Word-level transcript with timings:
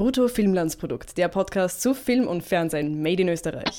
Brutto 0.00 0.28
Filmlandsprodukt, 0.28 1.18
der 1.18 1.28
Podcast 1.28 1.82
zu 1.82 1.92
Film 1.92 2.26
und 2.26 2.42
Fernsehen 2.42 3.02
made 3.02 3.20
in 3.20 3.28
Österreich. 3.28 3.76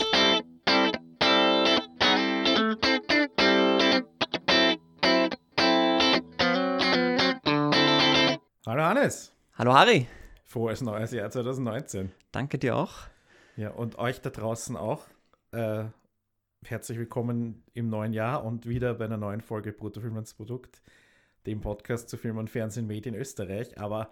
Hallo 8.67 8.83
Hannes. 8.83 9.35
Hallo 9.55 9.73
Harry. 9.73 10.05
Frohes 10.43 10.81
neues 10.81 11.11
Jahr 11.11 11.31
2019. 11.31 12.11
Danke 12.31 12.59
dir 12.59 12.75
auch. 12.75 12.99
Ja, 13.55 13.71
und 13.71 13.97
euch 13.97 14.21
da 14.21 14.29
draußen 14.29 14.77
auch. 14.77 15.07
Äh, 15.51 15.85
herzlich 16.63 16.99
willkommen 16.99 17.63
im 17.73 17.89
neuen 17.89 18.13
Jahr 18.13 18.45
und 18.45 18.67
wieder 18.67 18.93
bei 18.93 19.05
einer 19.05 19.17
neuen 19.17 19.41
Folge 19.41 19.71
Brutto 19.71 20.01
Filmlandsprodukt, 20.01 20.83
dem 21.47 21.61
Podcast 21.61 22.09
zu 22.09 22.17
Film 22.17 22.37
und 22.37 22.51
Fernsehen 22.51 22.85
made 22.85 23.09
in 23.09 23.15
Österreich. 23.15 23.75
Aber 23.79 24.11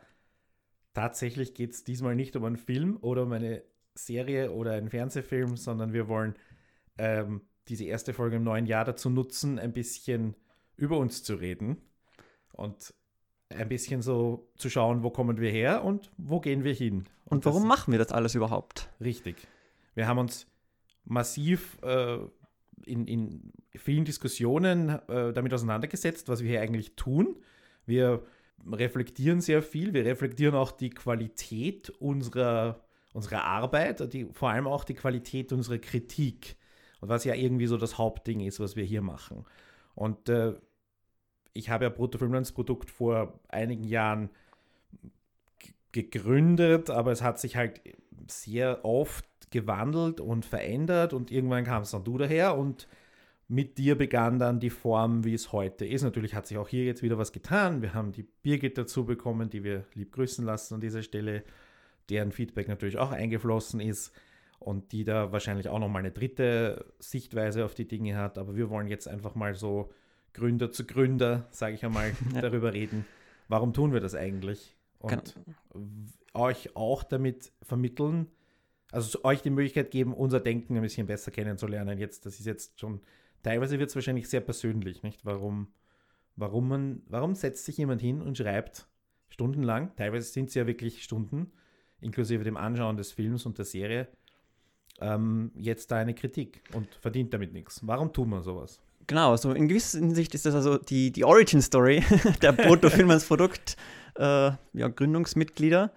tatsächlich 0.99 1.53
geht 1.53 1.71
es 1.71 1.85
diesmal 1.85 2.13
nicht 2.13 2.35
um 2.35 2.43
einen 2.43 2.57
Film 2.57 2.97
oder 2.99 3.23
um 3.23 3.31
eine 3.31 3.63
Serie 3.95 4.51
oder 4.51 4.73
einen 4.73 4.89
Fernsehfilm, 4.89 5.55
sondern 5.55 5.93
wir 5.93 6.09
wollen 6.09 6.35
ähm, 6.97 7.41
diese 7.69 7.85
erste 7.85 8.13
Folge 8.13 8.35
im 8.35 8.43
neuen 8.43 8.65
Jahr 8.65 8.83
dazu 8.83 9.09
nutzen, 9.09 9.59
ein 9.59 9.71
bisschen 9.71 10.35
über 10.75 10.97
uns 10.97 11.23
zu 11.23 11.35
reden 11.35 11.77
und 12.51 12.93
ein 13.47 13.69
bisschen 13.69 14.01
so 14.01 14.51
zu 14.57 14.69
schauen, 14.69 15.01
wo 15.01 15.09
kommen 15.09 15.39
wir 15.39 15.49
her 15.49 15.85
und 15.85 16.11
wo 16.17 16.41
gehen 16.41 16.65
wir 16.65 16.73
hin. 16.73 17.05
Und, 17.23 17.37
und 17.37 17.45
warum 17.45 17.61
das, 17.61 17.69
machen 17.69 17.91
wir 17.93 17.99
das 17.99 18.11
alles 18.11 18.35
überhaupt? 18.35 18.89
Richtig. 18.99 19.47
Wir 19.95 20.05
haben 20.05 20.17
uns 20.17 20.47
massiv 21.05 21.77
äh, 21.81 22.17
in, 22.85 23.07
in 23.07 23.53
vielen 23.73 24.03
Diskussionen 24.03 24.89
äh, 25.07 25.31
damit 25.31 25.53
auseinandergesetzt, 25.53 26.27
was 26.27 26.41
wir 26.41 26.49
hier 26.49 26.61
eigentlich 26.61 26.97
tun. 26.97 27.37
Wir 27.85 28.21
reflektieren 28.71 29.41
sehr 29.41 29.61
viel. 29.61 29.93
Wir 29.93 30.05
reflektieren 30.05 30.55
auch 30.55 30.71
die 30.71 30.89
Qualität 30.89 31.89
unserer, 31.89 32.83
unserer 33.13 33.43
Arbeit, 33.43 34.13
die, 34.13 34.25
vor 34.33 34.49
allem 34.49 34.67
auch 34.67 34.83
die 34.83 34.93
Qualität 34.93 35.51
unserer 35.51 35.77
Kritik. 35.77 36.55
Und 37.01 37.09
was 37.09 37.23
ja 37.23 37.33
irgendwie 37.33 37.67
so 37.67 37.77
das 37.77 37.97
Hauptding 37.97 38.41
ist, 38.41 38.59
was 38.59 38.75
wir 38.75 38.83
hier 38.83 39.01
machen. 39.01 39.45
Und 39.95 40.29
äh, 40.29 40.53
ich 41.53 41.69
habe 41.69 41.85
ja 41.85 41.89
Bruttofilmlandsprodukt 41.89 42.89
vor 42.89 43.39
einigen 43.47 43.83
Jahren 43.83 44.29
gegründet, 45.91 46.89
aber 46.89 47.11
es 47.11 47.21
hat 47.21 47.39
sich 47.39 47.55
halt 47.55 47.81
sehr 48.27 48.85
oft 48.85 49.25
gewandelt 49.51 50.21
und 50.21 50.45
verändert 50.45 51.13
und 51.13 51.31
irgendwann 51.31 51.63
kam 51.63 51.81
es 51.81 51.91
dann 51.91 52.03
du 52.03 52.17
daher 52.17 52.57
und 52.57 52.87
mit 53.49 53.79
dir 53.79 53.97
begann 53.97 54.37
dann 54.37 54.59
die 54.59 54.69
Form, 54.69 55.25
wie 55.25 55.33
es 55.33 55.51
heute 55.51 55.83
ist. 55.83 56.03
Natürlich 56.03 56.35
hat 56.35 56.45
sich 56.45 56.57
auch 56.59 56.67
hier 56.67 56.85
jetzt 56.85 57.01
wieder 57.01 57.17
was 57.17 57.31
getan. 57.31 57.81
Wir 57.81 57.95
haben 57.95 58.11
die 58.11 58.21
Birgit 58.21 58.77
dazu 58.77 59.05
bekommen, 59.05 59.49
die 59.49 59.63
wir 59.63 59.85
lieb 59.95 60.11
grüßen 60.11 60.45
lassen 60.45 60.75
an 60.75 60.81
dieser 60.81 61.01
Stelle, 61.01 61.43
deren 62.09 62.31
Feedback 62.31 62.67
natürlich 62.67 62.99
auch 62.99 63.11
eingeflossen 63.11 63.79
ist 63.79 64.13
und 64.59 64.91
die 64.91 65.03
da 65.03 65.31
wahrscheinlich 65.31 65.67
auch 65.67 65.79
nochmal 65.79 66.01
eine 66.01 66.11
dritte 66.11 66.93
Sichtweise 66.99 67.65
auf 67.65 67.73
die 67.73 67.87
Dinge 67.87 68.17
hat. 68.17 68.37
Aber 68.37 68.55
wir 68.55 68.69
wollen 68.69 68.87
jetzt 68.87 69.07
einfach 69.07 69.33
mal 69.33 69.55
so 69.55 69.91
Gründer 70.33 70.71
zu 70.71 70.85
Gründer, 70.85 71.47
sage 71.49 71.73
ich 71.73 71.83
einmal, 71.83 72.13
darüber 72.39 72.71
reden. 72.73 73.03
Warum 73.47 73.73
tun 73.73 73.93
wir 73.93 73.99
das 73.99 74.13
eigentlich? 74.13 74.75
Und 74.99 75.09
Kann. 75.33 76.11
euch 76.35 76.75
auch 76.75 77.01
damit 77.01 77.51
vermitteln, 77.63 78.27
also 78.91 79.23
euch 79.23 79.41
die 79.41 79.49
Möglichkeit 79.49 79.89
geben, 79.89 80.13
unser 80.13 80.39
Denken 80.39 80.75
ein 80.75 80.83
bisschen 80.83 81.07
besser 81.07 81.31
kennenzulernen. 81.31 81.97
Jetzt, 81.97 82.27
das 82.27 82.39
ist 82.39 82.45
jetzt 82.45 82.79
schon 82.79 83.01
teilweise 83.43 83.79
wird 83.79 83.89
es 83.89 83.95
wahrscheinlich 83.95 84.29
sehr 84.29 84.41
persönlich, 84.41 85.03
nicht? 85.03 85.25
Warum, 85.25 85.67
warum, 86.35 86.67
man, 86.67 87.01
warum 87.07 87.35
setzt 87.35 87.65
sich 87.65 87.77
jemand 87.77 88.01
hin 88.01 88.21
und 88.21 88.37
schreibt 88.37 88.87
stundenlang, 89.29 89.95
teilweise 89.95 90.27
sind 90.31 90.49
es 90.49 90.55
ja 90.55 90.67
wirklich 90.67 91.03
Stunden, 91.03 91.51
inklusive 92.01 92.43
dem 92.43 92.57
Anschauen 92.57 92.97
des 92.97 93.11
Films 93.11 93.45
und 93.45 93.57
der 93.57 93.65
Serie, 93.65 94.07
ähm, 95.01 95.51
jetzt 95.55 95.91
da 95.91 95.97
eine 95.97 96.13
Kritik 96.13 96.63
und 96.73 96.93
verdient 96.95 97.33
damit 97.33 97.53
nichts. 97.53 97.85
Warum 97.85 98.11
tut 98.11 98.27
man 98.27 98.43
sowas? 98.43 98.81
Genau, 99.07 99.35
so 99.37 99.53
in 99.53 99.67
gewisser 99.67 99.99
Hinsicht 99.99 100.35
ist 100.35 100.45
das 100.45 100.53
also 100.53 100.77
die, 100.77 101.11
die 101.11 101.23
Origin-Story 101.23 102.03
der 102.41 102.51
Proto 102.51 102.89
Film 102.89 103.09
Produkt 103.27 103.75
äh, 104.15 104.51
ja, 104.73 104.87
Gründungsmitglieder. 104.87 105.91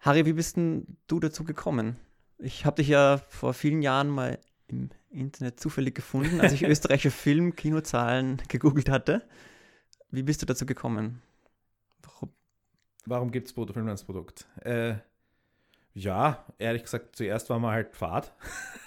Harry, 0.00 0.26
wie 0.26 0.34
bist 0.34 0.56
denn 0.56 0.98
du 1.06 1.20
dazu 1.20 1.44
gekommen? 1.44 1.96
Ich 2.38 2.66
habe 2.66 2.76
dich 2.76 2.88
ja 2.88 3.18
vor 3.28 3.54
vielen 3.54 3.80
Jahren 3.80 4.08
mal 4.08 4.38
im 4.68 4.90
Internet 5.14 5.60
zufällig 5.60 5.94
gefunden, 5.94 6.40
als 6.40 6.52
ich 6.52 6.62
österreichische 6.64 7.10
Film-Kinozahlen 7.10 8.42
gegoogelt 8.48 8.88
hatte. 8.88 9.22
Wie 10.10 10.22
bist 10.22 10.42
du 10.42 10.46
dazu 10.46 10.66
gekommen? 10.66 11.22
Warum, 12.02 12.32
Warum 13.06 13.30
gibt 13.30 13.48
es 13.48 13.52
Bruttofilm 13.52 13.88
als 13.88 14.04
Produkt? 14.04 14.46
Äh, 14.60 14.96
ja, 15.94 16.44
ehrlich 16.58 16.82
gesagt, 16.82 17.16
zuerst 17.16 17.48
war 17.50 17.58
mal 17.58 17.72
halt 17.72 17.94
Fahrt. 17.94 18.34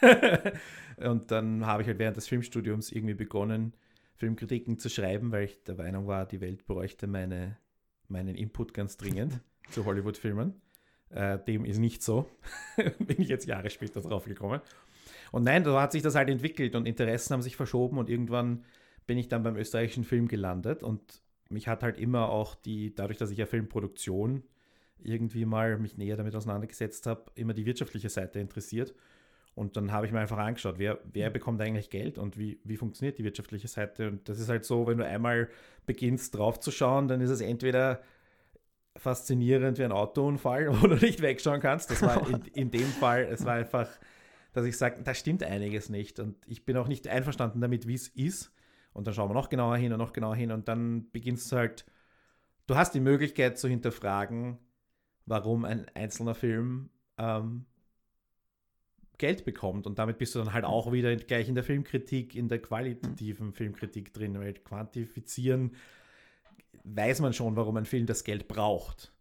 und 0.97 1.31
dann 1.31 1.65
habe 1.65 1.81
ich 1.81 1.87
halt 1.87 1.99
während 1.99 2.17
des 2.17 2.27
Filmstudiums 2.27 2.91
irgendwie 2.91 3.13
begonnen, 3.13 3.73
Filmkritiken 4.15 4.79
zu 4.79 4.89
schreiben, 4.89 5.31
weil 5.31 5.45
ich 5.45 5.63
der 5.63 5.75
Meinung 5.75 6.07
war, 6.07 6.25
die 6.25 6.41
Welt 6.41 6.65
bräuchte 6.65 7.07
meine, 7.07 7.57
meinen 8.07 8.35
Input 8.35 8.73
ganz 8.73 8.97
dringend 8.97 9.39
zu 9.71 9.85
Hollywood-Filmen. 9.85 10.61
Äh, 11.09 11.39
dem 11.39 11.63
ist 11.63 11.77
nicht 11.77 12.03
so. 12.03 12.29
Bin 12.75 13.21
ich 13.21 13.29
jetzt 13.29 13.45
Jahre 13.45 13.69
später 13.69 14.01
drauf 14.01 14.25
gekommen. 14.25 14.59
Und 15.31 15.43
nein, 15.43 15.63
da 15.63 15.81
hat 15.81 15.91
sich 15.91 16.01
das 16.01 16.15
halt 16.15 16.29
entwickelt 16.29 16.75
und 16.75 16.85
Interessen 16.85 17.33
haben 17.33 17.41
sich 17.41 17.55
verschoben 17.55 17.97
und 17.97 18.09
irgendwann 18.09 18.63
bin 19.05 19.17
ich 19.17 19.27
dann 19.27 19.43
beim 19.43 19.55
österreichischen 19.55 20.03
Film 20.03 20.27
gelandet 20.27 20.83
und 20.83 21.21
mich 21.49 21.67
hat 21.67 21.83
halt 21.83 21.97
immer 21.97 22.29
auch 22.29 22.55
die, 22.55 22.93
dadurch, 22.93 23.17
dass 23.17 23.31
ich 23.31 23.37
ja 23.37 23.45
Filmproduktion 23.45 24.43
irgendwie 24.99 25.45
mal 25.45 25.77
mich 25.77 25.97
näher 25.97 26.17
damit 26.17 26.35
auseinandergesetzt 26.35 27.05
habe, 27.07 27.25
immer 27.35 27.53
die 27.53 27.65
wirtschaftliche 27.65 28.09
Seite 28.09 28.39
interessiert. 28.39 28.93
Und 29.55 29.75
dann 29.75 29.91
habe 29.91 30.05
ich 30.05 30.11
mir 30.11 30.19
einfach 30.19 30.37
angeschaut, 30.37 30.75
wer, 30.77 30.99
wer 31.11 31.31
bekommt 31.31 31.59
eigentlich 31.61 31.89
Geld 31.89 32.19
und 32.19 32.37
wie, 32.37 32.59
wie 32.63 32.77
funktioniert 32.77 33.17
die 33.17 33.23
wirtschaftliche 33.23 33.67
Seite. 33.67 34.09
Und 34.09 34.29
das 34.29 34.39
ist 34.39 34.49
halt 34.49 34.65
so, 34.65 34.85
wenn 34.85 34.99
du 34.99 35.05
einmal 35.05 35.49
beginnst 35.87 36.35
drauf 36.35 36.59
zu 36.59 36.69
schauen, 36.69 37.07
dann 37.07 37.21
ist 37.21 37.31
es 37.31 37.41
entweder 37.41 38.01
faszinierend 38.95 39.79
wie 39.79 39.83
ein 39.83 39.91
Autounfall, 39.91 40.69
wo 40.81 40.87
du 40.87 40.95
nicht 40.95 41.21
wegschauen 41.21 41.59
kannst. 41.59 41.89
Das 41.89 42.03
war 42.03 42.27
in, 42.29 42.41
in 42.53 42.71
dem 42.71 42.87
Fall, 42.87 43.23
es 43.31 43.45
war 43.45 43.53
einfach 43.53 43.89
dass 44.57 44.65
ich 44.65 44.77
sage, 44.77 45.03
da 45.03 45.13
stimmt 45.13 45.43
einiges 45.43 45.89
nicht. 45.89 46.19
Und 46.19 46.35
ich 46.47 46.65
bin 46.65 46.75
auch 46.77 46.87
nicht 46.87 47.07
einverstanden 47.07 47.61
damit, 47.61 47.87
wie 47.87 47.93
es 47.93 48.07
ist. 48.07 48.51
Und 48.91 49.05
dann 49.05 49.13
schauen 49.13 49.29
wir 49.29 49.35
noch 49.35 49.49
genauer 49.49 49.77
hin 49.77 49.93
und 49.93 49.99
noch 49.99 50.13
genauer 50.13 50.35
hin. 50.35 50.51
Und 50.51 50.67
dann 50.67 51.11
beginnst 51.11 51.51
du 51.51 51.57
halt, 51.57 51.85
du 52.65 52.75
hast 52.75 52.95
die 52.95 52.99
Möglichkeit 52.99 53.59
zu 53.59 53.67
hinterfragen, 53.67 54.57
warum 55.27 55.63
ein 55.63 55.85
einzelner 55.93 56.33
Film 56.33 56.89
ähm, 57.19 57.65
Geld 59.19 59.45
bekommt. 59.45 59.85
Und 59.85 59.99
damit 59.99 60.17
bist 60.17 60.33
du 60.33 60.39
dann 60.39 60.53
halt 60.53 60.65
auch 60.65 60.91
wieder 60.91 61.15
gleich 61.15 61.47
in 61.47 61.55
der 61.55 61.63
Filmkritik, 61.63 62.35
in 62.35 62.47
der 62.47 62.59
qualitativen 62.59 63.53
Filmkritik 63.53 64.11
drin. 64.11 64.39
Weil 64.39 64.53
quantifizieren 64.55 65.75
weiß 66.83 67.21
man 67.21 67.33
schon, 67.33 67.55
warum 67.55 67.77
ein 67.77 67.85
Film 67.85 68.07
das 68.07 68.23
Geld 68.23 68.47
braucht 68.47 69.13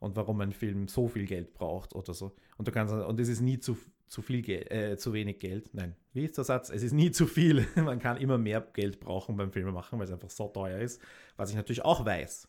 und 0.00 0.16
warum 0.16 0.40
ein 0.40 0.52
Film 0.52 0.88
so 0.88 1.06
viel 1.06 1.26
Geld 1.26 1.54
braucht 1.54 1.94
oder 1.94 2.12
so. 2.12 2.34
Und 2.56 2.66
du 2.66 2.72
kannst 2.72 2.92
und 2.92 3.20
es 3.20 3.28
ist 3.28 3.40
nie 3.40 3.60
zu, 3.60 3.76
zu 4.10 4.22
viel 4.22 4.42
Geld, 4.42 4.70
äh, 4.72 4.98
zu 4.98 5.12
wenig 5.12 5.38
Geld. 5.38 5.72
Nein, 5.72 5.94
wie 6.12 6.24
ist 6.24 6.36
der 6.36 6.42
Satz? 6.42 6.68
Es 6.68 6.82
ist 6.82 6.92
nie 6.92 7.12
zu 7.12 7.28
viel. 7.28 7.64
Man 7.76 8.00
kann 8.00 8.16
immer 8.16 8.38
mehr 8.38 8.60
Geld 8.60 8.98
brauchen 8.98 9.36
beim 9.36 9.52
Filmemachen, 9.52 9.98
weil 9.98 10.06
es 10.06 10.12
einfach 10.12 10.30
so 10.30 10.48
teuer 10.48 10.80
ist, 10.80 11.00
was 11.36 11.50
ich 11.50 11.56
natürlich 11.56 11.84
auch 11.84 12.04
weiß. 12.04 12.48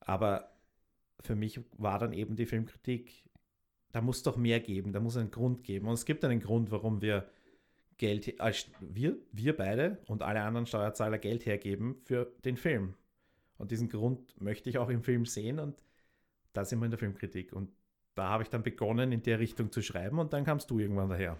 Aber 0.00 0.52
für 1.20 1.34
mich 1.36 1.58
war 1.78 1.98
dann 1.98 2.12
eben 2.12 2.36
die 2.36 2.44
Filmkritik, 2.44 3.24
da 3.92 4.02
muss 4.02 4.22
doch 4.22 4.36
mehr 4.36 4.60
geben, 4.60 4.92
da 4.92 5.00
muss 5.00 5.16
einen 5.16 5.30
Grund 5.30 5.64
geben. 5.64 5.88
Und 5.88 5.94
es 5.94 6.04
gibt 6.04 6.22
einen 6.22 6.40
Grund, 6.40 6.70
warum 6.70 7.00
wir 7.00 7.30
Geld, 7.96 8.38
als 8.38 8.70
wir, 8.80 9.16
wir 9.32 9.56
beide 9.56 10.02
und 10.06 10.22
alle 10.22 10.42
anderen 10.42 10.66
Steuerzahler 10.66 11.18
Geld 11.18 11.46
hergeben 11.46 12.02
für 12.04 12.30
den 12.44 12.58
Film. 12.58 12.94
Und 13.56 13.70
diesen 13.70 13.88
Grund 13.88 14.38
möchte 14.38 14.68
ich 14.68 14.76
auch 14.76 14.90
im 14.90 15.02
Film 15.02 15.24
sehen 15.24 15.58
und 15.60 15.80
da 16.52 16.66
sind 16.66 16.78
wir 16.80 16.84
in 16.84 16.90
der 16.90 16.98
Filmkritik. 16.98 17.54
Und 17.54 17.70
da 18.14 18.28
habe 18.28 18.42
ich 18.42 18.48
dann 18.48 18.62
begonnen, 18.62 19.12
in 19.12 19.22
der 19.22 19.38
Richtung 19.38 19.72
zu 19.72 19.82
schreiben 19.82 20.18
und 20.18 20.32
dann 20.32 20.44
kamst 20.44 20.70
du 20.70 20.78
irgendwann 20.78 21.08
daher. 21.08 21.36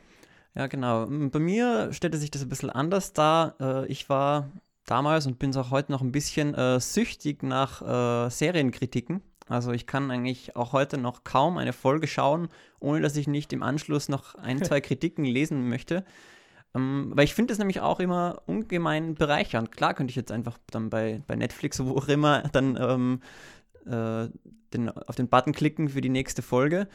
Ja, 0.55 0.67
genau. 0.69 1.07
Bei 1.07 1.39
mir 1.39 1.93
stellte 1.93 2.19
sich 2.19 2.31
das 2.31 2.43
ein 2.43 2.49
bisschen 2.49 2.71
anders 2.71 3.13
dar. 3.13 3.57
Äh, 3.61 3.87
ich 3.87 4.09
war 4.09 4.51
damals 4.87 5.27
und 5.27 5.39
bin 5.39 5.51
es 5.51 5.57
auch 5.57 5.71
heute 5.71 5.91
noch 5.91 6.01
ein 6.01 6.13
bisschen 6.13 6.55
äh, 6.55 6.79
süchtig 6.79 7.43
nach 7.43 7.83
äh, 7.83 8.31
Serienkritiken. 8.31 9.21
Also 9.49 9.73
ich 9.73 9.87
kann 9.87 10.11
eigentlich 10.11 10.57
auch 10.57 10.73
heute 10.73 10.97
noch 10.97 11.25
kaum 11.25 11.59
eine 11.59 11.73
Folge 11.73 12.07
schauen, 12.07 12.49
ohne 12.81 13.01
dass 13.01 13.17
ich 13.17 13.27
nicht 13.27 13.53
im 13.53 13.63
Anschluss 13.63 14.09
noch 14.09 14.35
ein, 14.37 14.63
zwei 14.63 14.81
Kritiken 14.81 15.25
lesen 15.25 15.69
möchte. 15.69 16.05
Ähm, 16.75 17.13
weil 17.15 17.25
ich 17.25 17.35
finde 17.35 17.53
es 17.53 17.59
nämlich 17.59 17.81
auch 17.81 18.01
immer 18.01 18.43
ungemein 18.47 19.15
bereichernd. 19.15 19.73
Klar 19.73 19.95
könnte 19.95 20.11
ich 20.11 20.17
jetzt 20.17 20.33
einfach 20.33 20.59
dann 20.71 20.89
bei, 20.89 21.23
bei 21.27 21.37
Netflix, 21.37 21.85
wo 21.85 21.97
auch 21.97 22.09
immer, 22.09 22.43
dann 22.53 22.77
ähm, 22.81 23.21
äh, 23.87 24.29
den, 24.73 24.89
auf 24.89 25.17
den 25.17 25.29
Button 25.29 25.53
klicken 25.53 25.89
für 25.89 26.01
die 26.01 26.09
nächste 26.09 26.43
Folge. 26.43 26.89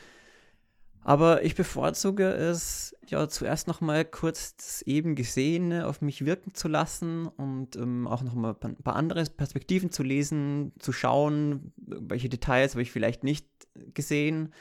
Aber 1.01 1.43
ich 1.43 1.55
bevorzuge 1.55 2.25
es, 2.25 2.95
ja, 3.07 3.27
zuerst 3.29 3.67
nochmal 3.67 4.03
kurz 4.03 4.57
das 4.57 4.81
eben 4.81 5.15
Gesehene 5.15 5.87
auf 5.87 6.01
mich 6.01 6.25
wirken 6.25 6.53
zu 6.53 6.67
lassen 6.67 7.27
und 7.27 7.77
ähm, 7.77 8.05
auch 8.05 8.21
nochmal 8.21 8.55
ein 8.61 8.75
paar 8.75 8.97
andere 8.97 9.23
Perspektiven 9.23 9.91
zu 9.91 10.03
lesen, 10.03 10.73
zu 10.79 10.91
schauen, 10.91 11.71
welche 11.77 12.27
Details 12.27 12.73
habe 12.73 12.81
ich 12.81 12.91
vielleicht 12.91 13.23
nicht 13.23 13.47
gesehen. 13.93 14.53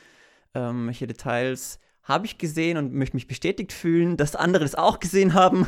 ähm, 0.54 0.86
welche 0.86 1.06
Details 1.06 1.81
habe 2.02 2.24
ich 2.26 2.38
gesehen 2.38 2.78
und 2.78 2.94
möchte 2.94 3.16
mich 3.16 3.26
bestätigt 3.26 3.72
fühlen, 3.72 4.16
dass 4.16 4.34
andere 4.34 4.64
das 4.64 4.74
auch 4.74 4.98
gesehen 4.98 5.34
haben. 5.34 5.66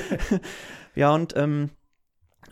ja, 0.94 1.14
und 1.14 1.34
ähm, 1.36 1.70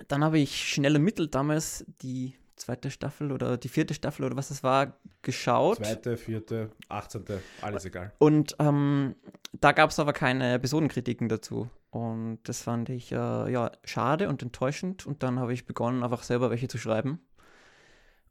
dann 0.08 0.24
habe 0.24 0.38
ich 0.38 0.72
schnell 0.72 0.94
ermittelt 0.94 1.34
damals 1.34 1.84
die 2.00 2.34
zweite 2.56 2.90
Staffel 2.90 3.32
oder 3.32 3.56
die 3.56 3.68
vierte 3.68 3.94
Staffel 3.94 4.24
oder 4.24 4.36
was 4.36 4.48
das 4.48 4.62
war, 4.62 4.98
geschaut. 5.22 5.78
Zweite, 5.78 6.16
vierte, 6.16 6.70
achtzehnte, 6.88 7.40
alles 7.62 7.84
egal. 7.84 8.12
Und 8.18 8.56
ähm, 8.58 9.14
da 9.52 9.72
gab 9.72 9.90
es 9.90 9.98
aber 9.98 10.12
keine 10.12 10.54
Episodenkritiken 10.54 11.28
dazu. 11.28 11.70
Und 11.90 12.40
das 12.44 12.62
fand 12.62 12.88
ich 12.88 13.12
äh, 13.12 13.16
ja 13.16 13.72
schade 13.84 14.28
und 14.28 14.42
enttäuschend. 14.42 15.06
Und 15.06 15.22
dann 15.22 15.38
habe 15.38 15.52
ich 15.52 15.66
begonnen, 15.66 16.02
einfach 16.02 16.22
selber 16.22 16.50
welche 16.50 16.68
zu 16.68 16.78
schreiben. 16.78 17.20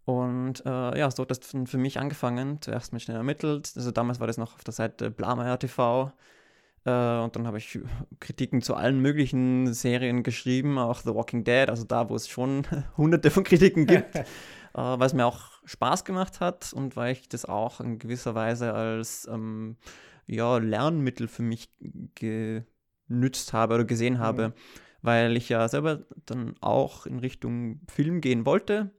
Und 0.06 0.64
äh, 0.66 1.00
ja, 1.00 1.10
so 1.10 1.24
hat 1.24 1.32
das 1.32 1.40
für 1.40 1.78
mich 1.78 2.00
angefangen. 2.00 2.62
Zuerst 2.62 2.94
mit 2.94 3.02
schnell 3.02 3.18
ermittelt. 3.18 3.74
Also 3.76 3.92
damals 3.92 4.20
war 4.20 4.28
das 4.28 4.38
noch 4.38 4.56
auf 4.56 4.64
der 4.64 4.74
Seite 4.74 5.10
Blameyer 5.10 5.58
TV. 5.58 6.12
Äh, 6.86 7.20
und 7.20 7.36
dann 7.36 7.48
habe 7.48 7.58
ich 7.58 7.80
Kritiken 8.20 8.62
zu 8.62 8.76
allen 8.76 9.02
möglichen 9.02 9.74
Serien 9.74 10.24
geschrieben, 10.24 10.78
auch 10.78 11.00
The 11.00 11.14
Walking 11.14 11.44
Dead, 11.44 11.70
also 11.70 11.84
da, 11.84 12.10
wo 12.10 12.16
es 12.16 12.28
schon 12.28 12.64
hunderte 12.98 13.32
von 13.32 13.44
Kritiken 13.44 13.86
gibt. 13.88 14.16
äh, 14.16 14.26
weil 14.74 15.08
es 15.08 15.14
mir 15.14 15.26
auch 15.26 15.52
Spaß 15.66 16.06
gemacht 16.06 16.40
hat 16.40 16.72
und 16.74 16.96
weil 16.96 17.14
ich 17.14 17.28
das 17.28 17.46
auch 17.46 17.82
in 17.82 17.98
gewisser 17.98 18.36
Weise 18.36 18.74
als 18.74 19.28
ähm, 19.28 19.78
ja, 20.28 20.58
Lernmittel 20.58 21.28
für 21.28 21.44
mich 21.44 21.70
genützt 22.16 23.54
habe 23.54 23.76
oder 23.76 23.86
gesehen 23.86 24.20
habe. 24.20 24.50
Mhm. 24.50 24.54
Weil 25.02 25.38
ich 25.38 25.50
ja 25.50 25.68
selber 25.68 26.04
dann 26.26 26.56
auch 26.62 27.06
in 27.06 27.20
Richtung 27.20 27.82
Film 27.88 28.22
gehen 28.22 28.46
wollte 28.46 28.92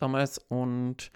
damals 0.00 0.38
und 0.38 1.12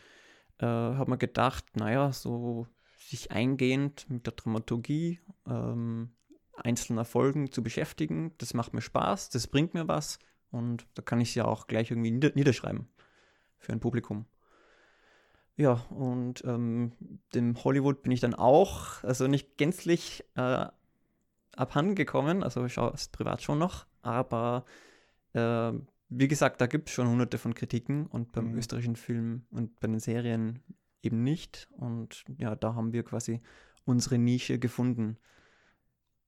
äh, 0.59 0.67
habe 0.67 1.11
mir 1.11 1.19
gedacht, 1.19 1.65
naja, 1.75 2.13
so 2.13 2.67
sich 3.09 3.31
eingehend 3.31 4.09
mit 4.11 4.27
der 4.27 4.35
Dramaturgie 4.35 5.21
ähm, 5.47 6.11
einzelner 6.57 7.05
Folgen 7.05 7.51
zu 7.51 7.63
beschäftigen, 7.63 8.35
das 8.39 8.55
macht 8.55 8.75
mir 8.75 8.81
Spaß, 8.81 9.31
das 9.31 9.47
bringt 9.47 9.75
mir 9.75 9.89
was 9.89 10.19
und 10.51 10.87
da 10.95 11.03
kann 11.03 11.21
ich 11.21 11.31
es 11.31 11.35
ja 11.35 11.45
auch 11.45 11.67
gleich 11.67 11.91
irgendwie 11.91 12.11
nieder 12.11 12.33
niederschreiben 12.35 12.89
für 13.59 13.73
ein 13.73 13.81
Publikum. 13.81 14.27
Ja, 15.57 15.85
und 15.91 16.45
ähm, 16.45 16.93
dem 17.35 17.63
Hollywood 17.65 18.03
bin 18.03 18.13
ich 18.13 18.21
dann 18.21 18.35
auch, 18.35 19.03
also 19.03 19.27
nicht 19.27 19.57
gänzlich 19.57 20.25
äh, 20.37 20.67
abhanden 21.57 21.95
gekommen, 21.95 22.43
also 22.43 22.65
ich 22.65 22.75
schaue 22.75 22.93
es 22.93 23.09
privat 23.09 23.43
schon 23.43 23.59
noch, 23.59 23.87
aber 24.03 24.65
äh, 25.33 25.73
wie 26.11 26.29
gesagt, 26.29 26.61
da 26.61 26.67
gibt 26.67 26.89
es 26.89 26.95
schon 26.95 27.09
hunderte 27.09 27.39
von 27.39 27.55
Kritiken 27.55 28.07
und 28.07 28.33
beim 28.33 28.53
mhm. 28.53 28.59
österreichischen 28.59 28.97
Film 28.97 29.47
und 29.51 29.81
bei 29.81 29.89
den 29.89 29.99
Serien 29.99 30.63
eben 31.03 31.23
nicht. 31.23 31.69
Und 31.73 32.25
ja, 32.39 32.55
da 32.57 32.75
haben 32.75 32.93
wir 32.93 33.05
quasi 33.05 33.41
unsere 33.85 34.19
Nische 34.19 34.59
gefunden. 34.59 35.19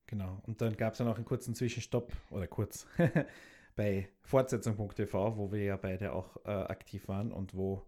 Genau. 0.07 0.43
Und 0.47 0.61
dann 0.61 0.77
gab 0.77 0.95
es 0.95 0.99
ja 0.99 1.05
noch 1.05 1.17
einen 1.17 1.25
kurzen 1.25 1.55
Zwischenstopp 1.55 2.13
oder 2.31 2.47
kurz 2.47 2.87
bei 3.77 4.09
Fortsetzung.tv, 4.23 5.37
wo 5.37 5.53
wir 5.53 5.63
ja 5.63 5.77
beide 5.77 6.13
auch 6.13 6.37
äh, 6.45 6.51
aktiv 6.51 7.07
waren 7.09 7.33
und 7.33 7.55
wo 7.55 7.87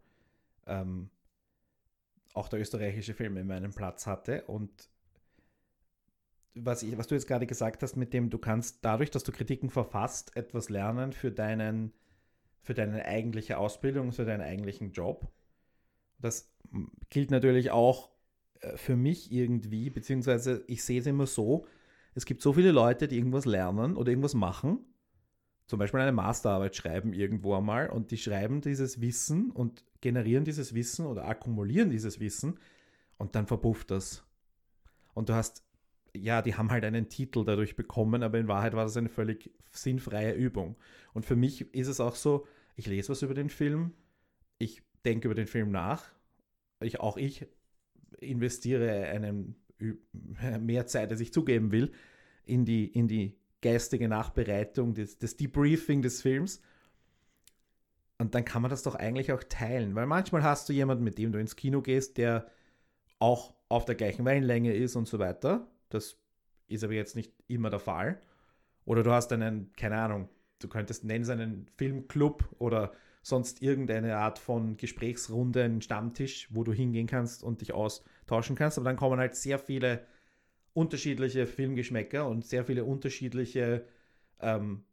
ähm, 0.67 1.11
auch 2.35 2.49
der 2.49 2.61
österreichische 2.61 3.15
Film 3.15 3.37
in 3.37 3.47
meinem 3.47 3.73
Platz 3.73 4.07
hatte. 4.07 4.45
Und 4.45 4.89
was, 6.55 6.83
ich, 6.83 6.97
was 6.97 7.09
du 7.09 7.15
jetzt 7.15 7.27
gerade 7.27 7.47
gesagt 7.47 7.83
hast, 7.83 7.97
mit 7.97 8.13
dem 8.13 8.31
du 8.31 8.39
kannst 8.39 8.85
dadurch, 8.85 9.11
dass 9.11 9.25
du 9.25 9.33
Kritiken 9.33 9.71
verfasst, 9.71 10.37
etwas 10.37 10.69
lernen 10.69 11.13
für 11.13 11.33
deinen 11.33 11.93
für 12.63 12.75
deine 12.75 13.05
eigentliche 13.05 13.59
Ausbildung, 13.59 14.13
für 14.13 14.25
deinen 14.25 14.41
eigentlichen 14.41 14.93
Job. 14.93 15.29
Das 16.23 16.51
gilt 17.11 17.31
natürlich 17.31 17.71
auch 17.71 18.11
äh, 18.61 18.77
für 18.77 18.97
mich 18.97 19.31
irgendwie, 19.31 19.91
beziehungsweise 19.91 20.65
ich 20.67 20.83
sehe 20.83 21.01
es 21.01 21.07
immer 21.07 21.27
so, 21.27 21.67
es 22.15 22.25
gibt 22.25 22.43
so 22.43 22.53
viele 22.53 22.73
Leute, 22.73 23.09
die 23.09 23.17
irgendwas 23.17 23.45
lernen 23.45 23.97
oder 23.97 24.11
irgendwas 24.11 24.35
machen, 24.35 24.81
zum 25.67 25.79
Beispiel 25.79 26.01
eine 26.01 26.13
Masterarbeit 26.13 26.77
schreiben 26.77 27.13
irgendwo 27.13 27.55
einmal 27.55 27.89
und 27.89 28.11
die 28.11 28.19
schreiben 28.19 28.61
dieses 28.61 29.01
Wissen 29.01 29.51
und 29.51 29.85
generieren 30.01 30.45
dieses 30.45 30.75
Wissen 30.75 31.07
oder 31.07 31.27
akkumulieren 31.27 31.91
dieses 31.91 32.21
Wissen 32.21 32.59
und 33.19 33.35
dann 33.35 33.47
verpufft 33.47 33.91
das. 33.91 34.25
Und 35.15 35.29
du 35.29 35.35
hast 35.35 35.65
ja, 36.15 36.43
die 36.43 36.55
haben 36.55 36.71
halt 36.71 36.85
einen 36.85 37.09
Titel 37.09 37.45
dadurch 37.45 37.77
bekommen, 37.77 38.23
aber 38.23 38.39
in 38.39 38.49
Wahrheit 38.49 38.75
war 38.75 38.85
das 38.85 38.97
eine 38.97 39.09
völlig 39.09 39.51
sinnfreie 39.71 40.33
Übung. 40.33 40.77
Und 41.15 41.25
für 41.25 41.37
mich 41.37 41.75
ist 41.75 41.89
es 41.89 42.01
auch 42.01 42.15
so, 42.15 42.47
ich 42.77 42.87
lese 42.87 43.11
was 43.11 43.23
über 43.23 43.35
den 43.35 43.49
Film, 43.49 43.93
ich 44.59 44.83
denke 45.05 45.29
über 45.29 45.35
den 45.35 45.47
Film 45.47 45.71
nach, 45.71 46.05
ich, 46.81 47.01
auch 47.01 47.17
ich 47.17 47.47
investiere 48.19 49.07
einen, 49.09 49.57
mehr 50.61 50.87
Zeit, 50.87 51.11
als 51.11 51.21
ich 51.21 51.33
zugeben 51.33 51.73
will, 51.73 51.93
in 52.45 52.65
die, 52.65 52.87
in 52.87 53.09
die 53.09 53.37
geistige 53.61 54.09
Nachbereitung, 54.09 54.95
des, 54.95 55.19
des 55.19 55.37
Debriefing 55.37 56.03
des 56.03 56.23
Films. 56.23 56.61
Und 58.19 58.35
dann 58.35 58.45
kann 58.45 58.63
man 58.63 58.71
das 58.71 58.83
doch 58.83 58.95
eigentlich 58.95 59.33
auch 59.33 59.43
teilen, 59.43 59.95
weil 59.95 60.07
manchmal 60.07 60.43
hast 60.43 60.69
du 60.69 60.73
jemanden, 60.73 61.05
mit 61.05 61.19
dem 61.19 61.33
du 61.33 61.39
ins 61.39 61.57
Kino 61.57 61.83
gehst, 61.83 62.19
der 62.19 62.47
auch 63.19 63.55
auf 63.69 63.85
der 63.85 63.95
gleichen 63.95 64.25
Wellenlänge 64.25 64.75
ist 64.75 64.97
und 64.97 65.09
so 65.09 65.19
weiter. 65.19 65.67
Das 65.89 66.19
ist 66.69 66.85
aber 66.85 66.93
jetzt 66.93 67.17
nicht 67.17 67.33
immer 67.49 67.71
der 67.71 67.81
Fall. 67.81 68.21
Oder 68.85 69.03
du 69.03 69.13
hast 69.13 69.33
einen, 69.33 69.73
keine 69.73 69.97
Ahnung, 69.97 70.29
du 70.59 70.69
könntest 70.69 71.05
nennen 71.05 71.23
es 71.23 71.31
einen 71.31 71.69
Filmclub 71.77 72.49
oder 72.59 72.93
sonst 73.23 73.63
irgendeine 73.63 74.17
Art 74.17 74.39
von 74.39 74.77
Gesprächsrunde, 74.77 75.63
einen 75.63 75.81
Stammtisch, 75.81 76.49
wo 76.51 76.65
du 76.65 76.73
hingehen 76.73 77.07
kannst 77.07 77.43
und 77.43 77.61
dich 77.61 77.73
austauschen 77.73 78.57
kannst. 78.57 78.79
Aber 78.79 78.85
dann 78.85 78.97
kommen 78.97 79.19
halt 79.19 79.37
sehr 79.37 79.59
viele 79.59 80.05
unterschiedliche 80.75 81.47
Filmgeschmäcker 81.47 82.29
und 82.29 82.45
sehr 82.45 82.65
viele 82.65 82.85
unterschiedliche, 82.85 83.85
ähm, 84.41 84.85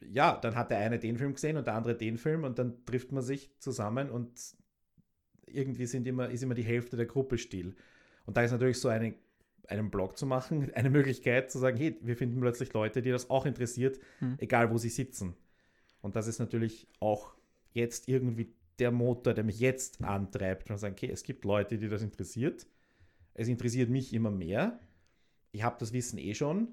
ja, 0.00 0.36
dann 0.36 0.54
hat 0.54 0.70
der 0.70 0.78
eine 0.78 0.98
den 0.98 1.16
Film 1.16 1.34
gesehen 1.34 1.56
und 1.56 1.66
der 1.66 1.74
andere 1.74 1.96
den 1.96 2.18
Film 2.18 2.44
und 2.44 2.58
dann 2.58 2.84
trifft 2.84 3.12
man 3.12 3.22
sich 3.22 3.50
zusammen 3.58 4.10
und 4.10 4.30
irgendwie 5.46 5.86
sind 5.86 6.06
immer, 6.06 6.30
ist 6.30 6.42
immer 6.42 6.54
die 6.54 6.62
Hälfte 6.62 6.96
der 6.96 7.06
Gruppe 7.06 7.38
still. 7.38 7.74
Und 8.26 8.36
da 8.36 8.42
ist 8.42 8.52
natürlich 8.52 8.80
so 8.80 8.88
eine 8.88 9.14
einen 9.68 9.90
Blog 9.90 10.18
zu 10.18 10.26
machen, 10.26 10.70
eine 10.74 10.90
Möglichkeit 10.90 11.50
zu 11.50 11.58
sagen, 11.58 11.76
hey, 11.76 11.96
wir 12.02 12.16
finden 12.16 12.40
plötzlich 12.40 12.72
Leute, 12.72 13.02
die 13.02 13.10
das 13.10 13.30
auch 13.30 13.46
interessiert, 13.46 13.98
hm. 14.18 14.36
egal 14.38 14.70
wo 14.70 14.78
sie 14.78 14.88
sitzen. 14.88 15.34
Und 16.04 16.16
das 16.16 16.26
ist 16.26 16.38
natürlich 16.38 16.86
auch 17.00 17.34
jetzt 17.72 18.08
irgendwie 18.08 18.52
der 18.78 18.90
Motor, 18.90 19.34
der 19.34 19.44
mich 19.44 19.58
jetzt 19.58 20.02
antreibt, 20.02 20.70
und 20.70 20.78
sagen, 20.78 20.94
okay, 20.94 21.10
es 21.10 21.22
gibt 21.22 21.44
Leute, 21.44 21.78
die 21.78 21.88
das 21.88 22.02
interessiert. 22.02 22.66
Es 23.34 23.48
interessiert 23.48 23.90
mich 23.90 24.12
immer 24.12 24.30
mehr. 24.30 24.78
Ich 25.52 25.62
habe 25.62 25.76
das 25.78 25.92
Wissen 25.92 26.18
eh 26.18 26.34
schon. 26.34 26.68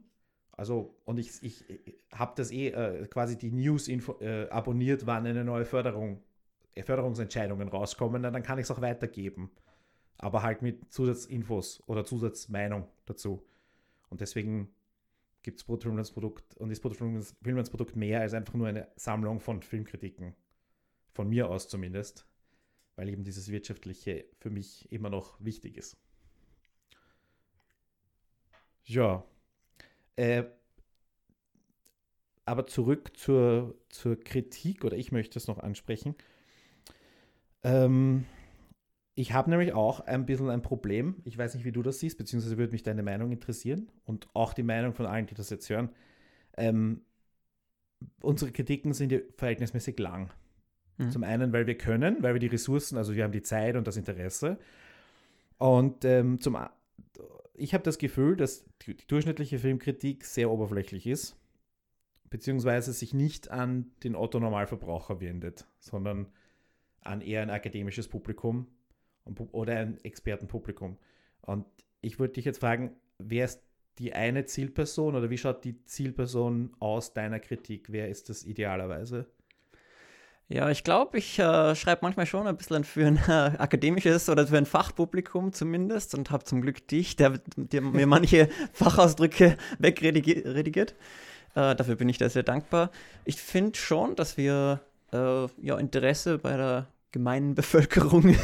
Also, 0.52 0.96
und 1.06 1.18
ich, 1.18 1.32
ich, 1.42 1.64
habe 2.12 2.34
das 2.36 2.52
eh 2.52 2.70
äh, 2.70 3.08
quasi 3.08 3.38
die 3.38 3.52
News 3.52 3.88
äh, 3.88 4.48
abonniert, 4.50 5.06
wann 5.06 5.26
eine 5.26 5.44
neue 5.44 5.66
Förderung, 5.66 6.22
äh, 6.76 6.84
Förderungsentscheidungen 6.84 7.68
rauskommen, 7.70 8.22
dann 8.22 8.44
kann 8.44 8.60
ich 8.60 8.64
es 8.64 8.72
auch 8.72 8.82
weitergeben 8.82 9.50
aber 10.22 10.44
halt 10.44 10.62
mit 10.62 10.94
Zusatzinfos 10.94 11.84
oder 11.88 12.06
Zusatzmeinung 12.06 12.88
dazu. 13.06 13.44
Und 14.10 14.22
deswegen 14.22 14.70
gibt 15.44 15.60
es 15.60 15.64
Brutofilm 15.64 16.02
Produkt 16.14 16.56
und 16.58 16.72
ist 16.72 16.82
Brutofilm 16.82 17.24
Produkt 17.70 17.96
mehr 17.96 18.22
als 18.22 18.34
einfach 18.34 18.54
nur 18.54 18.68
eine 18.68 18.88
Sammlung 18.96 19.40
von 19.40 19.62
Filmkritiken. 19.62 20.36
Von 21.14 21.30
mir 21.30 21.50
aus 21.50 21.68
zumindest. 21.68 22.26
Weil 22.96 23.10
eben 23.10 23.24
dieses 23.24 23.50
Wirtschaftliche 23.50 24.26
für 24.40 24.50
mich 24.50 24.92
immer 24.92 25.10
noch 25.10 25.44
wichtig 25.44 25.78
ist. 25.78 25.98
Ja. 28.86 29.24
Äh, 30.16 30.44
aber 32.46 32.68
zurück 32.68 33.18
zur, 33.18 33.78
zur 33.90 34.20
Kritik, 34.20 34.84
oder 34.84 34.98
ich 34.98 35.12
möchte 35.12 35.40
es 35.40 35.48
noch 35.48 35.60
ansprechen. 35.60 36.16
Ähm, 37.64 38.26
ich 39.14 39.34
habe 39.34 39.50
nämlich 39.50 39.74
auch 39.74 40.00
ein 40.02 40.26
bisschen 40.26 40.50
ein 40.50 40.62
Problem. 40.62 41.18
Ich 41.26 41.38
weiß 41.38 41.56
nicht, 41.56 41.66
wie 41.66 41.72
du 41.72 41.82
das 41.82 42.00
siehst, 42.00 42.18
beziehungsweise 42.18 42.58
würde 42.58 42.72
mich 42.72 42.84
deine 42.84 43.04
Meinung 43.04 43.32
interessieren 43.32 43.92
und 44.06 44.28
auch 44.34 44.54
die 44.54 44.64
Meinung 44.64 44.94
von 44.94 45.06
allen, 45.06 45.26
die 45.26 45.36
das 45.36 45.50
jetzt 45.50 45.70
hören. 45.70 45.90
Ähm, 46.58 47.02
unsere 48.22 48.52
Kritiken 48.52 48.94
sind 48.94 49.12
ja 49.12 49.20
verhältnismäßig 49.38 50.00
lang. 50.00 50.32
Mhm. 50.98 51.12
Zum 51.12 51.24
einen, 51.24 51.52
weil 51.52 51.68
wir 51.68 51.78
können, 51.78 52.18
weil 52.22 52.34
wir 52.34 52.40
die 52.40 52.48
Ressourcen, 52.48 52.98
also 52.98 53.16
wir 53.16 53.24
haben 53.24 53.32
die 53.32 53.42
Zeit 53.42 53.76
und 53.76 53.86
das 53.86 53.98
Interesse. 53.98 54.58
Und 55.58 56.06
ähm, 56.06 56.40
zum 56.40 56.58
ich 57.54 57.74
habe 57.74 57.84
das 57.84 58.00
Gefühl, 58.00 58.36
dass 58.36 58.66
die, 58.82 58.96
die 58.96 59.06
durchschnittliche 59.06 59.60
Filmkritik 59.60 60.26
sehr 60.26 60.50
oberflächlich 60.50 61.06
ist, 61.06 61.38
beziehungsweise 62.30 62.94
sich 62.94 63.14
nicht 63.14 63.52
an 63.52 63.92
den 64.04 64.16
Otto-Normalverbraucher 64.16 65.20
wendet, 65.20 65.68
sondern 65.80 66.28
an 67.02 67.22
eher 67.22 67.42
ein 67.42 67.50
akademisches 67.50 68.08
Publikum, 68.08 68.68
oder 69.52 69.78
ein 69.78 69.98
Expertenpublikum. 70.04 70.98
Und 71.42 71.66
ich 72.02 72.20
würde 72.20 72.34
dich 72.34 72.46
jetzt 72.46 72.60
fragen, 72.60 72.96
wer 73.18 73.46
ist 73.46 73.62
die 74.00 74.14
eine 74.14 74.46
Zielperson 74.46 75.16
oder 75.16 75.30
wie 75.30 75.38
schaut 75.38 75.64
die 75.64 75.84
Zielperson 75.86 76.72
aus 76.80 77.14
deiner 77.14 77.40
Kritik? 77.40 77.92
Wer 77.92 78.10
ist 78.10 78.30
das 78.30 78.44
idealerweise? 78.44 79.28
Ja, 80.54 80.70
ich 80.70 80.84
glaube, 80.84 81.18
ich 81.18 81.40
äh, 81.40 81.76
schreibe 81.76 82.02
manchmal 82.02 82.26
schon 82.26 82.46
ein 82.46 82.58
bisschen 82.58 82.84
für 82.84 83.08
ein 83.08 83.18
äh, 83.28 83.58
akademisches 83.58 84.28
oder 84.28 84.48
für 84.48 84.58
ein 84.58 84.66
Fachpublikum 84.66 85.54
zumindest 85.54 86.14
und 86.14 86.30
habe 86.30 86.44
zum 86.44 86.62
Glück 86.62 86.86
dich, 86.88 87.16
der, 87.16 87.40
der 87.56 87.82
mir 87.82 88.08
manche 88.08 88.50
Fachausdrücke 88.74 89.58
wegredigiert. 89.80 90.96
Äh, 91.56 91.76
dafür 91.76 91.96
bin 91.96 92.10
ich 92.10 92.18
da 92.18 92.30
sehr 92.30 92.44
dankbar. 92.44 92.92
Ich 93.24 93.42
finde 93.42 93.78
schon, 93.78 94.16
dass 94.16 94.36
wir 94.36 94.82
äh, 95.14 95.48
ja, 95.62 95.78
Interesse 95.78 96.38
bei 96.38 96.58
der 96.58 96.88
gemeinen 97.12 97.56
Bevölkerung, 97.56 98.24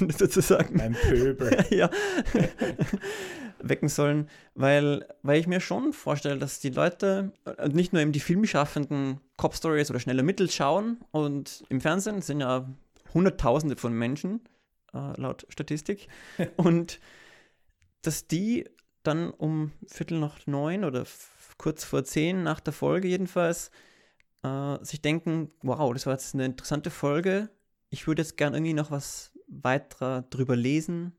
um 0.00 0.08
das 0.08 0.18
sozusagen. 0.18 0.78
Beim 0.78 0.94
Pöbel. 0.94 1.64
ja. 1.70 1.90
wecken 3.58 3.88
sollen, 3.88 4.28
weil, 4.54 5.06
weil 5.22 5.40
ich 5.40 5.46
mir 5.46 5.60
schon 5.60 5.92
vorstelle, 5.92 6.38
dass 6.38 6.60
die 6.60 6.70
Leute 6.70 7.32
äh, 7.44 7.68
nicht 7.68 7.92
nur 7.92 8.02
eben 8.02 8.12
die 8.12 8.20
filmschaffenden 8.20 9.20
Cop-Stories 9.36 9.90
oder 9.90 10.00
schnelle 10.00 10.22
Mittel 10.22 10.50
schauen 10.50 10.98
und 11.10 11.64
im 11.68 11.80
Fernsehen 11.80 12.22
sind 12.22 12.40
ja 12.40 12.68
Hunderttausende 13.14 13.76
von 13.76 13.92
Menschen, 13.92 14.40
äh, 14.92 15.20
laut 15.20 15.46
Statistik, 15.48 16.08
und 16.56 17.00
dass 18.02 18.26
die 18.26 18.68
dann 19.02 19.30
um 19.30 19.72
Viertel 19.86 20.18
nach 20.18 20.46
neun 20.46 20.84
oder 20.84 21.04
kurz 21.58 21.84
vor 21.84 22.04
zehn 22.04 22.42
nach 22.42 22.60
der 22.60 22.72
Folge 22.72 23.08
jedenfalls 23.08 23.70
äh, 24.42 24.84
sich 24.84 25.00
denken, 25.00 25.50
wow, 25.62 25.92
das 25.92 26.06
war 26.06 26.12
jetzt 26.12 26.34
eine 26.34 26.44
interessante 26.44 26.90
Folge, 26.90 27.48
ich 27.90 28.06
würde 28.06 28.22
jetzt 28.22 28.36
gern 28.36 28.54
irgendwie 28.54 28.74
noch 28.74 28.90
was 28.90 29.32
weiter 29.48 30.22
drüber 30.30 30.56
lesen, 30.56 31.12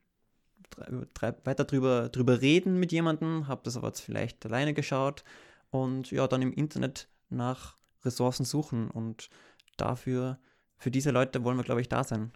weiter 1.19 1.63
drüber, 1.63 2.09
drüber 2.09 2.41
reden 2.41 2.79
mit 2.79 2.91
jemandem, 2.91 3.47
habe 3.47 3.62
das 3.63 3.77
aber 3.77 3.88
jetzt 3.88 4.01
vielleicht 4.01 4.45
alleine 4.45 4.74
geschaut 4.74 5.24
und 5.69 6.12
ja, 6.12 6.27
dann 6.27 6.41
im 6.41 6.53
Internet 6.53 7.07
nach 7.29 7.75
Ressourcen 8.03 8.45
suchen 8.45 8.89
und 8.91 9.29
dafür, 9.77 10.39
für 10.77 10.91
diese 10.91 11.12
Leute 11.12 11.43
wollen 11.43 11.57
wir, 11.57 11.63
glaube 11.63 11.81
ich, 11.81 11.89
da 11.89 12.03
sein. 12.03 12.31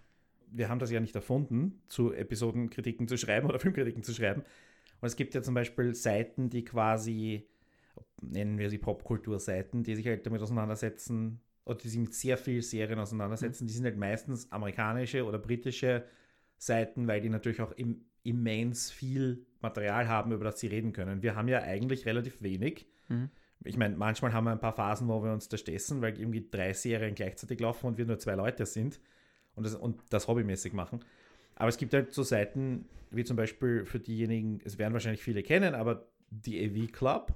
Wir 0.48 0.70
haben 0.70 0.80
das 0.80 0.92
ja 0.92 1.00
nicht 1.00 1.16
erfunden, 1.16 1.82
zu 1.88 2.14
Episodenkritiken 2.14 3.08
zu 3.08 3.18
schreiben 3.18 3.48
oder 3.50 3.60
Filmkritiken 3.60 4.04
zu 4.04 4.14
schreiben. 4.14 4.42
Und 5.02 5.08
es 5.08 5.16
gibt 5.16 5.34
ja 5.34 5.42
zum 5.42 5.54
Beispiel 5.54 5.96
Seiten, 5.96 6.50
die 6.50 6.64
quasi, 6.64 7.48
nennen 8.22 8.58
wir 8.58 8.70
sie 8.70 8.78
Popkulturseiten, 8.78 9.84
die 9.84 9.96
sich 9.96 10.06
halt 10.06 10.26
damit 10.26 10.42
auseinandersetzen, 10.42 11.42
oder 11.66 11.78
die 11.78 11.90
sich 11.90 12.00
mit 12.00 12.14
sehr 12.14 12.38
vielen 12.38 12.62
Serien 12.62 13.00
auseinandersetzen. 13.00 13.64
Mhm. 13.64 13.68
Die 13.68 13.74
sind 13.74 13.86
halt 13.86 13.98
meistens 13.98 14.52
amerikanische 14.52 15.26
oder 15.26 15.38
britische 15.38 16.06
Seiten, 16.58 17.08
weil 17.08 17.22
die 17.22 17.30
natürlich 17.30 17.62
auch 17.62 17.72
im, 17.74 18.06
immens 18.24 18.92
viel 18.92 19.46
Material 19.62 20.08
haben, 20.08 20.32
über 20.32 20.46
das 20.46 20.60
sie 20.60 20.68
reden 20.68 20.94
können. 20.94 21.22
Wir 21.22 21.36
haben 21.36 21.48
ja 21.48 21.62
eigentlich 21.62 22.06
relativ 22.06 22.42
wenig. 22.42 22.88
Mhm. 23.10 23.30
Ich 23.64 23.78
meine, 23.78 23.96
manchmal 23.96 24.34
haben 24.34 24.46
wir 24.46 24.52
ein 24.52 24.60
paar 24.60 24.74
Phasen, 24.74 25.08
wo 25.08 25.24
wir 25.24 25.32
uns 25.32 25.48
da 25.48 25.58
stessen, 25.58 26.02
weil 26.02 26.20
irgendwie 26.20 26.48
drei 26.50 26.74
Serien 26.74 27.14
gleichzeitig 27.14 27.60
laufen 27.60 27.88
und 27.88 27.98
wir 27.98 28.06
nur 28.06 28.18
zwei 28.18 28.34
Leute 28.34 28.66
sind 28.66 29.00
und 29.56 29.66
das, 29.66 29.76
und 29.76 30.02
das 30.10 30.28
hobbymäßig 30.28 30.74
machen. 30.74 31.06
Aber 31.56 31.70
es 31.70 31.78
gibt 31.78 31.94
halt 31.94 32.14
so 32.14 32.24
Seiten, 32.24 32.86
wie 33.12 33.24
zum 33.24 33.38
Beispiel 33.38 33.86
für 33.86 34.00
diejenigen, 34.00 34.62
es 34.64 34.80
werden 34.80 34.94
wahrscheinlich 34.94 35.22
viele 35.22 35.44
kennen, 35.44 35.76
aber 35.76 36.08
die 36.32 36.66
AV 36.66 36.92
Club 36.92 37.36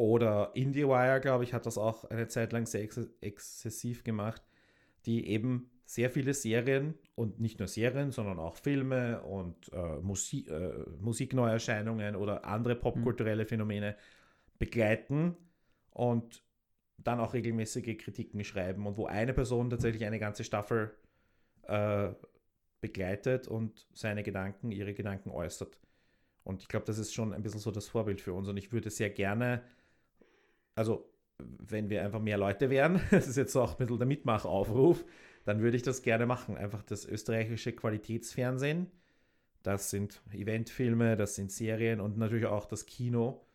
oder 0.00 0.52
IndieWire, 0.54 1.20
glaube 1.20 1.44
ich, 1.44 1.52
hat 1.52 1.66
das 1.66 1.76
auch 1.76 2.04
eine 2.04 2.26
Zeit 2.26 2.54
lang 2.54 2.64
sehr 2.64 2.80
ex 2.80 2.98
exzessiv 3.20 4.02
gemacht, 4.02 4.42
die 5.04 5.26
eben 5.28 5.70
sehr 5.84 6.08
viele 6.08 6.32
Serien 6.32 6.94
und 7.16 7.38
nicht 7.38 7.58
nur 7.58 7.68
Serien, 7.68 8.10
sondern 8.10 8.38
auch 8.38 8.56
Filme 8.56 9.20
und 9.20 9.70
äh, 9.74 9.98
Musik, 9.98 10.48
äh, 10.48 10.72
Musikneuerscheinungen 11.00 12.16
oder 12.16 12.46
andere 12.46 12.76
popkulturelle 12.76 13.44
Phänomene 13.44 13.94
begleiten 14.58 15.36
und 15.90 16.42
dann 16.96 17.20
auch 17.20 17.34
regelmäßige 17.34 17.98
Kritiken 17.98 18.42
schreiben 18.42 18.86
und 18.86 18.96
wo 18.96 19.04
eine 19.04 19.34
Person 19.34 19.68
tatsächlich 19.68 20.06
eine 20.06 20.18
ganze 20.18 20.44
Staffel 20.44 20.94
äh, 21.64 22.08
begleitet 22.80 23.48
und 23.48 23.86
seine 23.92 24.22
Gedanken, 24.22 24.72
ihre 24.72 24.94
Gedanken 24.94 25.28
äußert. 25.30 25.78
Und 26.42 26.62
ich 26.62 26.68
glaube, 26.68 26.86
das 26.86 26.96
ist 26.96 27.12
schon 27.12 27.34
ein 27.34 27.42
bisschen 27.42 27.60
so 27.60 27.70
das 27.70 27.86
Vorbild 27.86 28.22
für 28.22 28.32
uns 28.32 28.48
und 28.48 28.56
ich 28.56 28.72
würde 28.72 28.88
sehr 28.88 29.10
gerne, 29.10 29.62
also 30.74 31.10
wenn 31.38 31.88
wir 31.90 32.02
einfach 32.04 32.20
mehr 32.20 32.38
Leute 32.38 32.70
wären, 32.70 33.00
das 33.10 33.26
ist 33.26 33.36
jetzt 33.36 33.56
auch 33.56 33.72
ein 33.72 33.78
bisschen 33.78 33.98
der 33.98 34.06
Mitmachaufruf, 34.06 35.04
dann 35.44 35.60
würde 35.60 35.76
ich 35.76 35.82
das 35.82 36.02
gerne 36.02 36.26
machen. 36.26 36.56
Einfach 36.56 36.82
das 36.82 37.06
österreichische 37.06 37.72
Qualitätsfernsehen. 37.72 38.90
Das 39.62 39.90
sind 39.90 40.22
Eventfilme, 40.32 41.16
das 41.16 41.34
sind 41.34 41.52
Serien 41.52 42.00
und 42.00 42.16
natürlich 42.16 42.46
auch 42.46 42.66
das 42.66 42.86
Kino 42.86 43.46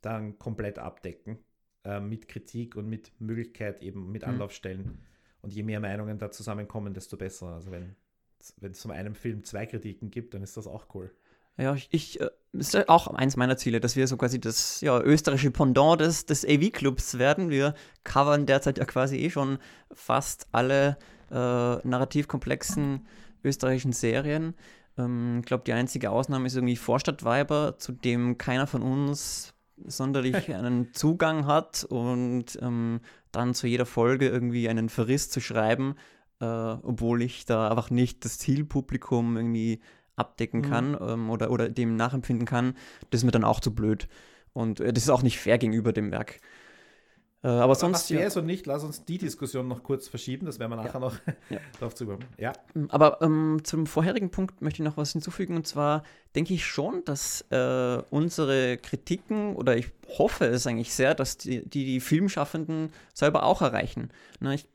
dann 0.00 0.38
komplett 0.38 0.78
abdecken. 0.78 1.38
Äh, 1.84 2.00
mit 2.00 2.28
Kritik 2.28 2.76
und 2.76 2.88
mit 2.88 3.12
Möglichkeit 3.20 3.82
eben 3.82 4.10
mit 4.10 4.22
mhm. 4.22 4.30
Anlaufstellen. 4.30 4.98
Und 5.42 5.52
je 5.52 5.62
mehr 5.62 5.80
Meinungen 5.80 6.18
da 6.18 6.30
zusammenkommen, 6.30 6.94
desto 6.94 7.18
besser. 7.18 7.48
Also 7.48 7.70
wenn 7.70 7.94
es 8.62 8.80
von 8.80 8.90
einem 8.90 9.14
Film 9.14 9.44
zwei 9.44 9.66
Kritiken 9.66 10.10
gibt, 10.10 10.32
dann 10.32 10.42
ist 10.42 10.56
das 10.56 10.66
auch 10.66 10.94
cool. 10.94 11.14
Ja, 11.56 11.74
ich, 11.74 11.88
ich 11.90 12.20
äh, 12.20 12.30
ist 12.52 12.88
auch 12.88 13.08
eins 13.08 13.36
meiner 13.36 13.56
Ziele, 13.56 13.80
dass 13.80 13.96
wir 13.96 14.06
so 14.06 14.16
quasi 14.16 14.40
das 14.40 14.80
ja, 14.80 15.00
österreichische 15.00 15.50
Pendant 15.50 16.00
des, 16.00 16.26
des 16.26 16.44
AV-Clubs 16.44 17.18
werden. 17.18 17.50
Wir 17.50 17.74
covern 18.02 18.46
derzeit 18.46 18.78
ja 18.78 18.84
quasi 18.84 19.18
eh 19.18 19.30
schon 19.30 19.58
fast 19.92 20.48
alle 20.52 20.96
äh, 21.30 21.34
narrativ 21.34 22.28
komplexen 22.28 23.06
österreichischen 23.44 23.92
Serien. 23.92 24.54
Ähm, 24.98 25.40
ich 25.40 25.46
glaube, 25.46 25.64
die 25.64 25.72
einzige 25.72 26.10
Ausnahme 26.10 26.46
ist 26.46 26.56
irgendwie 26.56 26.76
Vorstadtweiber, 26.76 27.78
zu 27.78 27.92
dem 27.92 28.38
keiner 28.38 28.66
von 28.66 28.82
uns 28.82 29.54
sonderlich 29.86 30.52
einen 30.54 30.92
Zugang 30.94 31.46
hat 31.46 31.84
und 31.84 32.58
ähm, 32.62 33.00
dann 33.32 33.54
zu 33.54 33.66
jeder 33.66 33.86
Folge 33.86 34.28
irgendwie 34.28 34.68
einen 34.68 34.88
Verriss 34.88 35.30
zu 35.30 35.40
schreiben, 35.40 35.96
äh, 36.40 36.44
obwohl 36.44 37.22
ich 37.22 37.44
da 37.44 37.68
einfach 37.68 37.90
nicht 37.90 38.24
das 38.24 38.38
Zielpublikum 38.38 39.36
irgendwie 39.36 39.80
abdecken 40.16 40.60
mhm. 40.60 40.64
kann 40.64 40.96
ähm, 41.00 41.30
oder, 41.30 41.50
oder 41.50 41.68
dem 41.68 41.96
nachempfinden 41.96 42.46
kann, 42.46 42.74
das 43.10 43.20
ist 43.20 43.24
mir 43.24 43.32
dann 43.32 43.44
auch 43.44 43.60
zu 43.60 43.74
blöd. 43.74 44.08
Und 44.52 44.80
äh, 44.80 44.92
das 44.92 45.04
ist 45.04 45.10
auch 45.10 45.22
nicht 45.22 45.38
fair 45.38 45.58
gegenüber 45.58 45.92
dem 45.92 46.10
Werk. 46.10 46.40
Äh, 47.44 47.48
aber, 47.48 47.64
aber 47.64 47.74
sonst. 47.74 48.10
Was 48.10 48.10
wäre 48.10 48.42
nicht, 48.42 48.64
lass 48.66 48.84
uns 48.84 49.04
die 49.04 49.18
Diskussion 49.18 49.68
noch 49.68 49.82
kurz 49.82 50.08
verschieben, 50.08 50.46
das 50.46 50.58
werden 50.58 50.70
wir 50.70 50.76
nachher 50.76 50.94
ja. 50.94 51.00
noch 51.00 51.16
ja. 51.50 51.58
drauf 51.78 51.94
zukommen. 51.94 52.24
Ja. 52.38 52.52
Mm, 52.72 52.86
aber 52.88 53.20
ähm, 53.20 53.60
zum 53.64 53.86
vorherigen 53.86 54.30
Punkt 54.30 54.62
möchte 54.62 54.82
ich 54.82 54.88
noch 54.88 54.96
was 54.96 55.12
hinzufügen 55.12 55.54
und 55.54 55.66
zwar 55.66 56.04
denke 56.34 56.54
ich 56.54 56.64
schon, 56.64 57.04
dass 57.04 57.42
äh, 57.50 58.02
unsere 58.08 58.78
Kritiken 58.78 59.56
oder 59.56 59.76
ich 59.76 59.88
hoffe 60.16 60.46
es 60.46 60.66
eigentlich 60.66 60.94
sehr, 60.94 61.14
dass 61.14 61.36
die, 61.36 61.68
die, 61.68 61.84
die 61.84 62.00
Filmschaffenden 62.00 62.90
selber 63.12 63.42
auch 63.42 63.60
erreichen. 63.60 64.10
Na, 64.40 64.54
ich 64.54 64.66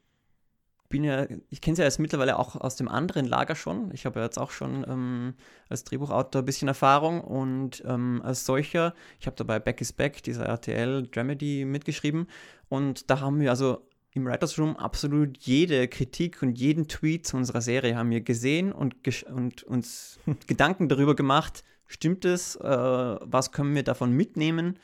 bin 0.89 1.03
ja, 1.03 1.27
ich 1.49 1.61
kenne 1.61 1.73
es 1.73 1.77
ja 1.79 1.85
jetzt 1.85 1.99
mittlerweile 1.99 2.37
auch 2.37 2.55
aus 2.55 2.75
dem 2.75 2.87
anderen 2.87 3.25
Lager 3.25 3.55
schon. 3.55 3.91
Ich 3.93 4.05
habe 4.05 4.19
ja 4.19 4.25
jetzt 4.25 4.39
auch 4.39 4.49
schon 4.49 4.83
ähm, 4.89 5.35
als 5.69 5.83
Drehbuchautor 5.83 6.41
ein 6.41 6.45
bisschen 6.45 6.67
Erfahrung 6.67 7.21
und 7.21 7.83
ähm, 7.85 8.21
als 8.23 8.45
solcher, 8.45 8.95
ich 9.19 9.27
habe 9.27 9.35
dabei 9.35 9.59
Back 9.59 9.81
is 9.81 9.93
Back, 9.93 10.23
dieser 10.23 10.45
RTL 10.45 11.07
Dramedy, 11.07 11.63
mitgeschrieben. 11.65 12.27
Und 12.69 13.09
da 13.09 13.19
haben 13.19 13.39
wir 13.39 13.51
also 13.51 13.87
im 14.13 14.25
Writers 14.25 14.57
Room 14.57 14.75
absolut 14.77 15.37
jede 15.37 15.87
Kritik 15.87 16.41
und 16.41 16.57
jeden 16.57 16.87
Tweet 16.87 17.27
zu 17.27 17.37
unserer 17.37 17.61
Serie 17.61 17.95
haben 17.95 18.09
wir 18.09 18.21
gesehen 18.21 18.71
und, 18.71 18.95
und 19.27 19.63
uns 19.63 20.19
Gedanken 20.47 20.89
darüber 20.89 21.15
gemacht, 21.15 21.63
stimmt 21.85 22.25
es, 22.25 22.55
äh, 22.55 22.67
was 22.67 23.51
können 23.51 23.75
wir 23.75 23.83
davon 23.83 24.11
mitnehmen 24.11 24.79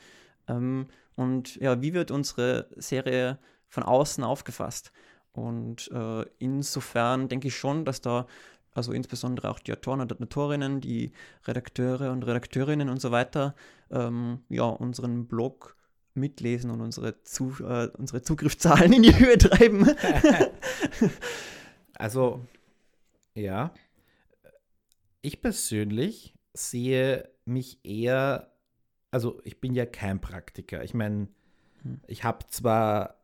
ähm, 0.46 0.86
und 1.16 1.56
ja, 1.56 1.82
wie 1.82 1.94
wird 1.94 2.12
unsere 2.12 2.68
Serie 2.76 3.38
von 3.68 3.82
außen 3.82 4.22
aufgefasst. 4.22 4.92
Und 5.36 5.90
äh, 5.92 6.24
insofern 6.38 7.28
denke 7.28 7.48
ich 7.48 7.56
schon, 7.56 7.84
dass 7.84 8.00
da, 8.00 8.26
also 8.72 8.92
insbesondere 8.92 9.50
auch 9.50 9.58
die 9.58 9.72
Autoren 9.72 10.00
und 10.00 10.20
Autorinnen, 10.20 10.80
die 10.80 11.12
Redakteure 11.46 12.10
und 12.10 12.26
Redakteurinnen 12.26 12.88
und 12.88 13.02
so 13.02 13.10
weiter, 13.10 13.54
ähm, 13.90 14.40
ja, 14.48 14.64
unseren 14.64 15.26
Blog 15.26 15.76
mitlesen 16.14 16.70
und 16.70 16.80
unsere, 16.80 17.22
Zu 17.22 17.54
äh, 17.60 17.88
unsere 17.98 18.22
Zugriffszahlen 18.22 18.94
in 18.94 19.02
die 19.02 19.18
Höhe 19.18 19.36
treiben. 19.38 19.86
also, 21.94 22.40
ja. 23.34 23.74
Ich 25.20 25.42
persönlich 25.42 26.34
sehe 26.54 27.28
mich 27.44 27.78
eher, 27.84 28.52
also 29.10 29.38
ich 29.44 29.60
bin 29.60 29.74
ja 29.74 29.84
kein 29.84 30.18
Praktiker. 30.18 30.82
Ich 30.82 30.94
meine, 30.94 31.28
hm. 31.82 32.00
ich 32.06 32.24
habe 32.24 32.46
zwar 32.48 33.16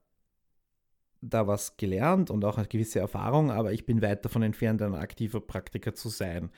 da 1.23 1.47
was 1.47 1.77
gelernt 1.77 2.31
und 2.31 2.45
auch 2.45 2.59
eine 2.59 2.67
gewisse 2.67 2.99
Erfahrung, 2.99 3.51
aber 3.51 3.73
ich 3.73 3.87
bin 3.87 4.03
weit 4.03 4.25
davon 4.25 4.43
entfernt, 4.43 4.83
ein 4.83 4.95
aktiver 4.95 5.41
Praktiker 5.41 5.95
zu 5.95 6.09
sein. 6.09 6.51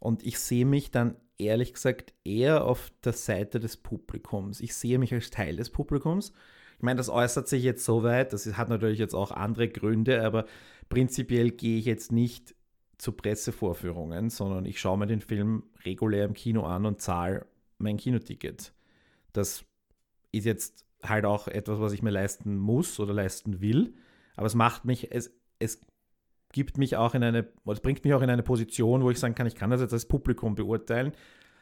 Und 0.00 0.24
ich 0.24 0.38
sehe 0.38 0.64
mich 0.64 0.90
dann 0.90 1.16
ehrlich 1.36 1.74
gesagt 1.74 2.14
eher 2.24 2.64
auf 2.64 2.92
der 3.04 3.12
Seite 3.12 3.58
des 3.58 3.76
Publikums. 3.76 4.60
Ich 4.60 4.74
sehe 4.74 4.98
mich 4.98 5.12
als 5.12 5.30
Teil 5.30 5.56
des 5.56 5.70
Publikums. 5.70 6.32
Ich 6.76 6.82
meine, 6.82 6.98
das 6.98 7.08
äußert 7.08 7.48
sich 7.48 7.62
jetzt 7.64 7.84
so 7.84 8.02
weit, 8.02 8.32
das 8.32 8.46
hat 8.56 8.68
natürlich 8.68 8.98
jetzt 8.98 9.14
auch 9.14 9.32
andere 9.32 9.68
Gründe, 9.68 10.24
aber 10.24 10.46
prinzipiell 10.88 11.50
gehe 11.50 11.78
ich 11.78 11.84
jetzt 11.84 12.12
nicht 12.12 12.54
zu 12.98 13.12
Pressevorführungen, 13.12 14.30
sondern 14.30 14.64
ich 14.64 14.80
schaue 14.80 14.98
mir 14.98 15.06
den 15.06 15.20
Film 15.20 15.64
regulär 15.84 16.24
im 16.24 16.34
Kino 16.34 16.64
an 16.64 16.86
und 16.86 17.00
zahle 17.00 17.46
mein 17.78 17.96
Kinoticket. 17.96 18.72
Das 19.32 19.64
ist 20.30 20.46
jetzt 20.46 20.84
halt 21.08 21.24
auch 21.24 21.48
etwas, 21.48 21.80
was 21.80 21.92
ich 21.92 22.02
mir 22.02 22.10
leisten 22.10 22.56
muss 22.56 22.98
oder 23.00 23.12
leisten 23.12 23.60
will. 23.60 23.94
Aber 24.36 24.46
es 24.46 24.54
macht 24.54 24.84
mich, 24.84 25.12
es, 25.12 25.34
es 25.58 25.80
gibt 26.52 26.78
mich 26.78 26.96
auch 26.96 27.14
in 27.14 27.22
eine, 27.22 27.46
es 27.66 27.80
bringt 27.80 28.04
mich 28.04 28.14
auch 28.14 28.22
in 28.22 28.30
eine 28.30 28.42
Position, 28.42 29.02
wo 29.02 29.10
ich 29.10 29.18
sagen 29.18 29.34
kann, 29.34 29.46
ich 29.46 29.54
kann 29.54 29.70
das 29.70 29.80
jetzt 29.80 29.92
als 29.92 30.06
Publikum 30.06 30.54
beurteilen. 30.54 31.12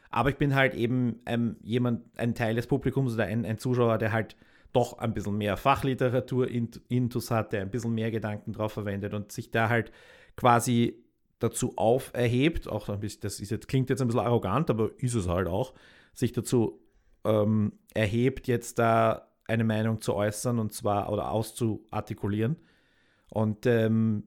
Aber 0.09 0.29
ich 0.29 0.37
bin 0.37 0.53
halt 0.53 0.75
eben 0.75 1.21
ähm, 1.25 1.57
jemand, 1.63 2.03
ein 2.17 2.35
Teil 2.35 2.55
des 2.55 2.67
Publikums 2.67 3.15
oder 3.15 3.25
ein, 3.25 3.45
ein 3.45 3.57
Zuschauer, 3.57 3.97
der 3.97 4.11
halt 4.11 4.35
doch 4.71 4.99
ein 4.99 5.13
bisschen 5.13 5.37
mehr 5.37 5.57
Fachliteratur 5.57 6.47
intus 6.47 7.31
hat, 7.31 7.53
der 7.53 7.61
ein 7.61 7.71
bisschen 7.71 7.93
mehr 7.93 8.11
Gedanken 8.11 8.53
drauf 8.53 8.73
verwendet 8.73 9.13
und 9.13 9.31
sich 9.31 9.51
da 9.51 9.69
halt 9.69 9.91
quasi 10.35 11.03
dazu 11.39 11.73
auferhebt, 11.75 12.67
auch 12.67 12.89
ein 12.89 12.99
bisschen, 12.99 13.21
das 13.21 13.39
ist 13.39 13.49
jetzt, 13.49 13.67
klingt 13.67 13.89
jetzt 13.89 14.01
ein 14.01 14.07
bisschen 14.07 14.21
arrogant, 14.21 14.69
aber 14.69 14.91
ist 14.97 15.13
es 15.13 15.27
halt 15.27 15.47
auch, 15.47 15.73
sich 16.13 16.31
dazu 16.31 16.79
ähm, 17.23 17.73
erhebt, 17.93 18.47
jetzt 18.47 18.79
da 18.79 19.32
eine 19.45 19.63
Meinung 19.63 20.01
zu 20.01 20.13
äußern 20.13 20.59
und 20.59 20.73
zwar 20.73 21.11
oder 21.11 21.31
auszuartikulieren 21.31 22.57
und 23.29 23.65
ähm, 23.65 24.23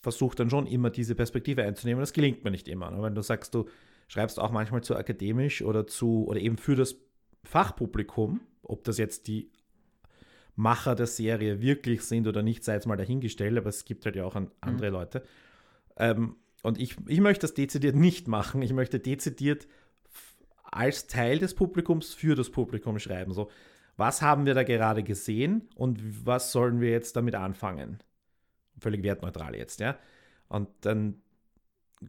versucht 0.00 0.40
dann 0.40 0.50
schon 0.50 0.66
immer 0.66 0.90
diese 0.90 1.14
Perspektive 1.14 1.62
einzunehmen. 1.62 2.00
Das 2.00 2.12
gelingt 2.12 2.44
mir 2.44 2.50
nicht 2.50 2.68
immer. 2.68 2.90
Ne? 2.90 3.02
Wenn 3.02 3.14
du 3.14 3.22
sagst, 3.22 3.54
du 3.54 3.66
schreibst 4.08 4.38
auch 4.38 4.50
manchmal 4.50 4.82
zu 4.82 4.96
akademisch 4.96 5.62
oder 5.62 5.86
zu 5.86 6.26
oder 6.26 6.40
eben 6.40 6.58
für 6.58 6.76
das 6.76 6.96
Fachpublikum, 7.42 8.40
ob 8.62 8.84
das 8.84 8.98
jetzt 8.98 9.26
die 9.28 9.50
Macher 10.56 10.94
der 10.94 11.06
Serie 11.06 11.60
wirklich 11.60 12.02
sind 12.02 12.26
oder 12.28 12.42
nicht, 12.42 12.64
sei 12.64 12.74
jetzt 12.74 12.86
mal 12.86 12.96
dahingestellt, 12.96 13.58
aber 13.58 13.68
es 13.68 13.84
gibt 13.84 14.04
halt 14.04 14.16
ja 14.16 14.24
auch 14.24 14.36
andere 14.60 14.88
mhm. 14.88 14.92
Leute. 14.92 15.22
Ähm, 15.96 16.36
und 16.62 16.80
ich, 16.80 16.96
ich 17.08 17.20
möchte 17.20 17.42
das 17.42 17.54
dezidiert 17.54 17.96
nicht 17.96 18.28
machen. 18.28 18.62
Ich 18.62 18.72
möchte 18.72 18.98
dezidiert 18.98 19.66
als 20.62 21.06
Teil 21.06 21.38
des 21.38 21.54
Publikums 21.54 22.14
für 22.14 22.34
das 22.34 22.50
Publikum 22.50 22.98
schreiben. 22.98 23.32
So, 23.32 23.50
was 23.96 24.22
haben 24.22 24.46
wir 24.46 24.54
da 24.54 24.62
gerade 24.62 25.02
gesehen 25.02 25.68
und 25.76 26.26
was 26.26 26.52
sollen 26.52 26.80
wir 26.80 26.90
jetzt 26.90 27.16
damit 27.16 27.34
anfangen? 27.34 27.98
Völlig 28.78 29.02
wertneutral 29.02 29.54
jetzt, 29.54 29.80
ja. 29.80 29.96
Und 30.48 30.68
dann 30.80 31.20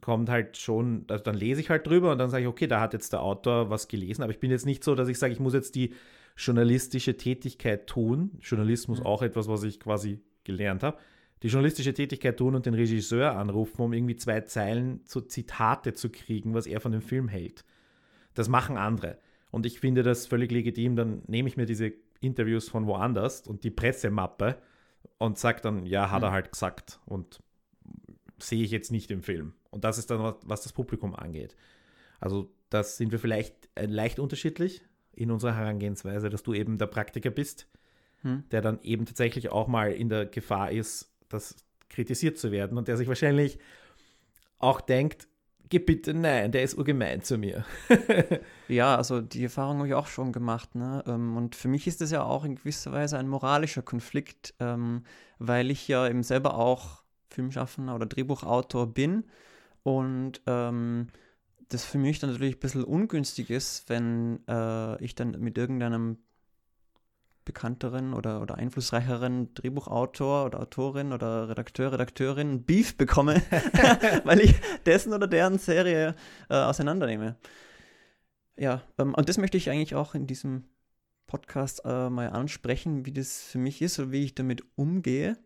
kommt 0.02 0.30
halt 0.30 0.58
schon, 0.58 1.06
also 1.08 1.24
dann 1.24 1.36
lese 1.36 1.62
ich 1.62 1.70
halt 1.70 1.88
drüber 1.88 2.12
und 2.12 2.18
dann 2.18 2.30
sage 2.30 2.44
ich, 2.44 2.50
okay, 2.50 2.68
da 2.68 2.82
hat 2.82 2.94
jetzt 2.94 3.14
der 3.14 3.22
Autor 3.22 3.70
was 3.70 3.88
gelesen, 3.88 4.24
aber 4.24 4.32
ich 4.32 4.40
bin 4.40 4.52
jetzt 4.52 4.66
nicht 4.66 4.84
so, 4.84 4.96
dass 4.96 5.08
ich 5.08 5.20
sage, 5.20 5.34
ich 5.34 5.40
muss 5.40 5.54
jetzt 5.54 5.76
die 5.76 5.94
journalistische 6.36 7.18
Tätigkeit 7.18 7.88
tun. 7.88 8.32
Journalismus 8.42 9.00
mhm. 9.00 9.06
auch 9.06 9.22
etwas, 9.22 9.48
was 9.48 9.64
ich 9.64 9.80
quasi 9.80 10.20
gelernt 10.44 10.84
habe. 10.84 10.98
Die 11.44 11.48
journalistische 11.48 11.94
Tätigkeit 11.94 12.38
tun 12.38 12.56
und 12.56 12.66
den 12.66 12.74
Regisseur 12.74 13.38
anrufen, 13.38 13.82
um 13.82 13.94
irgendwie 13.94 14.16
zwei 14.16 14.42
Zeilen 14.42 15.06
zu 15.06 15.22
Zitate 15.22 15.94
zu 15.94 16.10
kriegen, 16.10 16.54
was 16.54 16.66
er 16.66 16.82
von 16.82 16.92
dem 16.92 17.02
Film 17.02 17.28
hält. 17.28 17.64
Das 18.34 18.50
machen 18.50 18.78
andere. 18.78 19.18
Und 19.52 19.66
ich 19.66 19.80
finde 19.80 20.04
das 20.04 20.28
völlig 20.28 20.52
legitim. 20.52 20.96
Dann 20.96 21.22
nehme 21.28 21.48
ich 21.48 21.58
mir 21.58 21.66
diese 21.66 21.94
Interviews 22.20 22.70
von 22.70 22.88
woanders 22.88 23.42
und 23.48 23.64
die 23.64 23.72
Pressemappe 23.72 24.58
und 25.18 25.38
sage 25.38 25.62
dann, 25.62 25.86
ja, 25.86 26.12
hat 26.12 26.24
er 26.24 26.30
mhm. 26.30 26.34
halt 26.34 26.52
gesagt. 26.52 27.00
Und 27.06 27.42
sehe 28.40 28.64
ich 28.64 28.72
jetzt 28.72 28.92
nicht 28.92 29.12
im 29.12 29.24
Film. 29.24 29.54
Und 29.72 29.84
das 29.84 29.98
ist 29.98 30.10
dann, 30.12 30.22
was, 30.22 30.36
was 30.44 30.62
das 30.62 30.74
Publikum 30.74 31.16
angeht. 31.16 31.56
Also, 32.20 32.52
das 32.70 32.98
sind 32.98 33.12
wir 33.12 33.20
vielleicht 33.20 33.70
äh, 33.76 33.86
leicht 33.86 34.20
unterschiedlich 34.20 34.82
in 35.14 35.32
unserer 35.32 35.56
Herangehensweise, 35.56 36.30
dass 36.30 36.44
du 36.44 36.54
eben 36.54 36.78
der 36.78 36.88
Praktiker 36.88 37.30
bist, 37.30 37.68
hm. 38.22 38.44
der 38.52 38.62
dann 38.62 38.80
eben 38.82 39.06
tatsächlich 39.06 39.50
auch 39.50 39.68
mal 39.68 39.92
in 39.92 40.10
der 40.10 40.26
Gefahr 40.26 40.72
ist, 40.72 41.14
das 41.30 41.56
kritisiert 41.90 42.38
zu 42.38 42.52
werden 42.52 42.78
und 42.78 42.88
der 42.88 42.98
sich 42.98 43.08
wahrscheinlich 43.08 43.60
auch 44.58 44.82
denkt, 44.82 45.28
geh 45.70 45.80
bitte 45.80 46.14
nein, 46.14 46.52
der 46.52 46.64
ist 46.64 46.78
urgemein 46.78 47.22
zu 47.22 47.38
mir. 47.38 47.66
ja, 48.68 48.96
also 48.96 49.22
die 49.22 49.44
Erfahrung 49.44 49.78
habe 49.78 49.88
ich 49.88 49.94
auch 49.94 50.08
schon 50.08 50.32
gemacht. 50.32 50.76
Ne? 50.76 51.04
Ähm, 51.08 51.38
und 51.38 51.56
für 51.56 51.68
mich 51.68 51.88
ist 51.88 52.02
das 52.02 52.12
ja 52.12 52.24
auch 52.24 52.44
in 52.44 52.56
gewisser 52.56 52.92
Weise 52.92 53.18
ein 53.18 53.28
moralischer 53.28 53.82
Konflikt, 53.82 54.54
ähm, 54.60 55.04
weil 55.40 55.72
ich 55.72 55.88
ja 55.88 56.08
eben 56.08 56.24
selber 56.24 56.58
auch 56.58 57.04
Filmschaffender 57.30 57.96
oder 57.96 58.06
Drehbuchautor 58.06 58.94
bin 58.94 59.26
und 59.84 60.42
ähm, 60.48 61.08
das 61.70 61.84
für 61.84 61.98
mich 61.98 62.20
dann 62.20 62.32
natürlich 62.32 62.56
ein 62.56 62.60
bisschen 62.60 62.84
ungünstig 62.84 63.50
ist, 63.50 63.90
wenn 63.90 64.40
äh, 64.48 65.04
ich 65.04 65.16
dann 65.16 65.32
mit 65.40 65.58
irgendeinem 65.58 66.18
bekannteren 67.46 68.14
oder, 68.14 68.42
oder 68.42 68.56
einflussreicheren 68.56 69.54
Drehbuchautor 69.54 70.46
oder 70.46 70.60
Autorin 70.60 71.14
oder 71.14 71.50
Redakteur, 71.50 71.94
Redakteurin 71.94 72.64
Beef 72.64 72.98
bekomme, 72.98 73.42
weil 74.24 74.42
ich 74.42 74.56
dessen 74.86 75.14
oder 75.14 75.28
deren 75.28 75.58
Serie 75.60 76.16
äh, 76.50 76.56
auseinandernehme. 76.56 77.38
Ja, 78.58 78.82
ähm, 78.98 79.14
und 79.14 79.30
das 79.30 79.38
möchte 79.38 79.58
ich 79.58 79.70
eigentlich 79.70 79.96
auch 79.96 80.16
in 80.16 80.28
diesem 80.28 80.66
Podcast 81.28 81.82
äh, 81.86 82.10
mal 82.10 82.30
ansprechen, 82.30 83.06
wie 83.06 83.14
das 83.14 83.42
für 83.42 83.58
mich 83.58 83.82
ist 83.82 84.00
oder 84.00 84.12
wie 84.12 84.26
ich 84.26 84.36
damit 84.36 84.64
umgehe. 84.76 85.38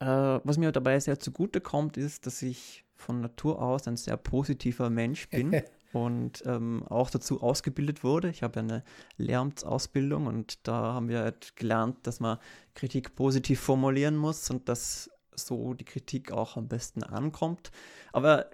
Äh, 0.00 0.06
was 0.06 0.58
mir 0.58 0.72
dabei 0.72 0.98
sehr 1.00 1.18
zugute 1.18 1.60
kommt, 1.60 1.96
ist, 1.96 2.26
dass 2.26 2.42
ich 2.42 2.84
von 2.96 3.20
Natur 3.20 3.60
aus 3.62 3.86
ein 3.88 3.96
sehr 3.96 4.16
positiver 4.16 4.90
Mensch 4.90 5.28
bin. 5.28 5.62
und 5.92 6.42
ähm, 6.46 6.84
auch 6.88 7.10
dazu 7.10 7.42
ausgebildet 7.42 8.04
wurde. 8.04 8.28
Ich 8.30 8.42
habe 8.42 8.60
eine 8.60 8.84
Lehramtsausbildung 9.16 10.26
und 10.26 10.66
da 10.66 10.94
haben 10.94 11.08
wir 11.08 11.20
halt 11.20 11.56
gelernt, 11.56 11.98
dass 12.04 12.20
man 12.20 12.38
Kritik 12.74 13.14
positiv 13.14 13.60
formulieren 13.60 14.16
muss 14.16 14.50
und 14.50 14.68
dass 14.68 15.10
so 15.34 15.74
die 15.74 15.84
Kritik 15.84 16.32
auch 16.32 16.56
am 16.56 16.68
besten 16.68 17.02
ankommt. 17.02 17.70
Aber 18.12 18.50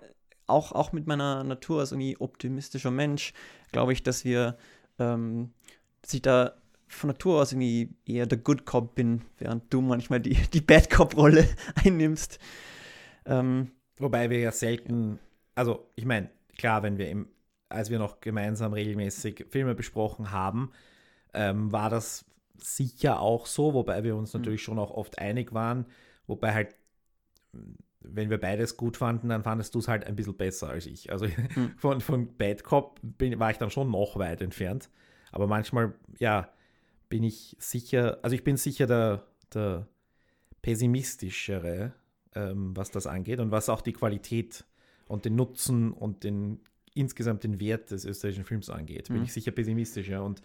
auch, 0.47 0.73
auch 0.73 0.93
mit 0.93 1.07
meiner 1.07 1.43
Natur 1.45 1.81
als 1.81 1.93
irgendwie 1.93 2.17
optimistischer 2.19 2.91
Mensch 2.91 3.33
glaube 3.73 3.93
ich, 3.93 4.03
dass 4.03 4.25
wir 4.25 4.57
ähm, 4.99 5.53
sich 6.05 6.23
da 6.23 6.55
von 6.89 7.09
Natur 7.09 7.43
aus 7.43 7.53
irgendwie 7.53 7.97
eher 8.05 8.27
der 8.27 8.39
Good 8.39 8.65
Cop 8.65 8.95
bin, 8.95 9.23
während 9.39 9.73
du 9.75 9.81
manchmal 9.81 10.21
die, 10.21 10.35
die 10.53 10.61
Bad 10.61 10.89
Cop-Rolle 10.89 11.49
einnimmst. 11.85 12.39
Ähm, 13.25 13.73
Wobei 13.99 14.29
wir 14.29 14.39
ja 14.39 14.53
selten, 14.53 15.19
also 15.55 15.91
ich 15.95 16.05
meine, 16.05 16.31
klar, 16.57 16.83
wenn 16.83 16.99
wir 16.99 17.09
im, 17.11 17.29
als 17.69 17.91
wir 17.91 17.99
noch 17.99 18.21
gemeinsam 18.21 18.73
regelmäßig 18.73 19.47
Filme 19.49 19.75
besprochen 19.75 20.31
haben, 20.31 20.73
ähm, 21.35 21.73
war 21.73 21.91
das 21.91 22.25
sicher 22.59 23.21
auch 23.21 23.47
so, 23.47 23.75
wobei 23.75 24.05
wir 24.05 24.17
uns 24.17 24.33
mhm. 24.33 24.41
natürlich 24.41 24.63
schon 24.63 24.79
auch 24.79 24.91
oft 24.91 25.19
einig 25.19 25.53
waren, 25.53 25.87
wobei 26.27 26.55
halt, 26.55 26.75
wenn 28.01 28.31
wir 28.31 28.39
beides 28.39 28.77
gut 28.77 28.97
fanden, 28.97 29.29
dann 29.29 29.43
fandest 29.43 29.75
du 29.75 29.81
es 29.81 29.89
halt 29.89 30.07
ein 30.07 30.17
bisschen 30.17 30.37
besser 30.37 30.69
als 30.69 30.87
ich. 30.87 31.13
Also 31.13 31.27
mhm. 31.27 31.75
von, 31.77 32.01
von 32.01 32.37
Bad 32.37 32.65
Cop 32.65 33.01
bin, 33.03 33.39
war 33.39 33.51
ich 33.51 33.59
dann 33.59 33.71
schon 33.71 33.91
noch 33.91 34.19
weit 34.19 34.41
entfernt. 34.41 34.91
Aber 35.33 35.47
manchmal, 35.47 35.95
ja, 36.19 36.51
bin 37.09 37.23
ich 37.23 37.57
sicher, 37.59 38.19
also 38.23 38.35
ich 38.35 38.45
bin 38.45 38.57
sicher 38.57 38.87
der, 38.87 39.25
der 39.53 39.87
pessimistischere, 40.63 41.93
ähm, 42.35 42.77
was 42.77 42.91
das 42.91 43.07
angeht 43.07 43.41
und 43.41 43.51
was 43.51 43.69
auch 43.69 43.81
die 43.81 43.93
Qualität 43.93 44.65
und 45.07 45.25
den 45.25 45.37
Nutzen 45.37 45.93
und 45.93 46.25
den 46.25 46.61
insgesamt 46.95 47.45
den 47.45 47.61
Wert 47.61 47.91
des 47.91 48.05
österreichischen 48.05 48.45
Films 48.45 48.71
angeht, 48.71 49.09
bin 49.09 49.19
mhm. 49.19 49.25
ich 49.25 49.33
sicher 49.33 49.51
pessimistischer 49.51 50.25
und 50.25 50.43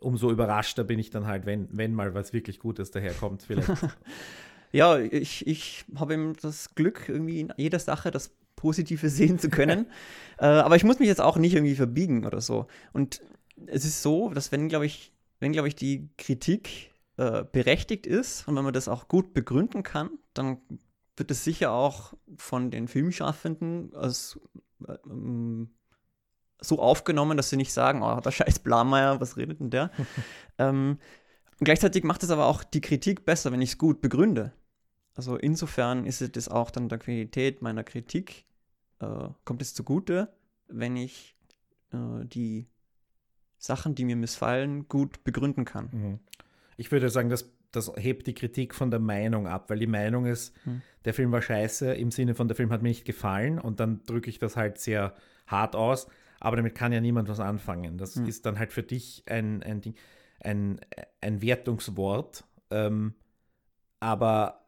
umso 0.00 0.30
überraschter 0.30 0.84
bin 0.84 0.98
ich 0.98 1.10
dann 1.10 1.26
halt, 1.26 1.46
wenn, 1.46 1.68
wenn 1.72 1.94
mal 1.94 2.14
was 2.14 2.32
wirklich 2.32 2.58
Gutes 2.58 2.90
daherkommt, 2.90 3.42
vielleicht. 3.42 3.68
ja, 4.72 4.98
ich, 4.98 5.46
ich 5.46 5.84
habe 5.96 6.14
eben 6.14 6.34
das 6.40 6.74
Glück, 6.74 7.08
irgendwie 7.08 7.40
in 7.40 7.52
jeder 7.56 7.78
Sache 7.78 8.10
das 8.10 8.30
Positive 8.56 9.08
sehen 9.08 9.38
zu 9.38 9.48
können. 9.48 9.86
äh, 10.38 10.46
aber 10.46 10.76
ich 10.76 10.84
muss 10.84 10.98
mich 10.98 11.08
jetzt 11.08 11.20
auch 11.20 11.36
nicht 11.36 11.54
irgendwie 11.54 11.74
verbiegen 11.74 12.26
oder 12.26 12.40
so. 12.40 12.66
Und 12.92 13.22
es 13.66 13.84
ist 13.84 14.02
so, 14.02 14.30
dass 14.30 14.52
wenn, 14.52 14.68
glaube 14.68 14.86
ich, 14.86 15.12
wenn, 15.40 15.52
glaube 15.52 15.68
ich, 15.68 15.74
die 15.74 16.10
Kritik 16.18 16.92
äh, 17.16 17.44
berechtigt 17.50 18.06
ist 18.06 18.46
und 18.46 18.56
wenn 18.56 18.64
man 18.64 18.72
das 18.72 18.88
auch 18.88 19.08
gut 19.08 19.34
begründen 19.34 19.82
kann, 19.82 20.10
dann 20.34 20.58
wird 21.18 21.30
es 21.30 21.44
sicher 21.44 21.72
auch 21.72 22.14
von 22.36 22.70
den 22.70 22.88
Filmschaffenden 22.88 23.94
als 23.94 24.38
ähm, 25.06 25.70
so 26.60 26.80
aufgenommen, 26.80 27.36
dass 27.36 27.50
sie 27.50 27.56
nicht 27.56 27.72
sagen, 27.72 28.02
oh, 28.02 28.20
der 28.20 28.30
scheiß 28.30 28.60
Blameyer, 28.60 29.20
was 29.20 29.36
redet 29.36 29.60
denn 29.60 29.70
der? 29.70 29.90
ähm, 30.58 30.98
gleichzeitig 31.60 32.04
macht 32.04 32.22
es 32.22 32.30
aber 32.30 32.46
auch 32.46 32.64
die 32.64 32.80
Kritik 32.80 33.24
besser, 33.24 33.52
wenn 33.52 33.62
ich 33.62 33.70
es 33.70 33.78
gut 33.78 34.00
begründe. 34.00 34.52
Also 35.14 35.36
insofern 35.36 36.04
ist 36.04 36.20
es 36.20 36.48
auch 36.48 36.70
dann 36.70 36.88
der 36.88 36.98
Qualität 36.98 37.62
meiner 37.62 37.84
Kritik, 37.84 38.44
äh, 39.00 39.28
kommt 39.44 39.62
es 39.62 39.74
zugute, 39.74 40.32
wenn 40.68 40.96
ich 40.96 41.36
äh, 41.92 42.24
die 42.24 42.68
Sachen, 43.58 43.94
die 43.94 44.04
mir 44.04 44.16
missfallen, 44.16 44.88
gut 44.88 45.24
begründen 45.24 45.64
kann. 45.64 45.88
Mhm. 45.92 46.18
Ich 46.76 46.92
würde 46.92 47.10
sagen, 47.10 47.28
das, 47.28 47.50
das 47.70 47.92
hebt 47.96 48.26
die 48.26 48.34
Kritik 48.34 48.74
von 48.74 48.90
der 48.90 49.00
Meinung 49.00 49.46
ab, 49.46 49.68
weil 49.68 49.78
die 49.78 49.86
Meinung 49.86 50.26
ist, 50.26 50.54
mhm. 50.64 50.82
der 51.04 51.14
Film 51.14 51.32
war 51.32 51.42
scheiße, 51.42 51.94
im 51.94 52.10
Sinne 52.10 52.34
von, 52.34 52.48
der 52.48 52.56
Film 52.56 52.70
hat 52.70 52.82
mir 52.82 52.88
nicht 52.88 53.04
gefallen 53.04 53.58
und 53.58 53.80
dann 53.80 54.02
drücke 54.04 54.30
ich 54.30 54.38
das 54.38 54.56
halt 54.56 54.78
sehr 54.78 55.14
hart 55.46 55.76
aus, 55.76 56.08
aber 56.40 56.56
damit 56.56 56.74
kann 56.74 56.92
ja 56.92 57.00
niemand 57.00 57.28
was 57.28 57.40
anfangen. 57.40 57.98
Das 57.98 58.16
mhm. 58.16 58.26
ist 58.26 58.46
dann 58.46 58.58
halt 58.58 58.72
für 58.72 58.82
dich 58.82 59.24
ein, 59.26 59.62
ein, 59.62 59.80
Ding, 59.80 59.94
ein, 60.40 60.80
ein 61.20 61.42
Wertungswort, 61.42 62.44
ähm, 62.70 63.14
aber 64.00 64.64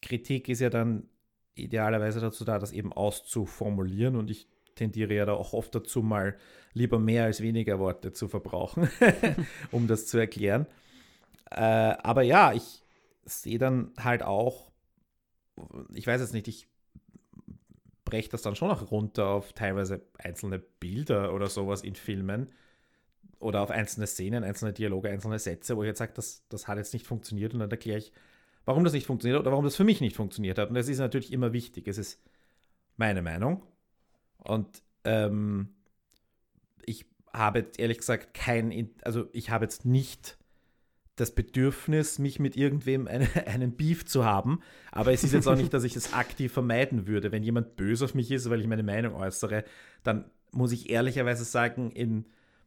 Kritik 0.00 0.48
ist 0.48 0.60
ja 0.60 0.70
dann 0.70 1.08
idealerweise 1.54 2.20
dazu 2.20 2.44
da, 2.44 2.58
das 2.58 2.72
eben 2.72 2.92
auszuformulieren 2.92 4.16
und 4.16 4.30
ich 4.30 4.48
tendiere 4.76 5.14
ja 5.14 5.26
da 5.26 5.32
auch 5.34 5.52
oft 5.52 5.74
dazu, 5.74 6.02
mal 6.02 6.36
lieber 6.72 6.98
mehr 6.98 7.24
als 7.24 7.42
weniger 7.42 7.78
Worte 7.78 8.12
zu 8.12 8.28
verbrauchen, 8.28 8.88
um 9.72 9.86
das 9.86 10.06
zu 10.06 10.18
erklären. 10.18 10.66
Äh, 11.50 11.60
aber 11.60 12.22
ja, 12.22 12.52
ich, 12.52 12.82
sehe 13.30 13.58
dann 13.58 13.92
halt 13.98 14.22
auch, 14.22 14.70
ich 15.94 16.06
weiß 16.06 16.20
jetzt 16.20 16.34
nicht, 16.34 16.48
ich 16.48 16.66
breche 18.04 18.30
das 18.30 18.42
dann 18.42 18.56
schon 18.56 18.68
noch 18.68 18.90
runter 18.90 19.28
auf 19.28 19.52
teilweise 19.52 20.02
einzelne 20.18 20.58
Bilder 20.58 21.32
oder 21.32 21.48
sowas 21.48 21.82
in 21.82 21.94
Filmen 21.94 22.50
oder 23.38 23.62
auf 23.62 23.70
einzelne 23.70 24.06
Szenen, 24.06 24.44
einzelne 24.44 24.72
Dialoge, 24.72 25.10
einzelne 25.10 25.38
Sätze, 25.38 25.76
wo 25.76 25.82
ich 25.82 25.88
jetzt 25.88 25.98
sage, 25.98 26.12
das, 26.14 26.44
das 26.48 26.66
hat 26.66 26.78
jetzt 26.78 26.92
nicht 26.92 27.06
funktioniert 27.06 27.54
und 27.54 27.60
dann 27.60 27.70
erkläre 27.70 27.98
ich, 27.98 28.12
warum 28.64 28.84
das 28.84 28.92
nicht 28.92 29.06
funktioniert 29.06 29.40
oder 29.40 29.50
warum 29.50 29.64
das 29.64 29.76
für 29.76 29.84
mich 29.84 30.00
nicht 30.00 30.16
funktioniert 30.16 30.58
hat. 30.58 30.68
Und 30.68 30.74
das 30.74 30.88
ist 30.88 30.98
natürlich 30.98 31.32
immer 31.32 31.52
wichtig. 31.52 31.88
Es 31.88 31.98
ist 31.98 32.20
meine 32.96 33.22
Meinung. 33.22 33.62
Und 34.38 34.82
ähm, 35.04 35.74
ich 36.84 37.06
habe 37.32 37.66
ehrlich 37.78 37.98
gesagt 37.98 38.34
kein, 38.34 38.90
also 39.02 39.28
ich 39.32 39.50
habe 39.50 39.64
jetzt 39.64 39.84
nicht 39.84 40.39
das 41.20 41.34
Bedürfnis, 41.34 42.18
mich 42.18 42.40
mit 42.40 42.56
irgendwem 42.56 43.06
eine, 43.06 43.28
einen 43.46 43.76
Beef 43.76 44.06
zu 44.06 44.24
haben. 44.24 44.60
Aber 44.90 45.12
es 45.12 45.22
ist 45.22 45.34
jetzt 45.34 45.46
auch 45.46 45.56
nicht, 45.56 45.72
dass 45.72 45.84
ich 45.84 45.96
es 45.96 46.14
aktiv 46.14 46.52
vermeiden 46.52 47.06
würde. 47.06 47.30
Wenn 47.30 47.42
jemand 47.42 47.76
böse 47.76 48.04
auf 48.04 48.14
mich 48.14 48.30
ist, 48.30 48.48
weil 48.48 48.60
ich 48.60 48.66
meine 48.66 48.82
Meinung 48.82 49.14
äußere, 49.14 49.64
dann 50.02 50.24
muss 50.52 50.72
ich 50.72 50.90
ehrlicherweise 50.90 51.44
sagen, 51.44 51.90
im 51.92 52.24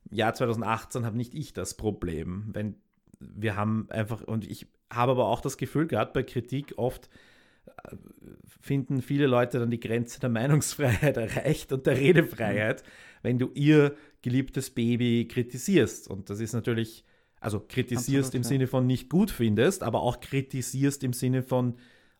Jahr 0.09 0.33
2018 0.33 1.05
habe 1.05 1.17
nicht 1.17 1.33
ich 1.33 1.53
das 1.53 1.75
Problem. 1.75 2.45
Wenn 2.53 2.75
wir 3.19 3.55
haben 3.55 3.87
einfach, 3.89 4.21
und 4.21 4.49
ich 4.49 4.67
habe 4.91 5.13
aber 5.13 5.27
auch 5.27 5.41
das 5.41 5.57
Gefühl, 5.57 5.87
gerade 5.87 6.11
bei 6.13 6.23
Kritik 6.23 6.73
oft 6.77 7.09
äh, 7.65 7.95
finden 8.61 9.01
viele 9.01 9.27
Leute 9.27 9.59
dann 9.59 9.71
die 9.71 9.79
Grenze 9.79 10.19
der 10.19 10.29
Meinungsfreiheit 10.29 11.17
erreicht 11.17 11.71
und 11.71 11.87
der 11.87 11.97
Redefreiheit, 11.97 12.83
wenn 13.21 13.39
du 13.39 13.49
ihr 13.53 13.95
geliebtes 14.21 14.69
Baby 14.69 15.27
kritisierst. 15.27 16.07
Und 16.07 16.29
das 16.29 16.39
ist 16.39 16.53
natürlich 16.53 17.05
also 17.43 17.59
kritisierst 17.59 18.29
Absolut, 18.29 18.33
im 18.35 18.41
ja. 18.43 18.47
Sinne 18.47 18.67
von 18.67 18.87
nicht 18.87 19.09
gut 19.09 19.31
findest, 19.31 19.83
aber 19.83 20.01
auch 20.01 20.19
kritisierst 20.19 21.03
im 21.03 21.13
Sinne 21.13 21.43
von 21.43 21.75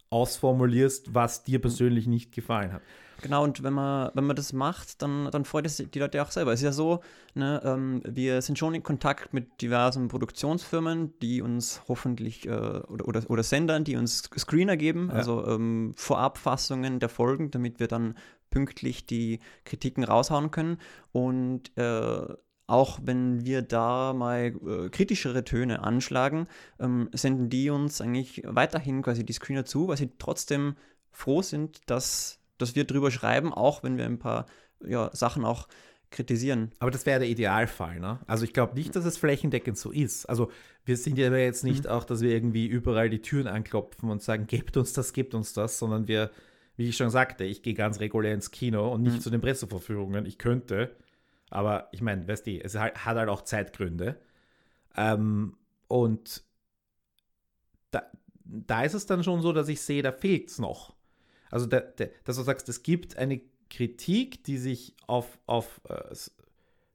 ausformulierst, 0.10 1.14
was 1.16 1.44
dir 1.44 1.60
persönlich 1.60 2.08
nicht 2.08 2.32
gefallen 2.32 2.72
hat. 2.72 2.82
Genau, 3.22 3.44
und 3.44 3.64
wenn 3.64 3.74
man, 3.74 4.12
wenn 4.14 4.26
man 4.26 4.36
das 4.36 4.52
macht, 4.52 5.02
dann, 5.02 5.32
dann 5.32 5.46
freut 5.46 5.66
es 5.66 5.78
die 5.78 6.00
Leute 6.00 6.22
auch 6.22 6.30
selber. 6.30 6.52
Es 6.52 6.60
ist 6.60 6.66
ja 6.66 6.72
so, 6.74 7.00
ne, 7.36 7.62
ähm, 7.64 8.02
wir 8.06 8.42
sind 8.42 8.60
schon 8.60 8.76
in 8.76 8.84
Kontakt 8.84 9.34
mit 9.34 9.62
diversen 9.62 10.10
Produktionsfirmen, 10.10 11.18
die 11.22 11.42
uns 11.42 11.82
hoffentlich, 11.88 12.46
äh, 12.46 12.50
oder, 12.50 13.08
oder, 13.08 13.22
oder 13.30 13.44
Sendern, 13.44 13.86
die 13.86 13.96
uns 13.96 14.30
Screener 14.38 14.76
geben, 14.76 15.08
ja. 15.10 15.16
also 15.16 15.48
ähm, 15.48 15.94
Vorabfassungen 15.96 17.00
der 17.00 17.10
Folgen, 17.10 17.50
damit 17.50 17.80
wir 17.80 17.88
dann 17.88 18.16
pünktlich 18.50 19.06
die 19.06 19.40
Kritiken 19.64 20.04
raushauen 20.04 20.52
können. 20.52 20.78
Und 21.14 21.76
äh, 21.78 22.28
auch 22.74 23.00
wenn 23.04 23.46
wir 23.46 23.62
da 23.62 24.14
mal 24.14 24.56
äh, 24.66 24.90
kritischere 24.90 25.44
Töne 25.44 25.84
anschlagen, 25.84 26.48
ähm, 26.80 27.08
senden 27.14 27.48
die 27.50 27.70
uns 27.70 28.02
eigentlich 28.02 28.42
weiterhin 28.46 29.04
quasi 29.04 29.24
die 29.24 29.34
Screener 29.34 29.64
zu, 29.64 29.88
weil 29.88 29.98
sie 29.98 30.10
trotzdem 30.18 30.76
froh 31.12 31.44
sind, 31.44 31.82
dass, 31.86 32.40
dass 32.58 32.76
wir 32.76 32.86
drüber 32.86 33.12
schreiben, 33.12 33.54
auch 33.54 33.84
wenn 33.84 33.98
wir 33.98 34.06
ein 34.06 34.18
paar 34.18 34.48
ja, 34.84 35.12
Sachen 35.14 35.46
auch 35.46 35.68
kritisieren. 36.10 36.72
Aber 36.80 36.90
das 36.90 37.06
wäre 37.06 37.20
der 37.20 37.30
Idealfall, 37.30 38.00
ne? 38.00 38.20
Also 38.26 38.44
ich 38.44 38.54
glaube 38.54 38.74
nicht, 38.74 38.96
dass 38.96 39.06
es 39.06 39.18
flächendeckend 39.18 39.78
so 39.78 39.92
ist. 39.92 40.26
Also 40.26 40.50
wir 40.84 40.98
sind 40.98 41.20
ja 41.20 41.32
jetzt 41.36 41.64
nicht 41.64 41.84
mhm. 41.84 41.92
auch, 41.92 42.04
dass 42.06 42.22
wir 42.22 42.32
irgendwie 42.32 42.66
überall 42.66 43.10
die 43.10 43.22
Türen 43.22 43.48
anklopfen 43.48 44.10
und 44.10 44.24
sagen, 44.24 44.48
gebt 44.48 44.78
uns 44.78 44.94
das, 44.94 45.14
gebt 45.14 45.36
uns 45.36 45.54
das, 45.54 45.78
sondern 45.78 46.08
wir, 46.08 46.32
wie 46.76 46.90
ich 46.90 46.98
schon 46.98 47.12
sagte, 47.12 47.44
ich 47.44 47.62
gehe 47.62 47.76
ganz 47.76 48.00
regulär 48.00 48.34
ins 48.34 48.50
Kino 48.50 48.92
und 48.92 49.04
nicht 49.04 49.18
mhm. 49.18 49.22
zu 49.22 49.30
den 49.30 49.42
Presseverführungen. 49.42 50.26
Ich 50.26 50.40
könnte, 50.40 50.96
aber 51.54 51.90
ich 51.92 52.02
meine, 52.02 52.28
weißt 52.28 52.48
du, 52.48 52.60
es 52.60 52.76
hat 52.76 53.06
halt 53.06 53.30
auch 53.30 53.44
Zeitgründe. 53.44 54.20
Ähm, 54.96 55.56
und 55.88 56.44
da, 57.92 58.04
da 58.44 58.84
ist 58.84 58.96
es 58.96 59.06
dann 59.06 59.24
schon 59.24 59.42
so, 59.42 59.54
dass 59.54 59.68
ich 59.70 59.82
sehe, 59.82 60.02
da 60.02 60.12
fehlt 60.12 60.50
es 60.50 60.60
noch. 60.60 60.96
Also, 61.52 61.68
da, 61.68 61.82
da, 61.82 62.06
dass 62.24 62.38
du 62.38 62.44
sagst, 62.44 62.68
es 62.70 62.82
gibt 62.82 63.18
eine 63.18 63.42
Kritik, 63.70 64.44
die 64.44 64.58
sich 64.58 64.96
auf, 65.06 65.38
auf 65.46 65.80
äh, 65.90 66.16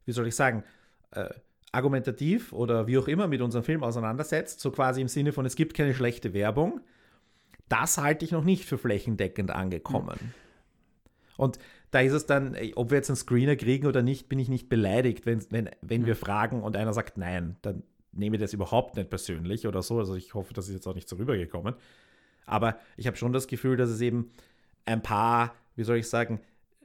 wie 0.04 0.12
soll 0.12 0.26
ich 0.26 0.34
sagen, 0.34 0.64
äh, 1.12 1.28
argumentativ 1.70 2.52
oder 2.52 2.86
wie 2.88 2.98
auch 2.98 3.08
immer 3.08 3.28
mit 3.28 3.40
unserem 3.40 3.64
Film 3.64 3.84
auseinandersetzt, 3.84 4.58
so 4.58 4.72
quasi 4.72 5.00
im 5.00 5.08
Sinne 5.08 5.32
von, 5.32 5.46
es 5.46 5.54
gibt 5.54 5.74
keine 5.74 5.94
schlechte 5.94 6.34
Werbung. 6.34 6.80
Das 7.68 7.98
halte 7.98 8.24
ich 8.24 8.32
noch 8.32 8.44
nicht 8.44 8.64
für 8.64 8.78
flächendeckend 8.78 9.50
angekommen. 9.50 10.18
Mhm. 10.20 10.34
Und 11.36 11.58
da 11.90 12.00
ist 12.00 12.12
es 12.12 12.26
dann, 12.26 12.56
ob 12.74 12.90
wir 12.90 12.96
jetzt 12.98 13.10
einen 13.10 13.16
Screener 13.16 13.56
kriegen 13.56 13.86
oder 13.86 14.02
nicht, 14.02 14.28
bin 14.28 14.38
ich 14.38 14.48
nicht 14.48 14.68
beleidigt, 14.68 15.26
wenn, 15.26 15.44
wenn, 15.50 15.70
wenn 15.80 16.06
wir 16.06 16.16
fragen 16.16 16.62
und 16.62 16.76
einer 16.76 16.92
sagt 16.92 17.16
nein, 17.16 17.56
dann 17.62 17.82
nehme 18.12 18.36
ich 18.36 18.42
das 18.42 18.52
überhaupt 18.52 18.96
nicht 18.96 19.10
persönlich 19.10 19.66
oder 19.66 19.82
so. 19.82 19.98
Also 19.98 20.14
ich 20.14 20.34
hoffe, 20.34 20.52
das 20.54 20.68
ist 20.68 20.74
jetzt 20.74 20.86
auch 20.86 20.94
nicht 20.94 21.08
so 21.08 21.16
rübergekommen. 21.16 21.74
Aber 22.46 22.78
ich 22.96 23.06
habe 23.06 23.16
schon 23.16 23.32
das 23.32 23.46
Gefühl, 23.46 23.76
dass 23.76 23.90
es 23.90 24.00
eben 24.00 24.30
ein 24.84 25.02
paar, 25.02 25.54
wie 25.76 25.84
soll 25.84 25.96
ich 25.96 26.08
sagen, 26.08 26.40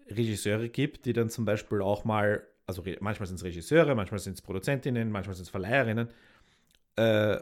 Regisseure 0.09 0.69
gibt, 0.69 1.05
die 1.05 1.13
dann 1.13 1.29
zum 1.29 1.45
Beispiel 1.45 1.81
auch 1.81 2.03
mal, 2.05 2.43
also 2.67 2.83
manchmal 2.99 3.27
sind 3.27 3.37
es 3.37 3.43
Regisseure, 3.43 3.95
manchmal 3.95 4.19
sind 4.19 4.33
es 4.33 4.41
Produzentinnen, 4.41 5.09
manchmal 5.09 5.35
sind 5.35 5.43
es 5.43 5.49
Verleiherinnen, 5.49 6.09
äh, 6.97 7.37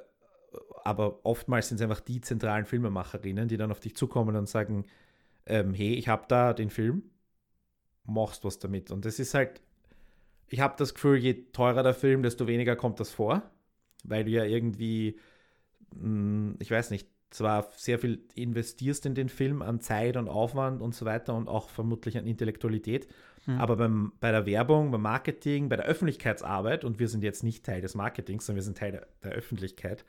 aber 0.83 1.25
oftmals 1.25 1.69
sind 1.69 1.77
es 1.77 1.81
einfach 1.81 1.99
die 1.99 2.21
zentralen 2.21 2.65
Filmemacherinnen, 2.65 3.47
die 3.47 3.57
dann 3.57 3.71
auf 3.71 3.79
dich 3.79 3.95
zukommen 3.95 4.35
und 4.35 4.47
sagen, 4.47 4.85
ähm, 5.45 5.73
hey, 5.73 5.93
ich 5.95 6.07
habe 6.07 6.25
da 6.27 6.53
den 6.53 6.69
Film, 6.69 7.03
machst 8.05 8.43
was 8.43 8.59
damit. 8.59 8.91
Und 8.91 9.05
das 9.05 9.19
ist 9.19 9.33
halt, 9.33 9.61
ich 10.47 10.59
habe 10.59 10.75
das 10.77 10.93
Gefühl, 10.93 11.17
je 11.17 11.45
teurer 11.51 11.83
der 11.83 11.93
Film, 11.93 12.23
desto 12.23 12.47
weniger 12.47 12.75
kommt 12.75 12.99
das 12.99 13.11
vor, 13.11 13.41
weil 14.03 14.25
du 14.25 14.31
ja 14.31 14.43
irgendwie, 14.43 15.19
hm, 15.93 16.55
ich 16.59 16.71
weiß 16.71 16.91
nicht, 16.91 17.07
zwar 17.29 17.69
sehr 17.77 17.97
viel 17.97 18.25
investierst 18.35 19.05
in 19.05 19.15
den 19.15 19.29
Film 19.29 19.61
an 19.61 19.79
Zeit 19.79 20.17
und 20.17 20.27
Aufwand 20.27 20.81
und 20.81 20.93
so 20.93 21.05
weiter 21.05 21.33
und 21.33 21.47
auch 21.47 21.69
vermutlich 21.69 22.17
an 22.17 22.27
Intellektualität, 22.27 23.07
hm. 23.45 23.57
aber 23.57 23.77
beim, 23.77 24.11
bei 24.19 24.31
der 24.31 24.45
Werbung, 24.45 24.91
beim 24.91 25.01
Marketing, 25.01 25.69
bei 25.69 25.77
der 25.77 25.85
Öffentlichkeitsarbeit, 25.85 26.83
und 26.83 26.99
wir 26.99 27.07
sind 27.07 27.23
jetzt 27.23 27.43
nicht 27.43 27.65
Teil 27.65 27.81
des 27.81 27.95
Marketings, 27.95 28.45
sondern 28.45 28.57
wir 28.57 28.63
sind 28.63 28.77
Teil 28.77 28.91
der, 28.91 29.07
der 29.23 29.31
Öffentlichkeit, 29.31 30.03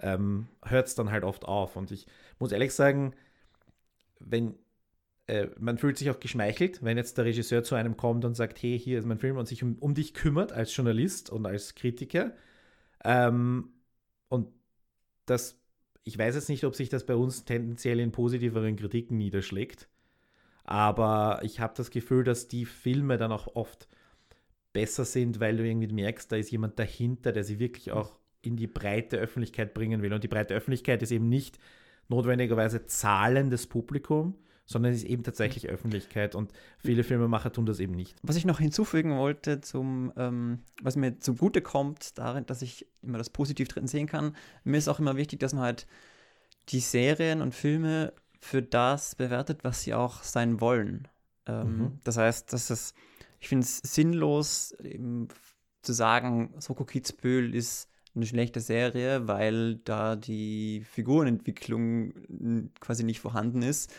ähm, 0.00 0.48
hört 0.64 0.88
es 0.88 0.96
dann 0.96 1.12
halt 1.12 1.22
oft 1.22 1.44
auf. 1.44 1.76
Und 1.76 1.92
ich 1.92 2.06
muss 2.40 2.52
ehrlich 2.52 2.74
sagen, 2.74 3.14
wenn 4.18 4.54
äh, 5.30 5.48
man 5.60 5.78
fühlt 5.78 5.96
sich 5.96 6.10
auch 6.10 6.18
geschmeichelt, 6.18 6.82
wenn 6.82 6.96
jetzt 6.96 7.16
der 7.16 7.24
Regisseur 7.24 7.62
zu 7.62 7.76
einem 7.76 7.96
kommt 7.96 8.24
und 8.24 8.34
sagt, 8.34 8.60
hey, 8.62 8.78
hier 8.78 8.98
ist 8.98 9.06
mein 9.06 9.18
Film 9.18 9.36
und 9.36 9.46
sich 9.46 9.62
um, 9.62 9.76
um 9.78 9.94
dich 9.94 10.12
kümmert 10.12 10.52
als 10.52 10.74
Journalist 10.74 11.30
und 11.30 11.46
als 11.46 11.76
Kritiker. 11.76 12.32
Ähm, 13.04 13.70
und 14.28 14.48
das, 15.26 15.56
ich 16.02 16.18
weiß 16.18 16.34
jetzt 16.34 16.48
nicht, 16.48 16.64
ob 16.64 16.74
sich 16.74 16.88
das 16.88 17.06
bei 17.06 17.14
uns 17.14 17.44
tendenziell 17.44 18.00
in 18.00 18.10
positiveren 18.10 18.74
Kritiken 18.74 19.18
niederschlägt, 19.18 19.88
aber 20.64 21.40
ich 21.44 21.60
habe 21.60 21.74
das 21.76 21.90
Gefühl, 21.90 22.24
dass 22.24 22.48
die 22.48 22.66
Filme 22.66 23.16
dann 23.16 23.30
auch 23.30 23.54
oft 23.54 23.88
besser 24.72 25.04
sind, 25.04 25.38
weil 25.38 25.56
du 25.56 25.64
irgendwie 25.64 25.92
merkst, 25.92 26.30
da 26.30 26.36
ist 26.36 26.50
jemand 26.50 26.78
dahinter, 26.78 27.32
der 27.32 27.44
sie 27.44 27.60
wirklich 27.60 27.92
auch 27.92 28.18
in 28.42 28.56
die 28.56 28.66
breite 28.66 29.16
Öffentlichkeit 29.16 29.74
bringen 29.74 30.02
will. 30.02 30.12
Und 30.12 30.24
die 30.24 30.28
breite 30.28 30.54
Öffentlichkeit 30.54 31.02
ist 31.02 31.12
eben 31.12 31.28
nicht 31.28 31.58
notwendigerweise 32.08 32.86
zahlendes 32.86 33.66
Publikum, 33.66 34.34
sondern 34.70 34.92
es 34.92 34.98
ist 34.98 35.08
eben 35.08 35.24
tatsächlich 35.24 35.68
Öffentlichkeit 35.68 36.36
und 36.36 36.52
viele 36.78 37.02
Filmemacher 37.02 37.52
tun 37.52 37.66
das 37.66 37.80
eben 37.80 37.92
nicht. 37.92 38.14
Was 38.22 38.36
ich 38.36 38.44
noch 38.44 38.60
hinzufügen 38.60 39.18
wollte, 39.18 39.60
zum, 39.60 40.12
ähm, 40.16 40.60
was 40.80 40.94
mir 40.94 41.18
zugute 41.18 41.60
kommt, 41.60 42.16
darin, 42.18 42.46
dass 42.46 42.62
ich 42.62 42.86
immer 43.02 43.18
das 43.18 43.30
Positiv 43.30 43.66
drin 43.66 43.88
sehen 43.88 44.06
kann, 44.06 44.36
mir 44.62 44.76
ist 44.78 44.86
auch 44.86 45.00
immer 45.00 45.16
wichtig, 45.16 45.40
dass 45.40 45.54
man 45.54 45.64
halt 45.64 45.88
die 46.68 46.78
Serien 46.78 47.42
und 47.42 47.52
Filme 47.52 48.12
für 48.38 48.62
das 48.62 49.16
bewertet, 49.16 49.64
was 49.64 49.82
sie 49.82 49.92
auch 49.92 50.22
sein 50.22 50.60
wollen. 50.60 51.08
Ähm, 51.46 51.78
mhm. 51.78 51.98
Das 52.04 52.16
heißt, 52.16 52.52
dass 52.52 52.70
es, 52.70 52.94
ich 53.40 53.48
finde 53.48 53.64
es 53.64 53.78
sinnlos, 53.78 54.76
zu 55.82 55.92
sagen, 55.92 56.54
Soko 56.58 56.84
Kitzbühel 56.84 57.56
ist 57.56 57.88
eine 58.14 58.26
schlechte 58.26 58.60
Serie, 58.60 59.26
weil 59.26 59.76
da 59.76 60.14
die 60.14 60.84
Figurenentwicklung 60.84 62.70
quasi 62.80 63.02
nicht 63.02 63.20
vorhanden 63.20 63.62
ist 63.62 63.92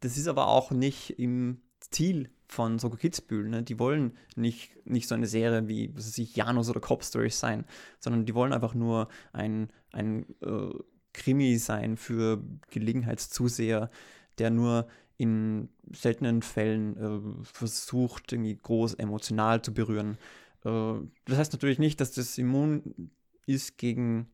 das 0.00 0.16
ist 0.16 0.28
aber 0.28 0.48
auch 0.48 0.70
nicht 0.70 1.18
im 1.18 1.60
Ziel 1.80 2.30
von 2.46 2.78
Soko 2.78 2.96
Kitzbühel. 2.96 3.48
Ne? 3.48 3.62
Die 3.62 3.78
wollen 3.78 4.16
nicht, 4.36 4.70
nicht 4.86 5.08
so 5.08 5.14
eine 5.14 5.26
Serie 5.26 5.68
wie, 5.68 5.94
was 5.94 6.06
weiß 6.06 6.18
ich, 6.18 6.36
Janus 6.36 6.70
oder 6.70 6.80
Cop 6.80 7.04
Stories 7.04 7.38
sein, 7.38 7.64
sondern 8.00 8.26
die 8.26 8.34
wollen 8.34 8.52
einfach 8.52 8.74
nur 8.74 9.08
ein, 9.32 9.70
ein 9.92 10.26
äh, 10.40 10.70
Krimi 11.12 11.58
sein 11.58 11.96
für 11.96 12.42
Gelegenheitszuseher, 12.70 13.90
der 14.38 14.50
nur 14.50 14.88
in 15.18 15.68
seltenen 15.92 16.42
Fällen 16.42 16.96
äh, 16.96 17.44
versucht, 17.44 18.32
irgendwie 18.32 18.56
groß 18.56 18.94
emotional 18.94 19.60
zu 19.62 19.74
berühren. 19.74 20.16
Äh, 20.64 20.94
das 21.26 21.38
heißt 21.38 21.52
natürlich 21.52 21.78
nicht, 21.78 22.00
dass 22.00 22.12
das 22.12 22.38
immun 22.38 23.10
ist 23.46 23.78
gegen 23.78 24.30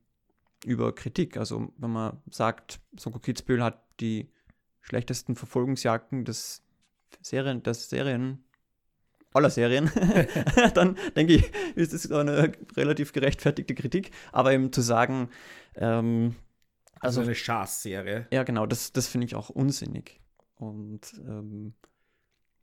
über 0.65 0.95
Kritik. 0.95 1.37
Also 1.37 1.73
wenn 1.79 1.91
man 1.91 2.21
sagt, 2.31 2.81
Soko 2.99 3.19
Kitzbühel 3.19 3.63
hat 3.63 3.83
die 4.01 4.29
schlechtesten 4.85 5.35
Verfolgungsjagden 5.35 6.25
des 6.25 6.63
Serien, 7.21 7.63
des 7.63 7.89
Serien, 7.91 8.45
aller 9.33 9.51
Serien, 9.51 9.91
dann 10.75 10.97
denke 11.17 11.35
ich, 11.35 11.53
ist 11.75 11.93
es 11.93 12.11
eine 12.13 12.53
relativ 12.77 13.13
gerechtfertigte 13.13 13.75
Kritik. 13.75 14.13
Aber 14.31 14.53
eben 14.53 14.73
zu 14.73 14.81
sagen, 14.81 15.29
ähm, 15.75 16.37
Also, 17.01 17.21
Also- 17.21 17.23
eine 17.23 17.35
Schaß-Serie. 17.35 18.29
Ja, 18.31 18.45
genau, 18.45 18.67
das, 18.67 18.93
das 18.93 19.09
finde 19.09 19.27
ich 19.27 19.35
auch 19.35 19.51
unsinnig. 19.51 20.21
Und 20.57 21.01
ähm, 21.27 21.75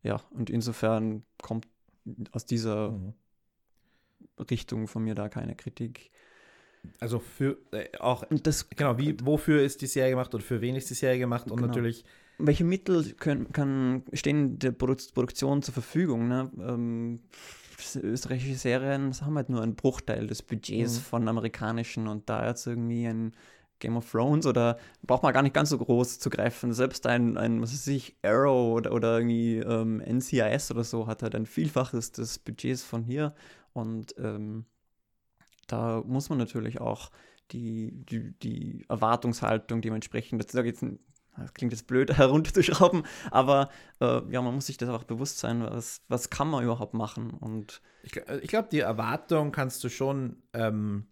ja, 0.02 0.22
und 0.32 0.50
insofern 0.50 1.24
kommt 1.42 1.68
aus 2.32 2.46
dieser 2.46 2.92
Mhm. 2.92 3.14
Richtung 4.50 4.88
von 4.88 5.04
mir 5.04 5.14
da 5.14 5.30
keine 5.30 5.56
Kritik. 5.56 6.12
Also 7.00 7.20
für 7.20 7.58
äh, 7.72 7.98
auch, 8.00 8.24
Und 8.30 8.46
das, 8.48 8.70
genau, 8.70 8.98
wie, 8.98 9.16
wofür 9.24 9.62
ist 9.62 9.82
die 9.82 9.88
Serie 9.88 10.12
gemacht 10.12 10.34
oder 10.34 10.44
für 10.44 10.62
wen 10.62 10.76
ist 10.76 10.90
die 10.90 10.94
Serie 10.96 11.20
gemacht 11.20 11.50
und 11.52 11.58
Genau. 11.58 11.68
natürlich, 11.68 12.04
welche 12.38 12.64
Mittel 12.64 13.14
können, 13.14 13.52
kann, 13.52 14.04
stehen 14.14 14.58
der 14.60 14.72
Produ- 14.74 15.14
Produktion 15.14 15.62
zur 15.62 15.74
Verfügung? 15.74 16.28
Ne? 16.28 16.52
Ähm, 16.60 17.20
österreichische 18.02 18.56
Serien 18.56 19.14
haben 19.22 19.36
halt 19.36 19.50
nur 19.50 19.62
einen 19.62 19.76
Bruchteil 19.76 20.28
des 20.28 20.42
Budgets 20.44 20.98
Mhm. 20.98 21.02
von 21.04 21.28
amerikanischen 21.28 22.08
und 22.08 22.30
da 22.30 22.48
jetzt 22.48 22.68
irgendwie 22.68 23.06
ein 23.08 23.34
Game 23.80 23.98
of 23.98 24.12
Thrones 24.12 24.46
oder 24.46 24.78
braucht 25.02 25.24
man 25.24 25.34
gar 25.34 25.42
nicht 25.42 25.56
ganz 25.56 25.70
so 25.70 25.78
groß 25.80 26.20
zu 26.20 26.30
greifen. 26.30 26.72
Selbst 26.74 27.08
ein, 27.08 27.38
ein 27.38 27.62
was 27.62 27.74
weiß 27.74 27.88
ich, 27.88 28.16
Arrow 28.22 28.76
oder, 28.76 28.92
oder 28.92 29.18
irgendwie 29.18 29.58
ähm, 29.58 30.00
NCIS 30.02 30.70
oder 30.70 30.84
so 30.84 31.08
hat 31.08 31.24
halt 31.24 31.34
ein 31.34 31.48
Vielfaches 31.48 32.12
des 32.12 32.38
Budgets 32.38 32.84
von 32.84 33.04
hier 33.04 33.34
und 33.74 34.14
ähm, 34.20 34.66
da 35.72 36.04
muss 36.06 36.30
man 36.30 36.38
natürlich 36.38 36.82
auch 36.82 37.12
die, 37.52 37.92
die, 38.06 38.32
die 38.40 38.86
Erwartungshaltung 38.90 39.82
dementsprechend, 39.82 40.44
das, 40.44 40.54
jetzt, 40.66 40.84
n- 40.84 41.00
das 41.38 41.54
klingt 41.54 41.74
jetzt 41.74 41.88
blöd, 41.88 42.12
herunterzuschrauben, 42.18 43.04
aber 43.32 43.70
äh, 44.00 44.22
ja, 44.32 44.42
man 44.42 44.56
muss 44.56 44.68
sich 44.68 44.78
das 44.78 44.90
auch 44.90 45.04
bewusst 45.04 45.40
sein, 45.40 45.62
was, 45.64 46.02
was 46.08 46.30
kann 46.30 46.50
man 46.50 46.64
überhaupt 46.64 46.94
machen 46.94 47.32
und 47.32 47.82
ich, 48.04 48.14
gl- 48.14 48.40
ich 48.40 48.48
glaube, 48.50 48.70
die 48.72 48.80
Erwartung 48.80 49.52
kannst 49.52 49.84
du 49.84 49.90
schon, 49.90 50.42
ähm, 50.54 51.08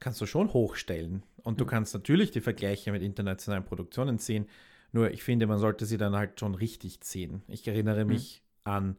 kannst 0.00 0.20
du 0.20 0.26
schon 0.26 0.52
hochstellen. 0.52 1.22
Und 1.42 1.60
du 1.60 1.64
Mhm. 1.64 1.68
kannst 1.68 1.94
natürlich 1.94 2.30
die 2.30 2.40
Vergleiche 2.40 2.92
mit 2.92 3.02
internationalen 3.02 3.64
Produktionen 3.64 4.18
ziehen. 4.18 4.46
Nur 4.92 5.10
ich 5.10 5.22
finde, 5.22 5.46
man 5.46 5.58
sollte 5.58 5.86
sie 5.86 5.96
dann 5.96 6.14
halt 6.16 6.40
schon 6.40 6.54
richtig 6.54 7.00
ziehen. 7.02 7.42
Ich 7.48 7.66
erinnere 7.68 8.04
Mhm. 8.06 8.10
mich 8.10 8.42
an 8.64 8.96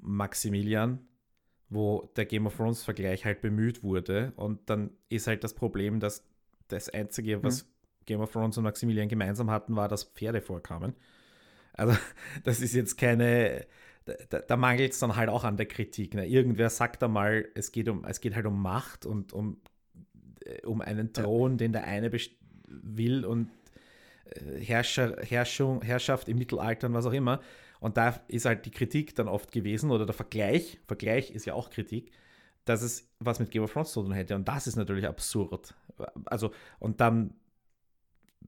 Maximilian, 0.00 1.00
wo 1.72 2.10
der 2.16 2.26
Game 2.26 2.46
of 2.46 2.56
Thrones 2.56 2.84
Vergleich 2.84 3.24
halt 3.24 3.40
bemüht 3.40 3.82
wurde. 3.82 4.32
Und 4.36 4.68
dann 4.68 4.90
ist 5.08 5.26
halt 5.26 5.42
das 5.44 5.54
Problem, 5.54 6.00
dass 6.00 6.24
das 6.68 6.88
Einzige, 6.88 7.42
was 7.42 7.66
Game 8.06 8.20
of 8.20 8.32
Thrones 8.32 8.58
und 8.58 8.64
Maximilian 8.64 9.08
gemeinsam 9.08 9.50
hatten, 9.50 9.76
war, 9.76 9.88
dass 9.88 10.04
Pferde 10.04 10.40
vorkamen. 10.40 10.94
Also 11.72 11.96
das 12.44 12.60
ist 12.60 12.74
jetzt 12.74 12.96
keine, 12.98 13.66
da, 14.04 14.40
da 14.40 14.56
mangelt 14.56 14.92
es 14.92 14.98
dann 14.98 15.16
halt 15.16 15.28
auch 15.28 15.44
an 15.44 15.56
der 15.56 15.66
Kritik. 15.66 16.14
Ne? 16.14 16.26
Irgendwer 16.26 16.70
sagt 16.70 17.02
da 17.02 17.08
mal, 17.08 17.48
es 17.54 17.72
geht, 17.72 17.88
um, 17.88 18.04
es 18.04 18.20
geht 18.20 18.34
halt 18.34 18.46
um 18.46 18.60
Macht 18.60 19.06
und 19.06 19.32
um, 19.32 19.60
äh, 20.44 20.64
um 20.66 20.80
einen 20.80 21.12
Thron, 21.12 21.58
den 21.58 21.72
der 21.72 21.84
eine 21.84 22.10
will 22.66 23.24
und 23.24 23.48
äh, 24.26 24.60
Herrscher, 24.60 25.16
Herrschung, 25.22 25.82
Herrschaft 25.82 26.28
im 26.28 26.38
Mittelalter 26.38 26.88
und 26.88 26.94
was 26.94 27.06
auch 27.06 27.12
immer. 27.12 27.40
Und 27.82 27.96
da 27.96 28.20
ist 28.28 28.44
halt 28.44 28.64
die 28.64 28.70
Kritik 28.70 29.14
dann 29.16 29.26
oft 29.26 29.50
gewesen 29.50 29.90
oder 29.90 30.06
der 30.06 30.14
Vergleich, 30.14 30.78
Vergleich 30.86 31.32
ist 31.32 31.44
ja 31.46 31.54
auch 31.54 31.68
Kritik, 31.68 32.12
dass 32.64 32.80
es 32.80 33.08
was 33.18 33.40
mit 33.40 33.50
Game 33.50 33.64
of 33.64 33.72
Thrones 33.72 33.92
zu 33.92 34.02
tun 34.02 34.12
hätte. 34.12 34.36
Und 34.36 34.46
das 34.46 34.68
ist 34.68 34.76
natürlich 34.76 35.06
absurd. 35.06 35.74
Also, 36.26 36.52
und 36.78 37.00
dann 37.00 37.34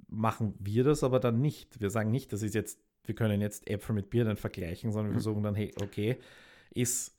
machen 0.09 0.55
wir 0.61 0.85
das 0.85 1.03
aber 1.03 1.19
dann 1.19 1.41
nicht. 1.41 1.81
Wir 1.81 1.91
sagen 1.91 2.13
nicht, 2.13 2.33
das 2.33 2.43
ist 2.43 2.55
jetzt, 2.55 2.79
wir 3.05 3.17
können 3.17 3.41
jetzt 3.41 3.69
Äpfel 3.69 3.95
mit 3.95 4.09
Birnen 4.09 4.37
vergleichen, 4.37 4.93
sondern 4.93 5.09
wir 5.11 5.19
Mhm. 5.19 5.23
versuchen 5.23 5.43
dann, 5.43 5.57
hey, 5.57 5.75
okay, 5.83 6.17
ist 6.71 7.19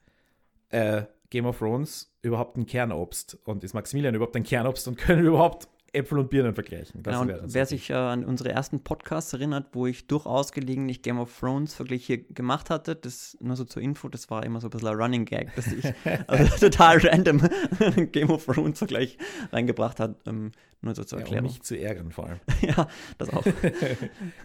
äh, 0.70 1.04
Game 1.30 1.46
of 1.46 1.60
Thrones 1.60 2.16
überhaupt 2.22 2.56
ein 2.56 2.66
Kernobst 2.66 3.38
und 3.44 3.64
ist 3.66 3.74
Maximilian 3.74 4.16
überhaupt 4.16 4.38
ein 4.38 4.44
Kernobst 4.44 4.88
und 4.88 4.98
können 4.98 5.22
wir 5.24 5.30
überhaupt 5.32 5.68
Äpfel 5.96 6.20
und 6.20 6.30
Birnen 6.30 6.54
vergleichen? 6.54 7.02
Das 7.04 7.20
Genau, 7.20 7.34
und 7.42 7.54
wer 7.54 7.66
sich 7.66 7.90
äh, 7.90 7.94
an 7.94 8.24
unsere 8.26 8.50
ersten 8.52 8.82
Podcasts 8.84 9.34
erinnert, 9.34 9.68
wo 9.74 9.88
ich 9.88 10.08
durchaus 10.08 10.52
gelegentlich 10.52 11.02
Game 11.02 11.20
of 11.20 11.38
Thrones 11.40 11.74
Vergleiche 11.74 12.18
gemacht 12.20 12.70
hatte, 12.70 12.96
das 12.96 13.38
nur 13.42 13.56
so 13.56 13.64
zur 13.64 13.82
Info, 13.82 14.10
das 14.10 14.30
war 14.30 14.46
immer 14.46 14.60
so 14.62 14.68
ein 14.68 14.72
bisschen 14.72 14.88
ein 14.90 14.96
Running 14.96 15.26
Gag, 15.26 15.56
dass 15.56 15.68
ich 15.72 15.86
also 16.28 16.58
total 16.70 16.98
random 17.00 17.42
Game 18.12 18.30
of 18.30 18.46
Thrones 18.46 18.78
Vergleich 18.80 19.18
reingebracht 19.52 20.00
hat, 20.00 20.16
ähm, 20.28 20.52
nur 20.82 20.94
so 20.94 21.04
zur 21.04 21.20
ja, 21.20 21.24
um 21.26 21.28
Erklärung. 21.34 21.50
mich 21.52 21.62
zu 21.64 21.80
ärgern 21.80 22.12
vor 22.12 22.28
allem. 22.28 22.40
Ja, 22.62 22.88
das 23.18 23.30
auch. 23.32 23.46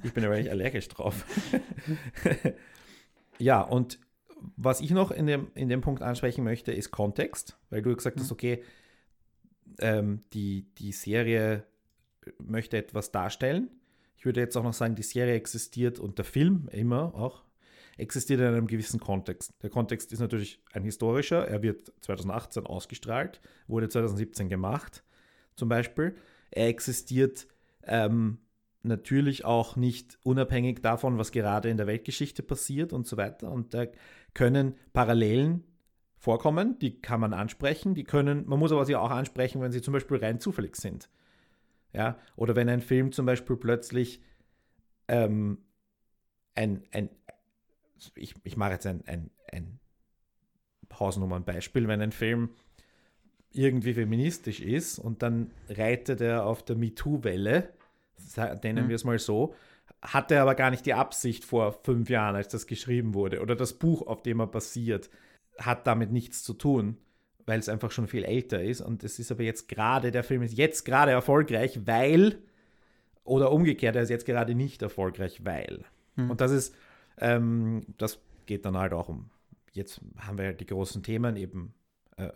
ich 0.03 0.13
bin 0.15 0.25
aber 0.25 0.37
nicht 0.37 0.51
allergisch 0.51 0.89
drauf. 0.89 1.25
ja, 3.39 3.61
und 3.61 3.99
was 4.57 4.81
ich 4.81 4.91
noch 4.91 5.11
in 5.11 5.27
dem, 5.27 5.49
in 5.55 5.69
dem 5.69 5.81
Punkt 5.81 6.03
ansprechen 6.03 6.45
möchte, 6.45 6.73
ist 6.73 6.91
Kontext, 6.91 7.59
weil 7.71 7.83
du 7.83 7.95
gesagt 7.95 8.19
hast, 8.19 8.31
Mhm. 8.31 8.33
okay, 8.35 8.63
ähm, 9.81 10.23
die, 10.33 10.67
die 10.79 10.93
Serie 10.93 11.65
möchte 12.39 12.77
etwas 12.77 13.11
darstellen. 13.11 13.71
Ich 14.17 14.25
würde 14.25 14.41
jetzt 14.41 14.57
auch 14.57 14.63
noch 14.63 14.75
sagen, 14.75 14.95
die 14.95 15.03
Serie 15.03 15.35
existiert 15.35 15.99
und 15.99 16.19
der 16.19 16.25
Film 16.25 16.69
immer 16.73 17.15
auch 17.15 17.45
existiert 17.97 18.41
in 18.41 18.47
einem 18.47 18.67
gewissen 18.67 19.01
Kontext. 19.01 19.53
Der 19.63 19.71
Kontext 19.71 20.13
ist 20.13 20.21
natürlich 20.21 20.63
ein 20.73 20.85
historischer. 20.85 21.47
Er 21.47 21.63
wird 21.63 21.93
2018 22.01 22.67
ausgestrahlt, 22.67 23.41
wurde 23.67 23.89
2017 23.89 24.49
gemacht, 24.49 25.05
zum 25.57 25.69
Beispiel. 25.69 26.15
Er 26.51 26.69
existiert 26.69 27.47
ähm, 27.85 28.39
natürlich 28.83 29.45
auch 29.45 29.77
nicht 29.77 30.19
unabhängig 30.23 30.81
davon, 30.83 31.19
was 31.19 31.33
gerade 31.33 31.69
in 31.69 31.77
der 31.77 31.87
Weltgeschichte 31.87 32.43
passiert 32.43 32.93
und 32.93 33.07
so 33.07 33.17
weiter. 33.17 33.51
Und 33.51 33.75
da 33.75 33.87
können 34.35 34.75
Parallelen 34.93 35.65
vorkommen, 36.21 36.79
die 36.79 37.01
kann 37.01 37.21
man 37.21 37.33
ansprechen, 37.33 37.95
die 37.95 38.05
können, 38.05 38.47
man 38.47 38.59
muss 38.61 38.73
aber 38.73 38.85
sie 38.85 38.95
auch 38.95 39.11
ansprechen, 39.11 39.61
wenn 39.63 39.73
sie 39.73 39.83
zum 39.83 39.93
Beispiel 39.93 40.19
rein 40.19 40.39
zufällig 40.39 40.77
sind. 40.77 41.09
Ja, 41.93 42.19
oder 42.37 42.55
wenn 42.55 42.69
ein 42.69 42.83
Film 42.83 43.11
zum 43.11 43.27
Beispiel 43.27 43.57
plötzlich 43.57 44.23
ähm, 45.09 45.59
ein, 46.55 46.85
ein 46.93 47.11
ich, 48.15 48.35
ich 48.45 48.57
mache 48.57 48.73
jetzt 48.73 48.87
ein, 48.87 49.03
ein, 49.07 49.31
ein 49.51 49.81
Hausnummernbeispiel, 50.99 51.89
wenn 51.89 52.01
ein 52.01 52.13
Film 52.13 52.51
irgendwie 53.53 53.95
feministisch 53.95 54.61
ist 54.61 54.99
und 54.99 55.23
dann 55.23 55.51
reitet 55.69 56.21
er 56.21 56.47
auf 56.47 56.65
der 56.65 56.77
MeToo-Welle, 56.77 57.71
nennen 58.63 58.85
Mhm. 58.85 58.89
wir 58.89 58.97
es 58.97 59.05
mal 59.05 59.19
so, 59.19 59.55
hatte 60.03 60.41
aber 60.41 60.55
gar 60.55 60.71
nicht 60.71 60.87
die 60.87 60.95
Absicht 60.95 61.45
vor 61.45 61.73
fünf 61.73 62.09
Jahren, 62.09 62.37
als 62.37 62.49
das 62.49 62.67
geschrieben 62.67 63.15
wurde. 63.15 63.41
Oder 63.41 63.57
das 63.57 63.75
Buch, 63.75 64.07
auf 64.07 64.23
dem 64.23 64.41
er 64.41 64.47
basiert, 64.47 65.11
hat 65.59 65.87
damit 65.87 66.11
nichts 66.11 66.43
zu 66.43 66.55
tun, 66.55 66.97
weil 67.47 67.59
es 67.59 67.69
einfach 67.69 67.91
schon 67.91 68.07
viel 68.07 68.25
älter 68.25 68.63
ist. 68.63 68.81
Und 68.81 69.05
es 69.05 69.19
ist 69.19 69.31
aber 69.31 69.43
jetzt 69.43 69.69
gerade, 69.69 70.11
der 70.11 70.25
Film 70.25 70.43
ist 70.43 70.57
jetzt 70.57 70.85
gerade 70.85 71.11
erfolgreich, 71.11 71.81
weil, 71.87 72.39
oder 73.25 73.53
umgekehrt, 73.53 73.97
er 73.97 74.03
ist 74.03 74.11
jetzt 74.11 74.27
gerade 74.27 74.55
nicht 74.55 74.83
erfolgreich, 74.83 75.45
weil. 75.45 75.85
Mhm. 76.17 76.31
Und 76.31 76.41
das 76.41 76.53
ist, 76.53 76.75
ähm, 77.19 77.85
das 77.99 78.21
geht 78.47 78.65
dann 78.65 78.77
halt 78.77 78.93
auch 78.93 79.09
um, 79.09 79.31
jetzt 79.73 80.01
haben 80.19 80.39
wir 80.39 80.47
halt 80.47 80.61
die 80.61 80.67
großen 80.67 81.03
Themen, 81.03 81.37
eben 81.37 81.75
äh, 82.17 82.31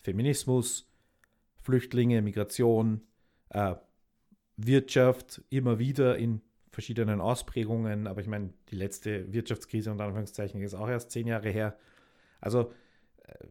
Feminismus, 0.00 0.90
Flüchtlinge, 1.62 2.22
Migration, 2.22 3.00
äh, 3.50 3.74
Wirtschaft, 4.56 5.42
immer 5.50 5.78
wieder 5.78 6.16
in 6.16 6.40
verschiedenen 6.70 7.20
Ausprägungen, 7.20 8.06
aber 8.06 8.20
ich 8.20 8.26
meine, 8.26 8.50
die 8.70 8.76
letzte 8.76 9.32
Wirtschaftskrise 9.32 9.90
unter 9.90 10.04
Anführungszeichen 10.04 10.60
ist 10.60 10.74
auch 10.74 10.88
erst 10.88 11.10
zehn 11.10 11.26
Jahre 11.26 11.50
her. 11.50 11.76
Also 12.44 12.72
äh, 13.22 13.46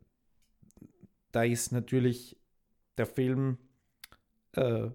da 1.31 1.43
ist 1.43 1.71
natürlich 1.71 2.37
der 2.97 3.07
Film 3.07 3.57
äh, 4.53 4.89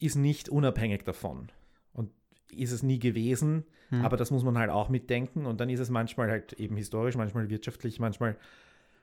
ist 0.00 0.16
nicht 0.16 0.48
unabhängig 0.48 1.04
davon 1.04 1.50
und 1.92 2.10
ist 2.50 2.72
es 2.72 2.82
nie 2.82 2.98
gewesen, 2.98 3.64
Hm. 3.90 4.04
aber 4.04 4.16
das 4.16 4.30
muss 4.30 4.42
man 4.42 4.58
halt 4.58 4.70
auch 4.70 4.88
mitdenken 4.88 5.46
und 5.46 5.60
dann 5.60 5.68
ist 5.70 5.80
es 5.80 5.90
manchmal 5.90 6.30
halt 6.30 6.54
eben 6.54 6.76
historisch, 6.76 7.14
manchmal 7.14 7.50
wirtschaftlich, 7.50 8.00
manchmal 8.00 8.36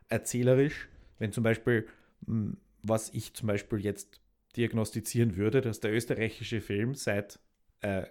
erzählerisch. 0.09 0.89
Wenn 1.19 1.31
zum 1.31 1.43
Beispiel, 1.43 1.87
mh, 2.25 2.57
was 2.81 3.13
ich 3.13 3.33
zum 3.35 3.47
Beispiel 3.47 3.79
jetzt 3.79 4.19
diagnostizieren 4.57 5.35
würde, 5.37 5.61
dass 5.61 5.79
der 5.79 5.93
österreichische 5.93 6.59
Film 6.59 6.95
seit, 6.95 7.39
äh, 7.81 8.07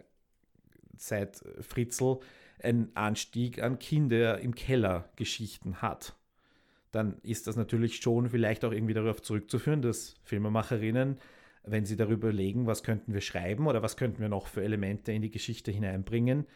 seit 0.97 1.42
Fritzl 1.61 2.18
einen 2.62 2.90
Anstieg 2.94 3.62
an 3.62 3.79
Kinder 3.79 4.38
im 4.40 4.55
Keller 4.55 5.09
Geschichten 5.16 5.83
hat, 5.83 6.14
dann 6.92 7.18
ist 7.23 7.47
das 7.47 7.57
natürlich 7.57 7.97
schon 7.97 8.31
vielleicht 8.31 8.64
auch 8.64 8.73
irgendwie 8.73 8.94
darauf 8.94 9.23
zurückzuführen, 9.23 9.83
dass 9.83 10.16
Filmemacherinnen, 10.25 11.18
wenn 11.64 11.85
sie 11.85 11.97
darüber 11.97 12.29
überlegen, 12.29 12.66
was 12.66 12.83
könnten 12.83 13.12
wir 13.12 13.21
schreiben 13.21 13.66
oder 13.66 13.83
was 13.83 13.97
könnten 13.97 14.21
wir 14.21 14.29
noch 14.29 14.47
für 14.47 14.62
Elemente 14.62 15.12
in 15.12 15.23
die 15.23 15.31
Geschichte 15.31 15.71
hineinbringen, 15.71 16.47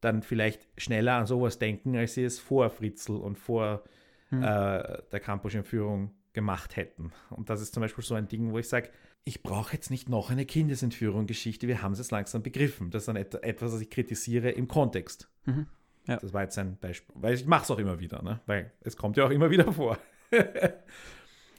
dann 0.00 0.22
vielleicht 0.22 0.68
schneller 0.76 1.14
an 1.14 1.26
sowas 1.26 1.58
denken, 1.58 1.96
als 1.96 2.14
sie 2.14 2.24
es 2.24 2.38
vor 2.38 2.70
Fritzl 2.70 3.12
und 3.12 3.36
vor 3.36 3.82
Hm. 4.30 4.42
äh, 4.42 5.02
der 5.10 5.20
Campus-Entführung 5.20 6.12
gemacht 6.32 6.76
hätten. 6.76 7.12
Und 7.30 7.50
das 7.50 7.60
ist 7.60 7.74
zum 7.74 7.80
Beispiel 7.80 8.04
so 8.04 8.14
ein 8.14 8.28
Ding, 8.28 8.52
wo 8.52 8.58
ich 8.58 8.68
sage, 8.68 8.90
ich 9.24 9.42
brauche 9.42 9.74
jetzt 9.74 9.90
nicht 9.90 10.08
noch 10.08 10.30
eine 10.30 10.46
Kindesentführung-Geschichte, 10.46 11.68
wir 11.68 11.82
haben 11.82 11.92
es 11.92 11.98
jetzt 11.98 12.12
langsam 12.12 12.42
begriffen. 12.42 12.90
Das 12.90 13.02
ist 13.02 13.08
dann 13.08 13.16
et 13.16 13.34
etwas, 13.42 13.72
was 13.72 13.80
ich 13.80 13.90
kritisiere 13.90 14.50
im 14.50 14.68
Kontext. 14.68 15.29
Mhm. 15.44 15.66
Ja. 16.06 16.16
Das 16.16 16.32
war 16.32 16.42
jetzt 16.42 16.58
ein 16.58 16.76
Beispiel, 16.78 17.14
weil 17.18 17.34
ich 17.34 17.46
mache 17.46 17.64
es 17.64 17.70
auch 17.70 17.78
immer 17.78 18.00
wieder, 18.00 18.22
ne? 18.22 18.40
weil 18.46 18.72
es 18.80 18.96
kommt 18.96 19.16
ja 19.16 19.26
auch 19.26 19.30
immer 19.30 19.50
wieder 19.50 19.72
vor. 19.72 19.98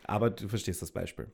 Aber 0.03 0.29
du 0.29 0.47
verstehst 0.47 0.81
das 0.81 0.91
Beispiel. 0.91 1.31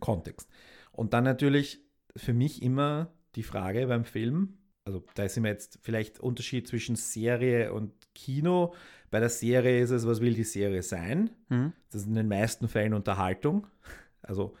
Kontext. 0.00 0.50
Und 0.92 1.14
dann 1.14 1.24
natürlich 1.24 1.80
für 2.14 2.34
mich 2.34 2.62
immer 2.62 3.10
die 3.36 3.42
Frage 3.42 3.86
beim 3.86 4.04
Film, 4.04 4.58
also 4.84 5.04
da 5.14 5.24
ist 5.24 5.36
immer 5.36 5.48
jetzt 5.48 5.78
vielleicht 5.82 6.20
Unterschied 6.20 6.68
zwischen 6.68 6.96
Serie 6.96 7.72
und 7.72 7.92
Kino. 8.14 8.74
Bei 9.10 9.20
der 9.20 9.28
Serie 9.28 9.80
ist 9.80 9.90
es, 9.90 10.06
was 10.06 10.20
will 10.20 10.34
die 10.34 10.44
Serie 10.44 10.82
sein? 10.82 11.30
Mhm. 11.48 11.72
Das 11.90 12.02
ist 12.02 12.08
in 12.08 12.14
den 12.14 12.28
meisten 12.28 12.68
Fällen 12.68 12.94
Unterhaltung. 12.94 13.66
Also 14.22 14.56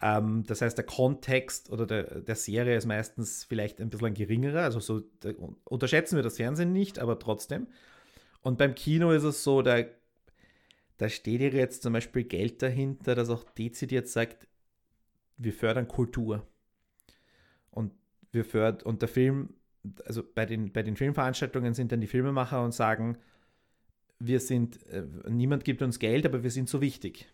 ähm, 0.00 0.44
das 0.46 0.62
heißt, 0.62 0.78
der 0.78 0.86
Kontext 0.86 1.70
oder 1.70 1.86
der, 1.86 2.20
der 2.20 2.36
Serie 2.36 2.76
ist 2.76 2.86
meistens 2.86 3.44
vielleicht 3.44 3.80
ein 3.80 3.90
bisschen 3.90 4.14
geringerer. 4.14 4.62
Also 4.62 4.80
so 4.80 5.00
da 5.20 5.30
unterschätzen 5.64 6.16
wir 6.16 6.22
das 6.22 6.36
Fernsehen 6.36 6.72
nicht, 6.72 6.98
aber 6.98 7.18
trotzdem. 7.18 7.66
Und 8.42 8.58
beim 8.58 8.74
Kino 8.74 9.10
ist 9.10 9.24
es 9.24 9.42
so, 9.42 9.62
da, 9.62 9.82
da 10.98 11.08
steht 11.08 11.40
ihr 11.40 11.50
jetzt 11.50 11.82
zum 11.82 11.92
Beispiel 11.92 12.24
Geld 12.24 12.62
dahinter, 12.62 13.14
das 13.14 13.28
auch 13.28 13.44
dezidiert 13.44 14.08
sagt, 14.08 14.46
wir 15.36 15.52
fördern 15.52 15.88
Kultur. 15.88 16.46
Und 17.70 17.92
wir 18.30 18.44
fördern, 18.44 18.86
und 18.86 19.02
der 19.02 19.08
Film, 19.08 19.54
also 20.04 20.22
bei 20.22 20.46
den, 20.46 20.72
bei 20.72 20.84
den 20.84 20.96
Filmveranstaltungen 20.96 21.74
sind 21.74 21.90
dann 21.90 22.00
die 22.00 22.06
Filmemacher 22.06 22.62
und 22.62 22.72
sagen, 22.72 23.18
wir 24.20 24.38
sind, 24.38 24.84
äh, 24.86 25.04
niemand 25.28 25.64
gibt 25.64 25.82
uns 25.82 25.98
Geld, 25.98 26.24
aber 26.24 26.42
wir 26.44 26.50
sind 26.50 26.68
so 26.68 26.80
wichtig 26.80 27.28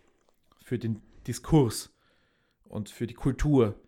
für 0.63 0.79
den 0.79 1.03
Diskurs 1.27 1.94
und 2.69 2.89
für 2.89 3.07
die 3.07 3.15
Kultur. 3.15 3.79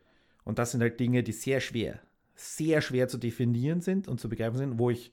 Und 0.44 0.58
das 0.58 0.72
sind 0.72 0.80
halt 0.80 1.00
Dinge, 1.00 1.22
die 1.22 1.32
sehr 1.32 1.60
schwer, 1.60 2.00
sehr 2.34 2.80
schwer 2.80 3.08
zu 3.08 3.18
definieren 3.18 3.80
sind 3.80 4.08
und 4.08 4.20
zu 4.20 4.28
begreifen 4.28 4.58
sind, 4.58 4.78
wo 4.78 4.90
ich 4.90 5.12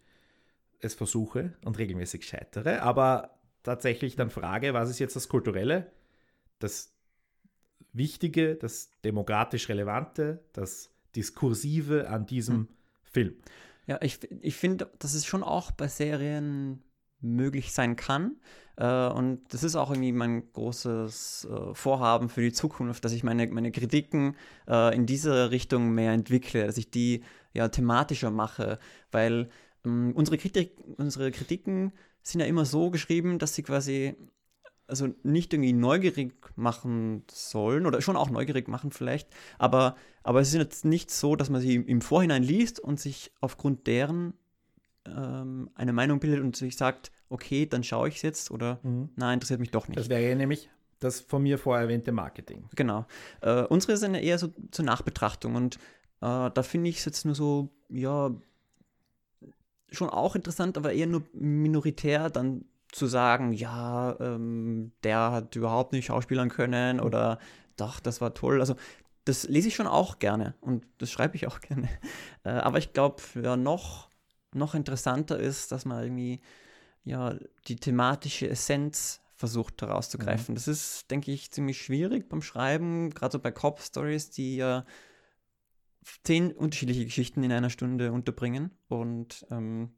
es 0.79 0.93
versuche 0.93 1.53
und 1.63 1.77
regelmäßig 1.77 2.25
scheitere, 2.25 2.81
aber 2.81 3.39
tatsächlich 3.63 4.15
dann 4.15 4.29
frage, 4.29 4.73
was 4.73 4.89
ist 4.89 4.99
jetzt 4.99 5.15
das 5.15 5.29
Kulturelle, 5.29 5.91
das 6.59 6.93
Wichtige, 7.93 8.55
das 8.55 8.91
demokratisch 9.03 9.69
Relevante, 9.69 10.43
das 10.51 10.91
Diskursive 11.15 12.09
an 12.09 12.25
diesem 12.25 12.55
hm. 12.55 12.67
Film. 13.03 13.35
Ja, 13.85 13.99
ich, 14.01 14.19
ich 14.41 14.55
finde, 14.55 14.89
dass 14.99 15.13
es 15.13 15.25
schon 15.25 15.43
auch 15.43 15.71
bei 15.71 15.87
Serien 15.87 16.81
möglich 17.21 17.71
sein 17.71 17.95
kann. 17.95 18.37
Äh, 18.75 19.07
und 19.07 19.41
das 19.53 19.63
ist 19.63 19.75
auch 19.75 19.91
irgendwie 19.91 20.11
mein 20.11 20.51
großes 20.51 21.47
äh, 21.49 21.73
Vorhaben 21.73 22.29
für 22.29 22.41
die 22.41 22.53
Zukunft, 22.53 23.05
dass 23.05 23.13
ich 23.13 23.23
meine, 23.23 23.47
meine 23.47 23.71
Kritiken 23.71 24.35
äh, 24.67 24.95
in 24.95 25.05
diese 25.05 25.51
Richtung 25.51 25.93
mehr 25.93 26.13
entwickle, 26.13 26.65
dass 26.65 26.77
ich 26.77 26.89
die 26.89 27.23
ja 27.53 27.67
thematischer 27.67 28.31
mache, 28.31 28.79
weil 29.11 29.49
ähm, 29.85 30.13
unsere, 30.15 30.37
Kritik, 30.37 30.75
unsere 30.97 31.31
Kritiken 31.31 31.93
sind 32.23 32.41
ja 32.41 32.47
immer 32.47 32.65
so 32.65 32.89
geschrieben, 32.89 33.37
dass 33.37 33.53
sie 33.53 33.63
quasi 33.63 34.15
also 34.87 35.07
nicht 35.23 35.53
irgendwie 35.53 35.73
neugierig 35.73 36.33
machen 36.55 37.23
sollen 37.31 37.85
oder 37.85 38.01
schon 38.01 38.17
auch 38.17 38.29
neugierig 38.29 38.67
machen 38.67 38.91
vielleicht, 38.91 39.29
aber, 39.57 39.95
aber 40.23 40.41
es 40.41 40.49
ist 40.49 40.55
jetzt 40.55 40.85
nicht 40.85 41.09
so, 41.09 41.35
dass 41.35 41.49
man 41.49 41.61
sie 41.61 41.75
im 41.75 42.01
Vorhinein 42.01 42.43
liest 42.43 42.79
und 42.79 42.99
sich 42.99 43.31
aufgrund 43.39 43.87
deren 43.87 44.33
ähm, 45.05 45.69
eine 45.75 45.93
Meinung 45.93 46.19
bildet 46.19 46.41
und 46.41 46.55
sich 46.55 46.75
sagt, 46.75 47.11
okay, 47.33 47.65
dann 47.65 47.83
schaue 47.83 48.07
ich 48.07 48.17
es 48.17 48.21
jetzt 48.21 48.51
oder 48.51 48.79
mhm. 48.83 49.09
nein, 49.15 49.35
interessiert 49.35 49.59
mich 49.59 49.71
doch 49.71 49.87
nicht. 49.87 49.99
Das 49.99 50.09
wäre 50.09 50.21
ja 50.21 50.35
nämlich 50.35 50.69
das 50.99 51.19
von 51.19 51.43
mir 51.43 51.57
vorher 51.57 51.83
erwähnte 51.83 52.11
Marketing. 52.11 52.65
Genau. 52.75 53.05
Äh, 53.41 53.63
unsere 53.63 53.97
sind 53.97 54.15
ja 54.15 54.21
eher 54.21 54.37
so 54.37 54.53
zur 54.71 54.85
Nachbetrachtung 54.85 55.55
und 55.55 55.75
äh, 56.21 56.49
da 56.51 56.63
finde 56.63 56.89
ich 56.89 56.99
es 56.99 57.05
jetzt 57.05 57.25
nur 57.25 57.35
so, 57.35 57.69
ja, 57.89 58.31
schon 59.91 60.09
auch 60.09 60.35
interessant, 60.35 60.77
aber 60.77 60.93
eher 60.93 61.07
nur 61.07 61.23
minoritär 61.33 62.29
dann 62.29 62.65
zu 62.91 63.07
sagen, 63.07 63.53
ja, 63.53 64.15
ähm, 64.19 64.91
der 65.03 65.31
hat 65.31 65.55
überhaupt 65.55 65.93
nicht 65.93 66.05
schauspielern 66.05 66.49
können 66.49 66.97
mhm. 66.97 67.03
oder 67.03 67.39
doch, 67.75 67.99
das 67.99 68.21
war 68.21 68.33
toll. 68.33 68.59
Also 68.59 68.75
das 69.25 69.47
lese 69.47 69.67
ich 69.67 69.75
schon 69.75 69.87
auch 69.87 70.19
gerne 70.19 70.53
und 70.61 70.85
das 70.99 71.11
schreibe 71.11 71.35
ich 71.35 71.47
auch 71.47 71.59
gerne. 71.61 71.89
Äh, 72.43 72.49
aber 72.49 72.77
ich 72.77 72.93
glaube, 72.93 73.21
ja, 73.41 73.57
noch, 73.57 74.09
noch 74.53 74.75
interessanter 74.75 75.39
ist, 75.39 75.71
dass 75.71 75.85
man 75.85 76.03
irgendwie 76.03 76.41
ja, 77.03 77.35
die 77.67 77.75
thematische 77.75 78.49
Essenz 78.49 79.21
versucht 79.35 79.81
herauszugreifen. 79.81 80.53
Mhm. 80.53 80.55
Das 80.55 80.67
ist, 80.67 81.11
denke 81.11 81.31
ich, 81.31 81.51
ziemlich 81.51 81.81
schwierig 81.81 82.29
beim 82.29 82.41
Schreiben, 82.41 83.09
gerade 83.09 83.33
so 83.33 83.39
bei 83.39 83.51
Cop-Stories, 83.51 84.29
die 84.29 84.55
ja 84.57 84.85
zehn 86.23 86.51
unterschiedliche 86.51 87.05
Geschichten 87.05 87.43
in 87.43 87.51
einer 87.51 87.69
Stunde 87.69 88.11
unterbringen 88.11 88.71
und 88.87 89.45
ähm, 89.51 89.93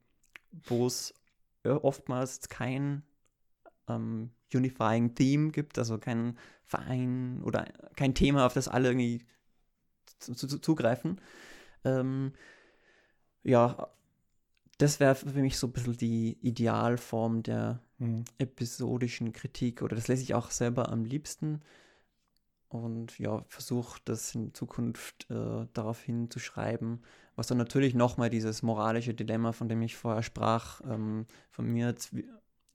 wo 0.51 0.87
es 0.87 1.13
oftmals 1.63 2.47
kein 2.47 3.03
ähm, 3.87 4.31
unifying 4.53 5.15
Theme 5.15 5.51
gibt, 5.51 5.77
also 5.79 5.97
kein 5.97 6.37
Verein 6.63 7.41
oder 7.43 7.65
kein 7.95 8.13
Thema, 8.13 8.45
auf 8.45 8.53
das 8.53 8.67
alle 8.67 8.89
irgendwie 8.89 9.25
zu, 10.19 10.33
zu, 10.33 10.59
zugreifen. 10.59 11.19
Ähm, 11.83 12.33
ja, 13.43 13.89
das 14.77 14.99
wäre 14.99 15.15
für 15.15 15.41
mich 15.41 15.57
so 15.57 15.67
ein 15.67 15.73
bisschen 15.73 15.97
die 15.97 16.37
Idealform 16.41 17.43
der 17.43 17.81
mhm. 17.97 18.25
episodischen 18.37 19.31
Kritik 19.33 19.81
oder 19.81 19.95
das 19.95 20.07
lese 20.07 20.23
ich 20.23 20.33
auch 20.33 20.51
selber 20.51 20.89
am 20.89 21.05
liebsten. 21.05 21.61
Und 22.67 23.17
ja, 23.19 23.45
versuche 23.47 24.01
das 24.03 24.35
in 24.35 24.53
Zukunft 24.53 25.29
äh, 25.29 25.67
darauf 25.71 26.01
hinzuschreiben, 26.01 27.03
was 27.35 27.47
dann 27.47 27.57
natürlich 27.57 27.93
nochmal 27.93 28.29
dieses 28.29 28.63
moralische 28.63 29.13
Dilemma, 29.13 29.53
von 29.53 29.69
dem 29.69 29.81
ich 29.81 29.95
vorher 29.95 30.23
sprach, 30.23 30.81
ähm, 30.81 31.25
von 31.51 31.67
mir 31.67 31.95
zwie 31.95 32.27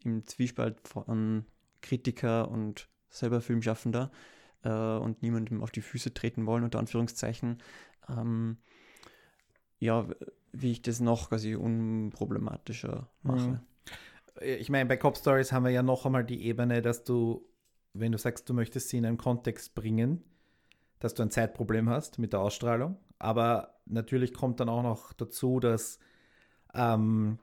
im 0.02 0.26
Zwiespalt 0.26 0.80
von 0.88 1.44
Kritiker 1.82 2.50
und 2.50 2.88
selber 3.10 3.42
Filmschaffender 3.42 4.10
äh, 4.62 4.70
und 4.70 5.22
niemandem 5.22 5.62
auf 5.62 5.70
die 5.70 5.82
Füße 5.82 6.14
treten 6.14 6.46
wollen, 6.46 6.64
unter 6.64 6.78
Anführungszeichen, 6.78 7.58
ähm, 8.08 8.56
ja, 9.78 10.06
wie 10.52 10.72
ich 10.72 10.82
das 10.82 11.00
noch 11.00 11.28
quasi 11.28 11.54
unproblematischer 11.54 13.08
mache. 13.22 13.48
Mhm. 13.48 13.60
Ich 14.40 14.70
meine, 14.70 14.88
bei 14.88 14.96
Cop 14.96 15.16
Stories 15.16 15.52
haben 15.52 15.64
wir 15.64 15.70
ja 15.70 15.82
noch 15.82 16.06
einmal 16.06 16.24
die 16.24 16.44
Ebene, 16.46 16.82
dass 16.82 17.04
du, 17.04 17.46
wenn 17.92 18.12
du 18.12 18.18
sagst, 18.18 18.48
du 18.48 18.54
möchtest 18.54 18.88
sie 18.88 18.98
in 18.98 19.06
einen 19.06 19.18
Kontext 19.18 19.74
bringen, 19.74 20.24
dass 20.98 21.14
du 21.14 21.22
ein 21.22 21.30
Zeitproblem 21.30 21.88
hast 21.88 22.18
mit 22.18 22.32
der 22.32 22.40
Ausstrahlung. 22.40 22.96
Aber 23.18 23.80
natürlich 23.86 24.32
kommt 24.32 24.60
dann 24.60 24.68
auch 24.68 24.82
noch 24.82 25.12
dazu, 25.12 25.60
dass 25.60 25.98
ähm, 26.74 27.38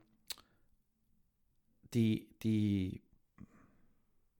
die, 1.94 2.28
die, 2.42 3.02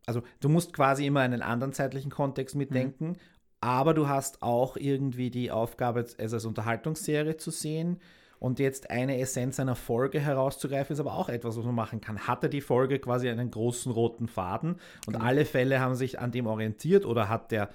also 0.06 0.22
du 0.40 0.48
musst 0.48 0.72
quasi 0.72 1.06
immer 1.06 1.20
einen 1.20 1.42
anderen 1.42 1.72
zeitlichen 1.72 2.10
Kontext 2.10 2.56
mitdenken, 2.56 3.10
mhm. 3.10 3.16
aber 3.60 3.94
du 3.94 4.08
hast 4.08 4.42
auch 4.42 4.76
irgendwie 4.76 5.30
die 5.30 5.50
Aufgabe, 5.50 6.00
es 6.00 6.18
als 6.18 6.44
Unterhaltungsserie 6.44 7.36
zu 7.36 7.50
sehen 7.50 8.00
und 8.38 8.58
jetzt 8.58 8.90
eine 8.90 9.18
Essenz 9.18 9.58
einer 9.60 9.76
Folge 9.76 10.20
herauszugreifen, 10.20 10.94
ist 10.94 11.00
aber 11.00 11.14
auch 11.14 11.28
etwas, 11.28 11.56
was 11.56 11.64
man 11.64 11.74
machen 11.74 12.00
kann. 12.00 12.26
Hatte 12.26 12.48
die 12.48 12.60
Folge 12.60 12.98
quasi 12.98 13.28
einen 13.28 13.50
großen 13.50 13.90
roten 13.92 14.28
Faden 14.28 14.76
und 15.06 15.14
genau. 15.14 15.24
alle 15.24 15.44
Fälle 15.44 15.80
haben 15.80 15.94
sich 15.94 16.18
an 16.18 16.30
dem 16.30 16.46
orientiert 16.46 17.04
oder 17.04 17.28
hat 17.28 17.50
der 17.50 17.70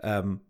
ähm, 0.00 0.40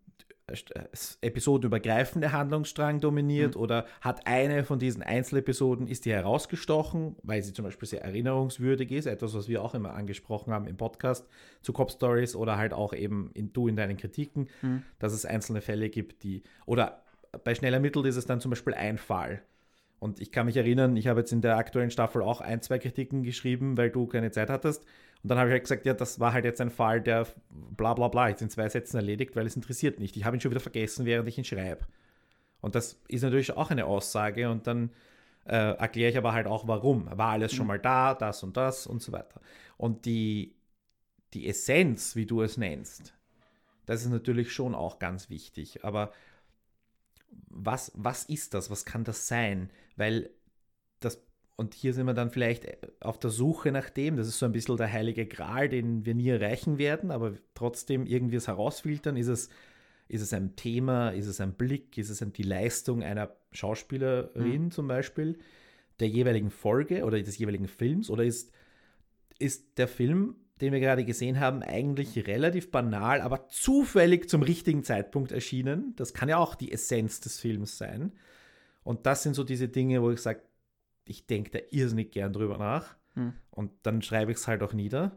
episodenübergreifende 1.20 2.32
Handlungsstrang 2.32 3.00
dominiert 3.00 3.54
mhm. 3.54 3.60
oder 3.60 3.86
hat 4.00 4.26
eine 4.26 4.64
von 4.64 4.78
diesen 4.78 5.02
Einzelepisoden, 5.02 5.86
ist 5.86 6.04
die 6.04 6.12
herausgestochen, 6.12 7.16
weil 7.22 7.42
sie 7.42 7.52
zum 7.52 7.64
Beispiel 7.64 7.88
sehr 7.88 8.02
erinnerungswürdig 8.02 8.90
ist, 8.90 9.06
etwas, 9.06 9.34
was 9.34 9.48
wir 9.48 9.62
auch 9.62 9.74
immer 9.74 9.92
angesprochen 9.94 10.52
haben 10.52 10.66
im 10.66 10.76
Podcast 10.76 11.26
zu 11.60 11.72
Cop 11.72 11.90
Stories 11.90 12.34
oder 12.34 12.56
halt 12.56 12.72
auch 12.72 12.94
eben 12.94 13.30
in, 13.34 13.52
du 13.52 13.68
in 13.68 13.76
deinen 13.76 13.96
Kritiken, 13.96 14.48
mhm. 14.62 14.82
dass 14.98 15.12
es 15.12 15.26
einzelne 15.26 15.60
Fälle 15.60 15.90
gibt, 15.90 16.22
die, 16.22 16.42
oder 16.64 17.02
bei 17.44 17.54
schnell 17.54 17.74
ermittelt 17.74 18.06
ist 18.06 18.16
es 18.16 18.26
dann 18.26 18.40
zum 18.40 18.50
Beispiel 18.50 18.74
ein 18.74 18.96
Fall, 18.96 19.42
und 19.98 20.20
ich 20.20 20.30
kann 20.30 20.46
mich 20.46 20.56
erinnern, 20.56 20.96
ich 20.96 21.08
habe 21.08 21.20
jetzt 21.20 21.32
in 21.32 21.40
der 21.40 21.56
aktuellen 21.56 21.90
Staffel 21.90 22.22
auch 22.22 22.40
ein, 22.40 22.62
zwei 22.62 22.78
Kritiken 22.78 23.22
geschrieben, 23.22 23.76
weil 23.76 23.90
du 23.90 24.06
keine 24.06 24.30
Zeit 24.30 24.50
hattest. 24.50 24.84
Und 25.22 25.30
dann 25.30 25.38
habe 25.38 25.48
ich 25.48 25.52
halt 25.52 25.64
gesagt, 25.64 25.86
ja, 25.86 25.94
das 25.94 26.20
war 26.20 26.32
halt 26.32 26.44
jetzt 26.44 26.60
ein 26.60 26.70
Fall, 26.70 27.00
der 27.00 27.26
bla 27.50 27.94
bla 27.94 28.06
bla, 28.08 28.28
jetzt 28.28 28.42
in 28.42 28.50
zwei 28.50 28.68
Sätzen 28.68 28.96
erledigt, 28.96 29.34
weil 29.34 29.46
es 29.46 29.56
interessiert 29.56 29.98
nicht. 29.98 30.16
Ich 30.16 30.24
habe 30.24 30.36
ihn 30.36 30.40
schon 30.40 30.52
wieder 30.52 30.60
vergessen, 30.60 31.04
während 31.04 31.28
ich 31.28 31.38
ihn 31.38 31.44
schreibe. 31.44 31.86
Und 32.60 32.74
das 32.74 33.00
ist 33.08 33.22
natürlich 33.22 33.56
auch 33.56 33.70
eine 33.70 33.86
Aussage 33.86 34.48
und 34.50 34.66
dann 34.66 34.90
äh, 35.44 35.74
erkläre 35.76 36.10
ich 36.10 36.18
aber 36.18 36.32
halt 36.32 36.46
auch, 36.46 36.68
warum. 36.68 37.08
War 37.10 37.32
alles 37.32 37.52
schon 37.52 37.64
mhm. 37.64 37.68
mal 37.68 37.78
da, 37.78 38.14
das 38.14 38.42
und 38.42 38.56
das 38.56 38.86
und 38.86 39.02
so 39.02 39.10
weiter. 39.12 39.40
Und 39.76 40.04
die, 40.04 40.54
die 41.34 41.48
Essenz, 41.48 42.14
wie 42.14 42.26
du 42.26 42.42
es 42.42 42.56
nennst, 42.56 43.14
das 43.86 44.02
ist 44.02 44.10
natürlich 44.10 44.52
schon 44.52 44.74
auch 44.74 44.98
ganz 44.98 45.30
wichtig. 45.30 45.84
Aber 45.84 46.12
was, 47.30 47.92
was 47.94 48.24
ist 48.24 48.54
das? 48.54 48.70
Was 48.70 48.84
kann 48.84 49.04
das 49.04 49.28
sein? 49.28 49.70
Weil 49.96 50.30
das, 51.00 51.22
und 51.56 51.74
hier 51.74 51.92
sind 51.92 52.06
wir 52.06 52.14
dann 52.14 52.30
vielleicht 52.30 52.66
auf 53.00 53.18
der 53.18 53.30
Suche 53.30 53.72
nach 53.72 53.90
dem, 53.90 54.16
das 54.16 54.28
ist 54.28 54.38
so 54.38 54.46
ein 54.46 54.52
bisschen 54.52 54.76
der 54.76 54.92
heilige 54.92 55.26
Gral, 55.26 55.68
den 55.68 56.06
wir 56.06 56.14
nie 56.14 56.28
erreichen 56.28 56.78
werden, 56.78 57.10
aber 57.10 57.34
trotzdem 57.54 58.06
irgendwie 58.06 58.36
es 58.36 58.48
herausfiltern, 58.48 59.16
ist 59.16 59.28
es, 59.28 59.48
ist 60.08 60.22
es 60.22 60.32
ein 60.32 60.56
Thema, 60.56 61.10
ist 61.10 61.26
es 61.26 61.40
ein 61.40 61.54
Blick, 61.54 61.98
ist 61.98 62.10
es 62.10 62.24
die 62.32 62.42
Leistung 62.42 63.02
einer 63.02 63.36
Schauspielerin 63.52 64.64
mhm. 64.64 64.70
zum 64.70 64.88
Beispiel, 64.88 65.38
der 66.00 66.08
jeweiligen 66.08 66.50
Folge 66.50 67.04
oder 67.04 67.20
des 67.20 67.38
jeweiligen 67.38 67.68
Films 67.68 68.08
oder 68.08 68.24
ist, 68.24 68.52
ist 69.38 69.78
der 69.78 69.88
Film 69.88 70.36
den 70.60 70.72
wir 70.72 70.80
gerade 70.80 71.04
gesehen 71.04 71.40
haben, 71.40 71.62
eigentlich 71.62 72.26
relativ 72.26 72.70
banal, 72.70 73.20
aber 73.20 73.46
zufällig 73.48 74.28
zum 74.28 74.42
richtigen 74.42 74.84
Zeitpunkt 74.84 75.32
erschienen. 75.32 75.94
Das 75.96 76.14
kann 76.14 76.28
ja 76.28 76.38
auch 76.38 76.54
die 76.54 76.72
Essenz 76.72 77.20
des 77.20 77.38
Films 77.38 77.78
sein. 77.78 78.12
Und 78.82 79.06
das 79.06 79.22
sind 79.22 79.34
so 79.34 79.44
diese 79.44 79.68
Dinge, 79.68 80.02
wo 80.02 80.10
ich 80.10 80.20
sage, 80.20 80.40
ich 81.04 81.26
denke 81.26 81.50
da 81.50 81.58
irrsinnig 81.70 82.10
gern 82.10 82.32
drüber 82.32 82.58
nach. 82.58 82.96
Hm. 83.14 83.32
Und 83.50 83.70
dann 83.82 84.02
schreibe 84.02 84.32
ich 84.32 84.38
es 84.38 84.48
halt 84.48 84.62
auch 84.62 84.72
nieder. 84.72 85.16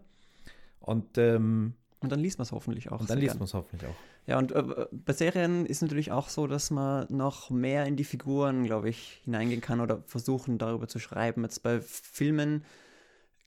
Und, 0.79 1.17
ähm, 1.17 1.73
Und 1.99 2.11
dann 2.11 2.19
liest 2.19 2.37
man 2.37 2.43
es 2.43 2.51
hoffentlich 2.51 2.91
auch. 2.91 3.01
und 3.01 3.09
dann 3.09 3.19
liest 3.19 3.35
man 3.35 3.45
es 3.45 3.53
hoffentlich 3.53 3.89
auch. 3.89 3.95
Ja, 4.27 4.37
und 4.37 4.51
äh, 4.51 4.85
bei 4.91 5.13
Serien 5.13 5.65
ist 5.65 5.81
natürlich 5.81 6.11
auch 6.11 6.29
so, 6.29 6.47
dass 6.47 6.69
man 6.71 7.07
noch 7.09 7.49
mehr 7.49 7.85
in 7.85 7.95
die 7.95 8.03
Figuren, 8.03 8.63
glaube 8.63 8.89
ich, 8.89 9.21
hineingehen 9.23 9.61
kann 9.61 9.81
oder 9.81 10.03
versuchen, 10.05 10.57
darüber 10.57 10.87
zu 10.87 10.99
schreiben. 10.99 11.43
Jetzt 11.43 11.63
bei 11.63 11.81
Filmen 11.81 12.63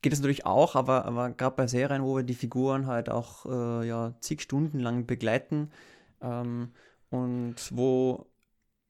geht 0.05 0.13
es 0.13 0.21
natürlich 0.21 0.45
auch, 0.45 0.75
aber, 0.77 1.07
aber 1.07 1.31
gerade 1.31 1.57
bei 1.57 1.67
Serien, 1.67 2.03
wo 2.03 2.17
wir 2.17 2.25
die 2.25 2.35
Figuren 2.35 2.87
halt 2.87 3.09
auch 3.09 3.47
äh, 3.47 3.89
ja, 3.89 4.15
zig 4.21 4.43
Stunden 4.43 4.79
lang 4.79 5.07
begleiten 5.07 5.71
ähm, 6.21 6.73
und 7.09 7.57
wo 7.71 8.27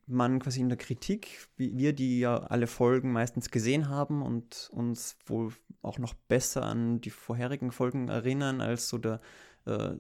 man 0.07 0.41
quasi 0.41 0.61
in 0.61 0.69
der 0.69 0.77
Kritik, 0.77 1.49
wie 1.57 1.79
wir 1.79 1.93
die 1.93 2.19
ja 2.19 2.39
alle 2.39 2.67
Folgen 2.67 3.13
meistens 3.13 3.53
gesehen 3.53 3.89
haben 3.89 4.23
und 4.23 4.69
uns 4.73 5.17
wohl 5.27 5.53
auch 5.83 5.99
noch 5.99 6.15
besser 6.15 6.65
an 6.65 7.01
die 7.01 7.11
vorherigen 7.11 7.71
Folgen 7.71 8.09
erinnern 8.09 8.61
als 8.61 8.89
so 8.89 8.99
der 8.99 9.21
äh, 9.67 9.95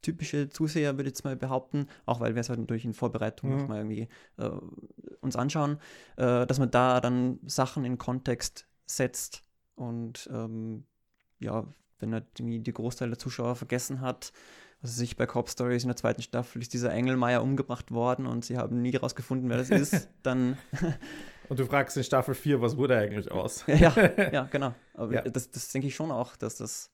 typische 0.00 0.48
Zuseher, 0.48 0.94
würde 0.94 1.08
ich 1.10 1.16
jetzt 1.16 1.24
mal 1.24 1.36
behaupten, 1.36 1.88
auch 2.06 2.20
weil 2.20 2.34
wir 2.34 2.40
es 2.40 2.48
halt 2.48 2.58
natürlich 2.58 2.86
in 2.86 2.94
Vorbereitung 2.94 3.50
Mhm. 3.50 3.56
noch 3.58 3.68
mal 3.68 3.78
irgendwie 3.80 4.08
äh, 4.38 4.50
uns 5.20 5.36
anschauen, 5.36 5.78
äh, 6.16 6.46
dass 6.46 6.58
man 6.58 6.70
da 6.70 7.02
dann 7.02 7.38
Sachen 7.44 7.84
in 7.84 7.98
Kontext 7.98 8.66
setzt 8.86 9.43
und 9.76 10.28
ähm, 10.32 10.84
ja, 11.40 11.66
wenn 11.98 12.12
er 12.12 12.20
die, 12.20 12.60
die 12.60 12.72
Großteil 12.72 13.08
der 13.08 13.18
Zuschauer 13.18 13.56
vergessen 13.56 14.00
hat, 14.00 14.32
was 14.82 14.96
sich 14.96 15.16
bei 15.16 15.26
Cop 15.26 15.48
Stories 15.48 15.84
in 15.84 15.88
der 15.88 15.96
zweiten 15.96 16.22
Staffel 16.22 16.60
ist 16.60 16.74
dieser 16.74 16.92
Engelmeier 16.92 17.42
umgebracht 17.42 17.90
worden 17.90 18.26
und 18.26 18.44
sie 18.44 18.58
haben 18.58 18.82
nie 18.82 18.92
herausgefunden, 18.92 19.48
wer 19.48 19.56
das 19.56 19.70
ist, 19.70 20.08
dann 20.22 20.58
Und 21.48 21.58
du 21.58 21.66
fragst 21.66 21.96
in 21.96 22.04
Staffel 22.04 22.34
4, 22.34 22.60
was 22.60 22.76
wurde 22.76 22.96
eigentlich 22.96 23.30
aus? 23.30 23.64
ja, 23.66 23.94
ja, 24.32 24.48
genau. 24.50 24.74
Aber 24.94 25.12
Ja. 25.12 25.22
Das, 25.22 25.50
das 25.50 25.70
denke 25.70 25.88
ich 25.88 25.94
schon 25.94 26.10
auch, 26.10 26.36
dass 26.36 26.56
das 26.56 26.90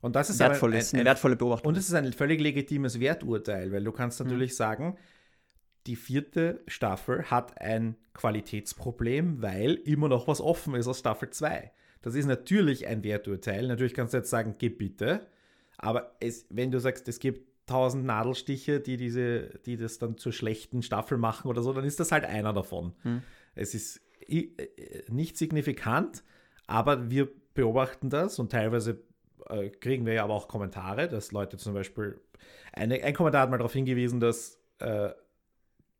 Und 0.00 0.16
das 0.16 0.30
ist 0.30 0.38
wertvoll 0.38 0.70
aber 0.70 0.78
ist, 0.78 0.92
ein, 0.92 0.96
eine 0.96 1.02
ein, 1.02 1.06
wertvolle 1.06 1.36
Beobachtung. 1.36 1.68
Und 1.68 1.76
es 1.76 1.88
ist 1.88 1.94
ein 1.94 2.12
völlig 2.12 2.40
legitimes 2.40 2.98
Werturteil, 3.00 3.72
weil 3.72 3.84
du 3.84 3.92
kannst 3.92 4.20
natürlich 4.20 4.56
sagen, 4.56 4.96
die 5.86 5.96
vierte 5.96 6.62
Staffel 6.66 7.30
hat 7.30 7.60
ein 7.60 7.96
Qualitätsproblem, 8.12 9.40
weil 9.40 9.74
immer 9.74 10.08
noch 10.08 10.28
was 10.28 10.40
offen 10.40 10.74
ist 10.74 10.86
aus 10.86 10.98
Staffel 10.98 11.30
2. 11.30 11.72
Das 12.02 12.14
ist 12.14 12.26
natürlich 12.26 12.86
ein 12.86 13.04
Werturteil. 13.04 13.66
Natürlich 13.66 13.94
kannst 13.94 14.14
du 14.14 14.18
jetzt 14.18 14.30
sagen, 14.30 14.54
geh 14.58 14.68
bitte. 14.70 15.26
Aber 15.78 16.16
es, 16.20 16.46
wenn 16.50 16.70
du 16.70 16.78
sagst, 16.80 17.08
es 17.08 17.18
gibt 17.18 17.48
tausend 17.66 18.04
Nadelstiche, 18.04 18.80
die, 18.80 18.96
diese, 18.96 19.60
die 19.66 19.76
das 19.76 19.98
dann 19.98 20.16
zur 20.18 20.32
schlechten 20.32 20.82
Staffel 20.82 21.18
machen 21.18 21.48
oder 21.48 21.62
so, 21.62 21.72
dann 21.72 21.84
ist 21.84 22.00
das 22.00 22.10
halt 22.12 22.24
einer 22.24 22.52
davon. 22.52 22.94
Hm. 23.02 23.22
Es 23.54 23.74
ist 23.74 24.00
i- 24.28 24.54
äh, 24.56 25.02
nicht 25.10 25.36
signifikant, 25.36 26.22
aber 26.66 27.10
wir 27.10 27.28
beobachten 27.54 28.10
das 28.10 28.38
und 28.38 28.50
teilweise 28.52 29.02
äh, 29.48 29.68
kriegen 29.70 30.06
wir 30.06 30.14
ja 30.14 30.24
aber 30.24 30.34
auch 30.34 30.48
Kommentare, 30.48 31.08
dass 31.08 31.32
Leute 31.32 31.56
zum 31.58 31.74
Beispiel, 31.74 32.20
eine, 32.72 33.02
ein 33.02 33.14
Kommentar 33.14 33.42
hat 33.42 33.50
mal 33.50 33.58
darauf 33.58 33.72
hingewiesen, 33.72 34.20
dass 34.20 34.58
äh, 34.78 35.10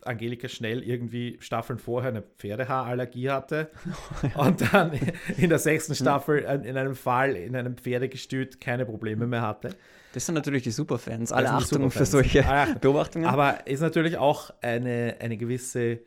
Angelika 0.03 0.49
Schnell 0.49 0.83
irgendwie 0.83 1.37
Staffeln 1.41 1.79
vorher 1.79 2.11
eine 2.11 2.23
Pferdehaarallergie 2.23 3.31
hatte 3.31 3.71
und 4.35 4.73
dann 4.73 4.93
in 5.37 5.49
der 5.51 5.59
sechsten 5.59 5.95
Staffel 5.95 6.39
in 6.41 6.65
in 6.65 6.77
einem 6.77 6.95
Fall 6.95 7.37
in 7.37 7.55
einem 7.57 7.77
Pferdegestüt 7.77 8.61
keine 8.61 8.87
Probleme 8.87 9.27
mehr 9.27 9.43
hatte. 9.43 9.71
Das 10.13 10.27
sind 10.27 10.35
natürlich 10.35 10.63
die 10.65 10.71
Superfans. 10.73 11.31
Alle 11.33 11.51
Achtung 11.51 11.91
für 11.91 12.05
Superfans. 12.05 12.11
solche 12.11 12.47
Alle 12.47 12.61
Achtung. 12.63 12.81
Beobachtungen. 12.81 13.27
Aber 13.27 13.67
ist 13.67 13.81
natürlich 13.81 14.17
auch 14.17 14.51
eine, 14.61 15.17
eine 15.21 15.37
gewisse 15.37 16.01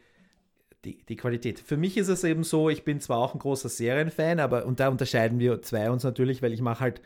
die, 0.84 0.98
die 1.06 1.16
Qualität. 1.16 1.60
Für 1.60 1.78
mich 1.78 1.96
ist 1.98 2.10
es 2.10 2.24
eben 2.26 2.44
so, 2.44 2.70
ich 2.70 2.84
bin 2.84 3.00
zwar 3.00 3.20
auch 3.20 3.34
ein 3.34 3.40
großer 3.40 3.70
Serienfan, 3.70 4.40
aber 4.42 4.66
und 4.66 4.80
da 4.82 4.90
unterscheiden 4.90 5.40
wir 5.40 5.62
zwei 5.62 5.90
uns 5.90 6.04
natürlich, 6.04 6.42
weil 6.42 6.52
ich 6.52 6.60
mache 6.62 6.82
halt 6.82 7.02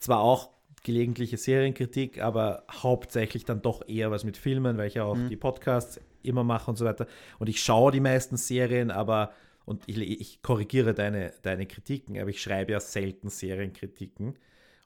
zwar 0.00 0.18
auch 0.20 0.50
gelegentliche 0.82 1.36
Serienkritik, 1.36 2.20
aber 2.20 2.64
hauptsächlich 2.70 3.44
dann 3.44 3.62
doch 3.62 3.88
eher 3.88 4.10
was 4.10 4.24
mit 4.24 4.36
Filmen, 4.36 4.76
weil 4.76 4.88
ich 4.88 4.94
ja 4.94 5.04
auch 5.04 5.14
Mhm. 5.16 5.28
die 5.28 5.36
Podcasts 5.36 6.00
immer 6.24 6.44
mache 6.44 6.70
und 6.70 6.76
so 6.76 6.84
weiter. 6.84 7.06
Und 7.38 7.48
ich 7.48 7.62
schaue 7.62 7.92
die 7.92 8.00
meisten 8.00 8.36
Serien, 8.36 8.90
aber 8.90 9.32
und 9.64 9.82
ich, 9.86 9.98
ich 9.98 10.42
korrigiere 10.42 10.94
deine, 10.94 11.32
deine 11.42 11.66
Kritiken, 11.66 12.18
aber 12.18 12.30
ich 12.30 12.42
schreibe 12.42 12.72
ja 12.72 12.80
selten 12.80 13.30
Serienkritiken. 13.30 14.34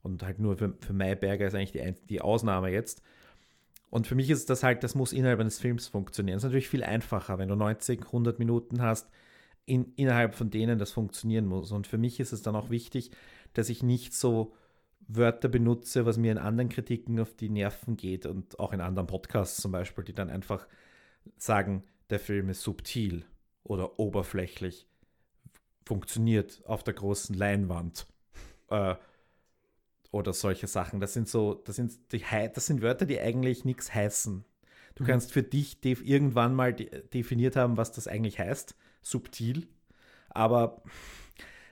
Und 0.02 0.22
halt 0.22 0.38
nur 0.38 0.56
für, 0.56 0.74
für 0.80 0.92
Mayberger 0.92 1.46
ist 1.46 1.54
eigentlich 1.54 1.72
die, 1.72 2.06
die 2.08 2.20
Ausnahme 2.20 2.70
jetzt. 2.70 3.02
Und 3.90 4.06
für 4.06 4.14
mich 4.14 4.30
ist 4.30 4.50
das 4.50 4.62
halt, 4.62 4.84
das 4.84 4.94
muss 4.94 5.12
innerhalb 5.12 5.40
eines 5.40 5.58
Films 5.58 5.88
funktionieren. 5.88 6.36
Das 6.36 6.42
ist 6.42 6.48
natürlich 6.48 6.68
viel 6.68 6.84
einfacher, 6.84 7.38
wenn 7.38 7.48
du 7.48 7.56
90, 7.56 8.06
100 8.06 8.38
Minuten 8.38 8.82
hast, 8.82 9.08
in, 9.64 9.92
innerhalb 9.96 10.34
von 10.34 10.50
denen 10.50 10.78
das 10.78 10.92
funktionieren 10.92 11.46
muss. 11.46 11.72
Und 11.72 11.86
für 11.86 11.98
mich 11.98 12.20
ist 12.20 12.32
es 12.32 12.42
dann 12.42 12.54
auch 12.54 12.70
wichtig, 12.70 13.10
dass 13.54 13.68
ich 13.68 13.82
nicht 13.82 14.14
so 14.14 14.54
Wörter 15.08 15.48
benutze, 15.48 16.06
was 16.06 16.18
mir 16.18 16.32
in 16.32 16.38
anderen 16.38 16.68
Kritiken 16.68 17.18
auf 17.18 17.34
die 17.34 17.48
Nerven 17.48 17.96
geht 17.96 18.26
und 18.26 18.58
auch 18.60 18.72
in 18.72 18.80
anderen 18.80 19.06
Podcasts 19.06 19.60
zum 19.60 19.72
Beispiel, 19.72 20.04
die 20.04 20.14
dann 20.14 20.28
einfach 20.28 20.68
sagen, 21.36 21.84
der 22.10 22.18
Film 22.18 22.48
ist 22.48 22.62
subtil 22.62 23.24
oder 23.64 23.98
oberflächlich, 23.98 24.86
funktioniert 25.84 26.62
auf 26.64 26.82
der 26.84 26.94
großen 26.94 27.36
Leinwand. 27.36 28.06
Äh, 28.70 28.96
oder 30.10 30.34
solche 30.34 30.66
Sachen. 30.66 31.00
Das 31.00 31.14
sind 31.14 31.26
so, 31.26 31.54
das 31.54 31.76
sind, 31.76 32.12
die, 32.12 32.22
das 32.54 32.66
sind 32.66 32.82
Wörter, 32.82 33.06
die 33.06 33.18
eigentlich 33.18 33.64
nichts 33.64 33.94
heißen. 33.94 34.44
Du 34.94 35.04
Mhm. 35.04 35.06
kannst 35.06 35.32
für 35.32 35.42
dich 35.42 35.78
irgendwann 35.82 36.54
mal 36.54 36.74
de 36.74 37.08
definiert 37.08 37.56
haben, 37.56 37.76
was 37.78 37.92
das 37.92 38.08
eigentlich 38.08 38.38
heißt. 38.38 38.74
Subtil. 39.02 39.68
Aber 40.28 40.82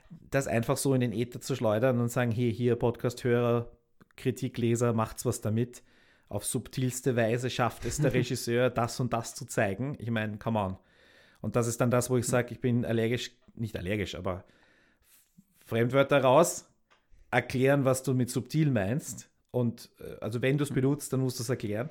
das 0.09 0.47
einfach 0.47 0.77
so 0.77 0.93
in 0.93 1.01
den 1.01 1.13
Äther 1.13 1.41
zu 1.41 1.55
schleudern 1.55 1.99
und 1.99 2.09
sagen, 2.09 2.31
hey, 2.31 2.53
hier 2.53 2.75
Podcast-Hörer, 2.75 3.71
Kritikleser, 4.15 4.93
macht's 4.93 5.25
was 5.25 5.41
damit. 5.41 5.83
Auf 6.29 6.45
subtilste 6.45 7.15
Weise 7.15 7.49
schafft 7.49 7.85
es 7.85 7.97
der 7.97 8.13
Regisseur, 8.13 8.69
das 8.69 8.99
und 8.99 9.13
das 9.13 9.35
zu 9.35 9.45
zeigen. 9.45 9.95
Ich 9.99 10.11
meine, 10.11 10.37
come 10.37 10.59
on. 10.59 10.77
Und 11.41 11.55
das 11.55 11.67
ist 11.67 11.79
dann 11.79 11.91
das, 11.91 12.09
wo 12.09 12.17
ich 12.17 12.25
sage, 12.25 12.51
ich 12.51 12.61
bin 12.61 12.85
allergisch, 12.85 13.31
nicht 13.55 13.77
allergisch, 13.77 14.15
aber 14.15 14.43
Fremdwörter 15.65 16.21
raus, 16.21 16.65
erklären, 17.31 17.85
was 17.85 18.03
du 18.03 18.13
mit 18.13 18.29
subtil 18.29 18.71
meinst. 18.71 19.29
Und 19.51 19.89
äh, 19.99 20.17
also 20.21 20.41
wenn 20.41 20.57
du 20.57 20.63
es 20.63 20.71
benutzt, 20.71 21.13
dann 21.13 21.19
musst 21.19 21.39
du 21.39 21.43
es 21.43 21.49
erklären. 21.49 21.89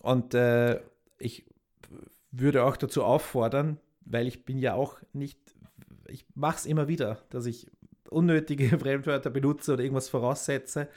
Und 0.00 0.34
äh, 0.34 0.80
ich 1.18 1.44
würde 2.30 2.64
auch 2.64 2.76
dazu 2.76 3.04
auffordern, 3.04 3.78
weil 4.04 4.26
ich 4.26 4.44
bin 4.44 4.58
ja 4.58 4.74
auch 4.74 4.98
nicht, 5.12 5.38
ich 6.08 6.24
mache 6.34 6.56
es 6.56 6.66
immer 6.66 6.88
wieder, 6.88 7.18
dass 7.30 7.46
ich 7.46 7.70
unnötige 8.10 8.78
Fremdwörter 8.78 9.30
benutze 9.30 9.74
oder 9.74 9.82
irgendwas 9.82 10.08
voraussetze. 10.08 10.88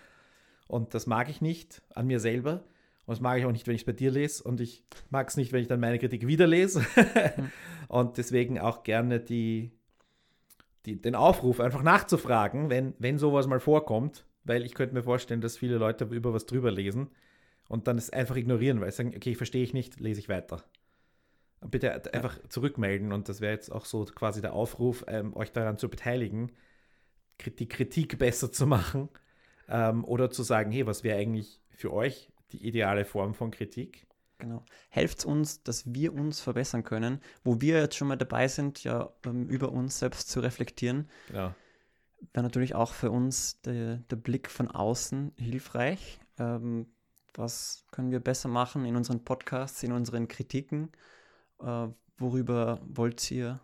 Und 0.68 0.94
das 0.94 1.08
mag 1.08 1.30
ich 1.30 1.42
nicht 1.42 1.82
an 1.94 2.08
mir 2.08 2.20
selber. 2.20 2.66
Und 3.06 3.14
das 3.14 3.22
mag 3.22 3.38
ich 3.38 3.46
auch 3.46 3.52
nicht, 3.52 3.68
wenn 3.68 3.76
ich 3.76 3.82
es 3.82 3.86
bei 3.86 3.94
dir 3.94 4.12
lese. 4.12 4.44
Und 4.44 4.62
ich 4.62 4.84
mag 5.10 5.28
es 5.30 5.38
nicht, 5.38 5.54
wenn 5.54 5.62
ich 5.62 5.68
dann 5.68 5.80
meine 5.80 6.00
Kritik 6.00 6.26
wieder 6.26 6.48
lese. 6.48 6.86
Und 7.88 8.18
deswegen 8.18 8.60
auch 8.60 8.84
gerne 8.84 9.20
die, 9.20 9.72
die, 10.86 11.00
den 11.00 11.16
Aufruf, 11.16 11.60
einfach 11.60 11.84
nachzufragen, 11.84 12.70
wenn, 12.70 12.96
wenn 12.98 13.20
sowas 13.20 13.48
mal 13.48 13.60
vorkommt. 13.60 14.26
Weil 14.44 14.64
ich 14.64 14.74
könnte 14.74 14.96
mir 14.96 15.04
vorstellen, 15.04 15.42
dass 15.42 15.58
viele 15.58 15.78
Leute 15.78 16.06
über 16.06 16.34
was 16.34 16.46
drüber 16.46 16.72
lesen 16.72 17.10
und 17.68 17.88
dann 17.88 17.98
es 17.98 18.12
einfach 18.12 18.36
ignorieren, 18.36 18.80
weil 18.80 18.92
sie 18.92 18.98
sagen, 18.98 19.14
okay, 19.16 19.34
verstehe 19.34 19.64
ich 19.64 19.74
nicht, 19.74 20.00
lese 20.00 20.20
ich 20.20 20.30
weiter. 20.30 20.64
Bitte 21.62 22.14
einfach 22.14 22.38
zurückmelden 22.48 23.12
und 23.12 23.28
das 23.28 23.42
wäre 23.42 23.54
jetzt 23.54 23.72
auch 23.72 23.86
so 23.86 24.06
quasi 24.06 24.42
der 24.42 24.54
Aufruf, 24.54 25.04
ähm, 25.08 25.36
euch 25.36 25.52
daran 25.52 25.80
zu 25.80 25.90
beteiligen, 25.90 26.52
die 27.58 27.68
Kritik 27.68 28.20
besser 28.20 28.52
zu 28.52 28.68
machen 28.68 29.10
ähm, 29.68 30.04
oder 30.06 30.30
zu 30.30 30.44
sagen, 30.44 30.72
hey, 30.72 30.86
was 30.86 31.04
wäre 31.04 31.18
eigentlich 31.18 31.62
für 31.70 31.94
euch 31.94 32.32
die 32.52 32.66
ideale 32.66 33.06
Form 33.06 33.34
von 33.34 33.52
Kritik? 33.52 34.08
Genau. 34.38 34.64
Helft 34.90 35.26
uns, 35.26 35.64
dass 35.64 35.94
wir 35.94 36.14
uns 36.14 36.42
verbessern 36.42 36.84
können, 36.84 37.22
wo 37.44 37.62
wir 37.62 37.80
jetzt 37.80 37.96
schon 37.96 38.08
mal 38.08 38.18
dabei 38.18 38.48
sind, 38.48 38.84
ja, 38.84 39.14
ähm, 39.26 39.48
über 39.48 39.72
uns 39.72 40.00
selbst 40.00 40.30
zu 40.30 40.42
reflektieren. 40.42 41.10
Genau. 41.28 41.54
Wäre 42.34 42.44
natürlich 42.44 42.76
auch 42.76 42.94
für 42.94 43.12
uns 43.12 43.62
der, 43.62 43.98
der 43.98 44.16
Blick 44.16 44.50
von 44.50 44.70
außen 44.70 45.34
hilfreich. 45.38 46.20
Ähm, 46.38 46.88
was 47.34 47.86
können 47.92 48.12
wir 48.12 48.20
besser 48.20 48.50
machen 48.50 48.86
in 48.86 48.96
unseren 48.96 49.24
Podcasts, 49.24 49.84
in 49.84 49.92
unseren 49.92 50.28
Kritiken? 50.28 50.92
Äh, 51.60 51.88
worüber 52.18 52.82
wollt 52.88 53.30
ihr, 53.32 53.60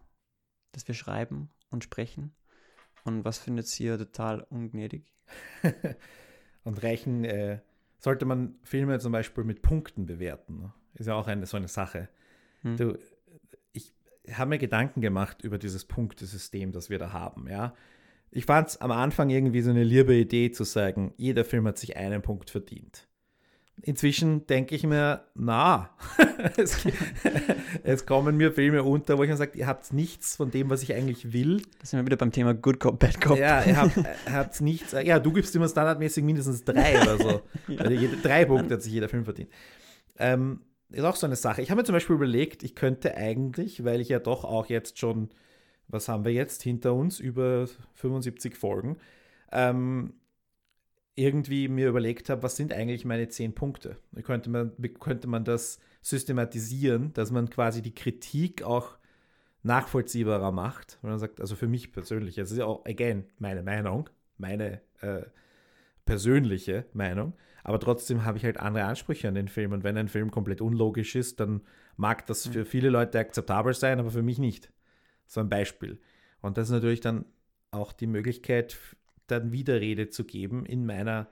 dass 0.71 0.87
wir 0.87 0.95
schreiben 0.95 1.49
und 1.69 1.83
sprechen? 1.83 2.33
Und 3.03 3.25
was 3.25 3.39
findet 3.39 3.79
ihr 3.79 3.97
total 3.97 4.41
ungnädig? 4.41 5.11
und 6.63 6.81
reichen, 6.83 7.23
äh, 7.23 7.59
sollte 7.99 8.25
man 8.25 8.55
Filme 8.63 8.99
zum 8.99 9.11
Beispiel 9.11 9.43
mit 9.43 9.61
Punkten 9.61 10.05
bewerten. 10.05 10.59
ne? 10.59 10.73
Ist 10.95 11.07
ja 11.07 11.15
auch 11.15 11.27
eine, 11.27 11.45
so 11.45 11.57
eine 11.57 11.67
Sache. 11.67 12.09
Hm. 12.61 12.77
Du, 12.77 12.97
ich 13.73 13.93
habe 14.33 14.49
mir 14.49 14.57
Gedanken 14.57 15.01
gemacht 15.01 15.43
über 15.43 15.57
dieses 15.57 15.85
Punktesystem, 15.85 16.71
das 16.71 16.89
wir 16.89 16.99
da 16.99 17.13
haben. 17.13 17.47
Ja? 17.47 17.73
ich 18.31 18.45
fand 18.45 18.69
es 18.69 18.77
am 18.81 18.91
Anfang 18.91 19.29
irgendwie 19.29 19.61
so 19.61 19.69
eine 19.69 19.83
liebe 19.83 20.15
Idee 20.15 20.51
zu 20.51 20.63
sagen, 20.63 21.13
jeder 21.17 21.43
Film 21.43 21.67
hat 21.67 21.77
sich 21.77 21.97
einen 21.97 22.21
Punkt 22.21 22.49
verdient. 22.49 23.07
Inzwischen 23.83 24.45
denke 24.45 24.75
ich 24.75 24.85
mir, 24.85 25.25
na, 25.33 25.89
es, 26.57 26.85
es, 27.83 28.05
kommen 28.05 28.37
mir 28.37 28.51
Filme 28.51 28.83
unter, 28.83 29.17
wo 29.17 29.23
ich 29.23 29.29
mir 29.29 29.37
sage, 29.37 29.57
ihr 29.57 29.65
habt 29.65 29.91
nichts 29.91 30.35
von 30.35 30.51
dem, 30.51 30.69
was 30.69 30.83
ich 30.83 30.93
eigentlich 30.93 31.33
will. 31.33 31.63
Da 31.79 31.85
sind 31.85 31.99
wir 31.99 32.05
wieder 32.05 32.17
beim 32.17 32.31
Thema 32.31 32.53
Good 32.53 32.79
Cop, 32.79 32.99
Bad 32.99 33.19
Cop. 33.19 33.37
Ja, 33.39 33.63
ihr 33.63 33.77
habt, 33.77 33.97
habt 34.31 34.61
nichts. 34.61 34.91
Ja, 34.91 35.19
du 35.19 35.33
gibst 35.33 35.55
immer 35.55 35.67
standardmäßig 35.67 36.23
mindestens 36.23 36.63
drei 36.63 37.01
oder 37.01 37.17
so. 37.17 37.41
ja. 37.67 37.89
jede, 37.89 38.17
drei 38.17 38.45
Punkte 38.45 38.75
hat 38.75 38.83
sich 38.83 38.93
jeder 38.93 39.09
Film 39.09 39.25
verdient. 39.25 39.49
Ähm, 40.19 40.61
ist 40.91 41.03
auch 41.03 41.15
so 41.15 41.25
eine 41.25 41.35
Sache. 41.35 41.63
Ich 41.63 41.71
habe 41.71 41.81
mir 41.81 41.85
zum 41.85 41.93
Beispiel 41.93 42.15
überlegt, 42.15 42.63
ich 42.63 42.75
könnte 42.75 43.15
eigentlich, 43.15 43.83
weil 43.83 43.99
ich 43.99 44.09
ja 44.09 44.19
doch 44.19 44.43
auch 44.43 44.67
jetzt 44.67 44.99
schon, 44.99 45.29
was 45.87 46.07
haben 46.07 46.23
wir 46.23 46.33
jetzt 46.33 46.61
hinter 46.61 46.93
uns, 46.93 47.19
über 47.19 47.67
75 47.95 48.55
Folgen, 48.55 48.97
ähm, 49.51 50.13
irgendwie 51.15 51.67
mir 51.67 51.89
überlegt 51.89 52.29
habe, 52.29 52.43
was 52.43 52.55
sind 52.55 52.73
eigentlich 52.73 53.05
meine 53.05 53.27
zehn 53.27 53.53
Punkte? 53.53 53.97
Wie 54.11 54.21
könnte 54.21 54.49
man, 54.49 54.71
wie 54.77 54.89
könnte 54.89 55.27
man 55.27 55.43
das 55.43 55.79
systematisieren, 56.01 57.13
dass 57.13 57.31
man 57.31 57.49
quasi 57.49 57.81
die 57.81 57.93
Kritik 57.93 58.63
auch 58.63 58.97
nachvollziehbarer 59.63 60.51
macht? 60.51 60.99
Und 61.01 61.09
man 61.09 61.19
sagt, 61.19 61.41
also 61.41 61.55
für 61.55 61.67
mich 61.67 61.91
persönlich, 61.91 62.35
das 62.35 62.51
ist 62.51 62.57
ja 62.57 62.65
auch, 62.65 62.85
again, 62.85 63.25
meine 63.39 63.61
Meinung, 63.63 64.09
meine 64.37 64.81
äh, 65.01 65.23
persönliche 66.05 66.85
Meinung, 66.93 67.33
aber 67.63 67.79
trotzdem 67.79 68.25
habe 68.25 68.37
ich 68.37 68.45
halt 68.45 68.59
andere 68.59 68.85
Ansprüche 68.85 69.27
an 69.27 69.35
den 69.35 69.47
Film. 69.47 69.71
Und 69.71 69.83
wenn 69.83 69.97
ein 69.97 70.07
Film 70.07 70.31
komplett 70.31 70.61
unlogisch 70.61 71.15
ist, 71.15 71.39
dann 71.39 71.61
mag 71.95 72.25
das 72.25 72.47
für 72.47 72.65
viele 72.65 72.89
Leute 72.89 73.19
akzeptabel 73.19 73.73
sein, 73.73 73.99
aber 73.99 74.11
für 74.11 74.23
mich 74.23 74.39
nicht. 74.39 74.71
So 75.27 75.41
ein 75.41 75.49
Beispiel. 75.49 75.99
Und 76.41 76.57
das 76.57 76.69
ist 76.69 76.73
natürlich 76.73 77.01
dann 77.01 77.25
auch 77.69 77.93
die 77.93 78.07
Möglichkeit, 78.07 78.77
dann 79.31 79.51
Widerrede 79.51 80.09
zu 80.09 80.23
geben 80.23 80.65
in 80.65 80.85
meiner 80.85 81.27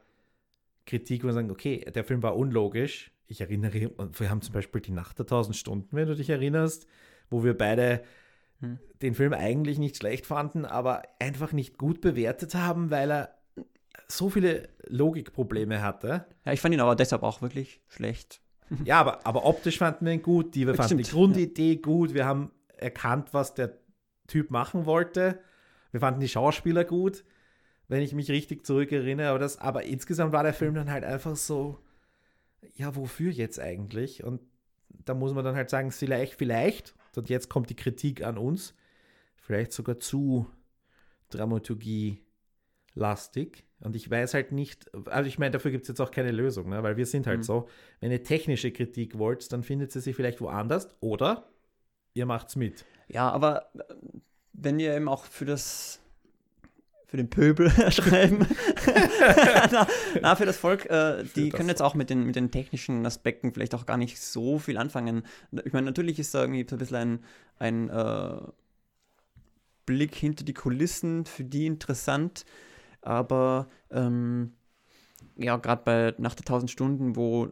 Kritik, 0.85 1.23
wir 1.23 1.33
sagen, 1.33 1.51
okay, 1.51 1.85
der 1.93 2.03
Film 2.03 2.23
war 2.23 2.35
unlogisch. 2.35 3.11
Ich 3.27 3.41
erinnere, 3.41 3.91
wir 4.11 4.29
haben 4.29 4.41
zum 4.41 4.53
Beispiel 4.53 4.81
die 4.81 4.91
Nacht 4.91 5.19
der 5.19 5.27
tausend 5.27 5.55
Stunden, 5.55 5.95
wenn 5.95 6.07
du 6.07 6.15
dich 6.15 6.31
erinnerst, 6.31 6.87
wo 7.29 7.43
wir 7.43 7.55
beide 7.55 8.01
hm. 8.61 8.79
den 9.03 9.13
Film 9.13 9.33
eigentlich 9.33 9.77
nicht 9.77 9.97
schlecht 9.97 10.25
fanden, 10.25 10.65
aber 10.65 11.03
einfach 11.19 11.51
nicht 11.51 11.77
gut 11.77 12.01
bewertet 12.01 12.55
haben, 12.55 12.89
weil 12.89 13.11
er 13.11 13.35
so 14.07 14.29
viele 14.29 14.69
Logikprobleme 14.87 15.83
hatte. 15.83 16.25
Ja, 16.45 16.53
ich 16.53 16.61
fand 16.61 16.73
ihn 16.73 16.81
aber 16.81 16.95
deshalb 16.95 17.21
auch 17.21 17.43
wirklich 17.43 17.81
schlecht. 17.87 18.41
ja, 18.83 18.99
aber, 18.99 19.27
aber 19.27 19.45
optisch 19.45 19.77
fanden 19.77 20.07
wir 20.07 20.13
ihn 20.13 20.23
gut, 20.23 20.55
die, 20.55 20.65
wir 20.65 20.73
fanden 20.73 21.03
Stimmt, 21.03 21.07
die 21.07 21.11
Grundidee 21.11 21.73
ja. 21.73 21.81
gut, 21.81 22.15
wir 22.15 22.25
haben 22.25 22.51
erkannt, 22.77 23.33
was 23.33 23.53
der 23.53 23.77
Typ 24.25 24.49
machen 24.49 24.87
wollte, 24.87 25.39
wir 25.91 25.99
fanden 25.99 26.19
die 26.19 26.29
Schauspieler 26.29 26.83
gut 26.83 27.23
wenn 27.89 28.01
ich 28.01 28.13
mich 28.13 28.31
richtig 28.31 28.65
zurückerinnere. 28.65 29.27
Aber, 29.29 29.39
das, 29.39 29.57
aber 29.57 29.83
insgesamt 29.83 30.31
war 30.31 30.43
der 30.43 30.53
Film 30.53 30.75
dann 30.75 30.89
halt 30.89 31.03
einfach 31.03 31.35
so, 31.35 31.77
ja, 32.75 32.95
wofür 32.95 33.31
jetzt 33.31 33.59
eigentlich? 33.59 34.23
Und 34.23 34.39
da 34.87 35.13
muss 35.13 35.33
man 35.33 35.43
dann 35.43 35.55
halt 35.55 35.69
sagen, 35.69 35.91
vielleicht, 35.91 36.35
vielleicht, 36.35 36.95
und 37.15 37.29
jetzt 37.29 37.49
kommt 37.49 37.69
die 37.69 37.75
Kritik 37.75 38.23
an 38.23 38.37
uns, 38.37 38.73
vielleicht 39.35 39.73
sogar 39.73 39.99
zu 39.99 40.47
Dramaturgie-lastig. 41.29 43.65
Und 43.81 43.95
ich 43.95 44.09
weiß 44.09 44.33
halt 44.33 44.51
nicht, 44.51 44.91
also 45.07 45.27
ich 45.27 45.39
meine, 45.39 45.51
dafür 45.51 45.71
gibt 45.71 45.83
es 45.83 45.89
jetzt 45.89 46.01
auch 46.01 46.11
keine 46.11 46.31
Lösung, 46.31 46.69
ne? 46.69 46.83
weil 46.83 46.97
wir 46.97 47.05
sind 47.05 47.27
halt 47.27 47.39
mhm. 47.39 47.43
so, 47.43 47.69
wenn 48.01 48.11
ihr 48.11 48.23
technische 48.23 48.71
Kritik 48.71 49.17
wollt, 49.17 49.51
dann 49.51 49.63
findet 49.63 49.91
sie 49.91 50.01
sich 50.01 50.15
vielleicht 50.15 50.41
woanders 50.41 50.89
oder 50.99 51.49
ihr 52.13 52.25
macht's 52.25 52.55
mit. 52.55 52.85
Ja, 53.07 53.29
aber 53.29 53.69
äh, 53.73 53.93
wenn 54.53 54.79
ihr 54.79 54.95
eben 54.95 55.07
auch 55.07 55.25
für 55.25 55.45
das 55.45 56.01
für 57.09 57.17
den 57.17 57.29
Pöbel 57.29 57.71
schreiben. 57.91 58.45
na, 59.71 59.87
na, 60.21 60.35
für 60.35 60.45
das 60.45 60.57
Volk, 60.57 60.85
äh, 60.85 61.23
die 61.35 61.49
können 61.49 61.67
jetzt 61.67 61.81
auch 61.81 61.95
mit 61.95 62.11
den, 62.11 62.23
mit 62.23 62.35
den 62.35 62.51
technischen 62.51 63.03
Aspekten 63.05 63.51
vielleicht 63.51 63.73
auch 63.73 63.87
gar 63.87 63.97
nicht 63.97 64.21
so 64.21 64.59
viel 64.59 64.77
anfangen. 64.77 65.23
Ich 65.65 65.73
meine, 65.73 65.87
natürlich 65.87 66.19
ist 66.19 66.35
da 66.35 66.41
irgendwie 66.41 66.65
so 66.69 66.75
ein 66.75 66.79
bisschen 66.79 66.95
ein, 66.95 67.19
ein 67.57 67.89
äh, 67.89 68.41
Blick 69.87 70.13
hinter 70.13 70.45
die 70.45 70.53
Kulissen 70.53 71.25
für 71.25 71.43
die 71.43 71.65
interessant, 71.65 72.45
aber 73.01 73.69
ähm, 73.89 74.53
ja, 75.35 75.57
gerade 75.57 75.81
bei 75.83 76.15
nach 76.19 76.35
der 76.35 76.43
1000 76.43 76.69
Stunden, 76.69 77.15
wo 77.15 77.49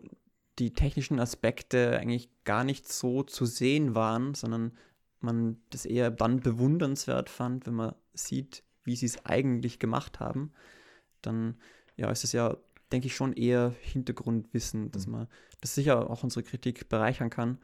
die 0.60 0.74
technischen 0.74 1.20
Aspekte 1.20 1.98
eigentlich 1.98 2.30
gar 2.44 2.64
nicht 2.64 2.88
so 2.88 3.24
zu 3.24 3.48
sehen 3.48 3.96
waren, 3.96 4.36
sondern 4.36 4.74
man 5.20 5.58
das 5.72 5.86
eher 5.86 6.12
dann 6.12 6.42
bewundernswert 6.42 7.32
fand, 7.32 7.66
wenn 7.66 7.74
man 7.74 7.96
sieht, 8.14 8.64
wie 8.88 8.96
sie 8.96 9.06
es 9.06 9.26
eigentlich 9.26 9.78
gemacht 9.80 10.20
haben, 10.20 10.52
dann 11.22 11.58
ja, 11.98 12.10
ist 12.10 12.24
es 12.24 12.32
ja, 12.32 12.58
denke 12.92 13.08
ich, 13.08 13.16
schon 13.16 13.34
eher 13.34 13.76
Hintergrundwissen, 13.82 14.92
dass 14.92 15.06
mhm. 15.06 15.14
man 15.14 15.28
das 15.62 15.76
sicher 15.76 16.10
auch 16.10 16.24
unsere 16.24 16.44
Kritik 16.44 16.90
bereichern 16.90 17.30
kann. 17.30 17.60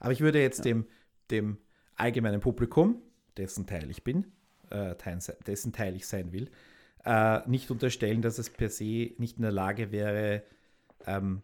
Aber 0.00 0.12
ich 0.12 0.20
würde 0.20 0.40
jetzt 0.40 0.58
ja. 0.58 0.64
dem, 0.64 0.86
dem 1.30 1.58
allgemeinen 1.94 2.40
Publikum, 2.40 3.02
dessen 3.36 3.66
Teil 3.66 3.90
ich 3.90 4.02
bin, 4.02 4.32
äh, 4.70 4.94
dessen 5.46 5.72
Teil 5.72 5.94
ich 5.94 6.06
sein 6.06 6.32
will, 6.32 6.50
äh, 7.04 7.46
nicht 7.48 7.70
unterstellen, 7.70 8.22
dass 8.22 8.38
es 8.38 8.50
per 8.50 8.70
se 8.70 9.12
nicht 9.18 9.36
in 9.36 9.42
der 9.42 9.52
Lage 9.52 9.92
wäre, 9.92 10.42
ähm, 11.06 11.42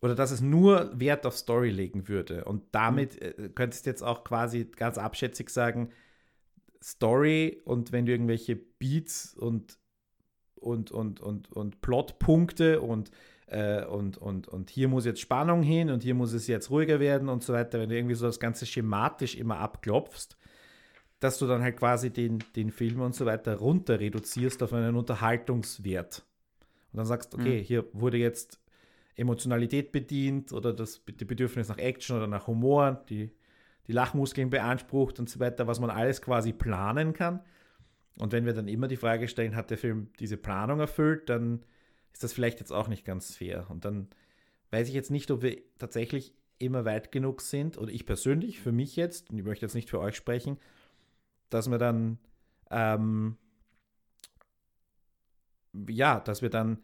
oder 0.00 0.14
dass 0.14 0.30
es 0.30 0.40
nur 0.40 0.98
Wert 0.98 1.24
auf 1.24 1.36
Story 1.36 1.70
legen 1.70 2.08
würde. 2.08 2.44
Und 2.44 2.62
damit 2.72 3.20
mhm. 3.20 3.44
äh, 3.44 3.48
könntest 3.48 3.86
du 3.86 3.90
jetzt 3.90 4.02
auch 4.02 4.24
quasi 4.24 4.64
ganz 4.64 4.98
abschätzig 4.98 5.50
sagen, 5.50 5.90
Story 6.84 7.62
und 7.64 7.92
wenn 7.92 8.04
du 8.04 8.12
irgendwelche 8.12 8.56
Beats 8.56 9.32
und, 9.34 9.78
und, 10.56 10.90
und, 10.90 11.18
und, 11.18 11.50
und 11.50 11.80
Plotpunkte 11.80 12.82
und, 12.82 13.10
äh, 13.46 13.86
und, 13.86 14.18
und, 14.18 14.48
und 14.48 14.68
hier 14.68 14.88
muss 14.88 15.06
jetzt 15.06 15.20
Spannung 15.20 15.62
hin 15.62 15.88
und 15.88 16.02
hier 16.02 16.14
muss 16.14 16.34
es 16.34 16.46
jetzt 16.46 16.68
ruhiger 16.68 17.00
werden 17.00 17.30
und 17.30 17.42
so 17.42 17.54
weiter, 17.54 17.80
wenn 17.80 17.88
du 17.88 17.96
irgendwie 17.96 18.14
so 18.14 18.26
das 18.26 18.38
Ganze 18.38 18.66
schematisch 18.66 19.34
immer 19.34 19.60
abklopfst, 19.60 20.36
dass 21.20 21.38
du 21.38 21.46
dann 21.46 21.62
halt 21.62 21.78
quasi 21.78 22.10
den, 22.10 22.44
den 22.54 22.70
Film 22.70 23.00
und 23.00 23.14
so 23.14 23.24
weiter 23.24 23.56
runter 23.56 23.98
reduzierst 23.98 24.62
auf 24.62 24.74
einen 24.74 24.94
Unterhaltungswert. 24.94 26.22
Und 26.92 26.98
dann 26.98 27.06
sagst, 27.06 27.34
okay, 27.34 27.60
mhm. 27.60 27.64
hier 27.64 27.86
wurde 27.94 28.18
jetzt 28.18 28.60
Emotionalität 29.16 29.90
bedient 29.90 30.52
oder 30.52 30.74
das 30.74 31.02
die 31.06 31.24
Bedürfnis 31.24 31.68
nach 31.68 31.78
Action 31.78 32.18
oder 32.18 32.26
nach 32.26 32.46
Humor, 32.46 33.04
die 33.08 33.30
die 33.86 33.92
Lachmuskeln 33.92 34.50
beansprucht 34.50 35.18
und 35.20 35.28
so 35.28 35.40
weiter, 35.40 35.66
was 35.66 35.80
man 35.80 35.90
alles 35.90 36.22
quasi 36.22 36.52
planen 36.52 37.12
kann. 37.12 37.40
Und 38.18 38.32
wenn 38.32 38.46
wir 38.46 38.52
dann 38.52 38.68
immer 38.68 38.88
die 38.88 38.96
Frage 38.96 39.28
stellen, 39.28 39.56
hat 39.56 39.70
der 39.70 39.78
Film 39.78 40.08
diese 40.20 40.36
Planung 40.36 40.80
erfüllt, 40.80 41.28
dann 41.28 41.64
ist 42.12 42.22
das 42.22 42.32
vielleicht 42.32 42.60
jetzt 42.60 42.72
auch 42.72 42.88
nicht 42.88 43.04
ganz 43.04 43.36
fair. 43.36 43.66
Und 43.68 43.84
dann 43.84 44.08
weiß 44.70 44.88
ich 44.88 44.94
jetzt 44.94 45.10
nicht, 45.10 45.30
ob 45.30 45.42
wir 45.42 45.60
tatsächlich 45.78 46.34
immer 46.58 46.84
weit 46.84 47.12
genug 47.12 47.40
sind, 47.40 47.76
oder 47.76 47.92
ich 47.92 48.06
persönlich, 48.06 48.60
für 48.60 48.72
mich 48.72 48.96
jetzt, 48.96 49.30
und 49.30 49.38
ich 49.38 49.44
möchte 49.44 49.66
jetzt 49.66 49.74
nicht 49.74 49.90
für 49.90 49.98
euch 49.98 50.14
sprechen, 50.14 50.58
dass 51.50 51.68
wir 51.68 51.78
dann, 51.78 52.18
ähm, 52.70 53.36
ja, 55.88 56.20
dass 56.20 56.40
wir 56.40 56.50
dann, 56.50 56.78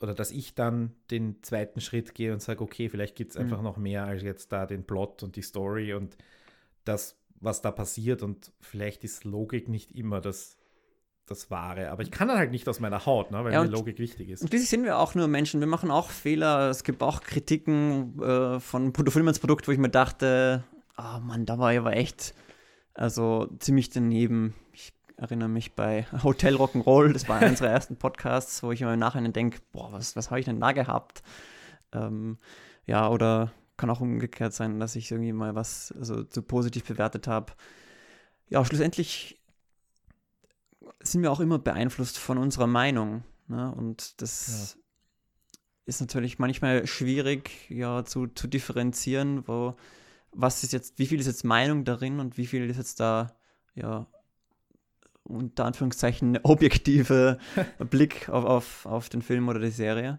oder 0.00 0.14
dass 0.14 0.30
ich 0.30 0.54
dann 0.54 0.94
den 1.10 1.42
zweiten 1.42 1.80
Schritt 1.80 2.14
gehe 2.14 2.32
und 2.32 2.40
sage, 2.40 2.62
okay, 2.62 2.88
vielleicht 2.88 3.16
gibt 3.16 3.32
es 3.32 3.36
mhm. 3.36 3.44
einfach 3.44 3.62
noch 3.62 3.76
mehr 3.76 4.04
als 4.04 4.22
jetzt 4.22 4.52
da 4.52 4.66
den 4.66 4.84
Plot 4.84 5.22
und 5.22 5.36
die 5.36 5.42
Story 5.42 5.94
und 5.94 6.16
das, 6.84 7.18
was 7.40 7.60
da 7.60 7.70
passiert 7.70 8.22
und 8.22 8.52
vielleicht 8.60 9.04
ist 9.04 9.24
Logik 9.24 9.68
nicht 9.68 9.92
immer 9.92 10.20
das, 10.20 10.56
das 11.26 11.50
Wahre. 11.50 11.90
Aber 11.90 12.02
ich 12.02 12.10
kann 12.10 12.28
dann 12.28 12.38
halt 12.38 12.50
nicht 12.50 12.68
aus 12.68 12.80
meiner 12.80 13.06
Haut, 13.06 13.30
ne, 13.30 13.44
weil 13.44 13.52
ja, 13.52 13.62
mir 13.62 13.70
Logik 13.70 13.98
wichtig 13.98 14.30
ist. 14.30 14.42
Und 14.42 14.48
schließlich 14.48 14.70
sind 14.70 14.84
wir 14.84 14.98
auch 14.98 15.14
nur 15.14 15.28
Menschen. 15.28 15.60
Wir 15.60 15.66
machen 15.66 15.90
auch 15.90 16.10
Fehler. 16.10 16.70
Es 16.70 16.84
gibt 16.84 17.02
auch 17.02 17.20
Kritiken 17.20 18.20
äh, 18.22 18.60
von 18.60 18.92
Filmans 18.94 19.38
Produkt, 19.38 19.68
wo 19.68 19.72
ich 19.72 19.78
mir 19.78 19.90
dachte, 19.90 20.64
oh 20.96 21.20
Mann, 21.20 21.44
da 21.44 21.58
war 21.58 21.72
ich 21.72 21.78
aber 21.78 21.96
echt 21.96 22.34
also 22.94 23.48
ziemlich 23.58 23.90
daneben. 23.90 24.54
Ich 24.72 24.92
erinnere 25.18 25.48
mich 25.48 25.74
bei 25.74 26.06
Hotel 26.22 26.54
Rock'n'Roll, 26.54 27.12
das 27.12 27.28
war 27.28 27.38
einer 27.38 27.50
unserer 27.50 27.68
ersten 27.68 27.96
Podcasts, 27.96 28.62
wo 28.62 28.72
ich 28.72 28.80
immer 28.80 28.94
im 28.94 29.00
Nachhinein 29.00 29.32
denke, 29.32 29.60
boah, 29.72 29.92
was, 29.92 30.16
was 30.16 30.30
habe 30.30 30.40
ich 30.40 30.46
denn 30.46 30.60
da 30.60 30.72
gehabt? 30.72 31.22
Ähm, 31.92 32.38
ja, 32.86 33.08
oder 33.08 33.52
kann 33.76 33.90
auch 33.90 34.00
umgekehrt 34.00 34.54
sein, 34.54 34.80
dass 34.80 34.96
ich 34.96 35.10
irgendwie 35.10 35.32
mal 35.32 35.54
was 35.54 35.92
also, 35.98 36.24
zu 36.24 36.42
positiv 36.42 36.84
bewertet 36.84 37.26
habe. 37.26 37.52
Ja, 38.48 38.64
schlussendlich 38.64 39.40
sind 41.00 41.22
wir 41.22 41.30
auch 41.30 41.40
immer 41.40 41.58
beeinflusst 41.58 42.18
von 42.18 42.38
unserer 42.38 42.66
Meinung. 42.66 43.24
Ne? 43.46 43.72
Und 43.74 44.20
das 44.22 44.76
ja. 44.76 44.80
ist 45.86 46.00
natürlich 46.00 46.38
manchmal 46.38 46.86
schwierig, 46.86 47.68
ja, 47.68 48.04
zu, 48.04 48.26
zu 48.28 48.46
differenzieren, 48.46 49.46
wo 49.46 49.76
was 50.32 50.62
ist 50.62 50.72
jetzt, 50.72 50.98
wie 50.98 51.06
viel 51.06 51.20
ist 51.20 51.26
jetzt 51.26 51.44
Meinung 51.44 51.84
darin 51.84 52.20
und 52.20 52.36
wie 52.36 52.46
viel 52.46 52.68
ist 52.68 52.76
jetzt 52.76 53.00
da, 53.00 53.36
ja, 53.74 54.06
unter 55.28 55.64
Anführungszeichen 55.64 56.38
objektive 56.42 57.38
Blick 57.90 58.28
auf, 58.28 58.44
auf, 58.44 58.86
auf 58.86 59.08
den 59.08 59.22
Film 59.22 59.48
oder 59.48 59.60
die 59.60 59.70
Serie. 59.70 60.18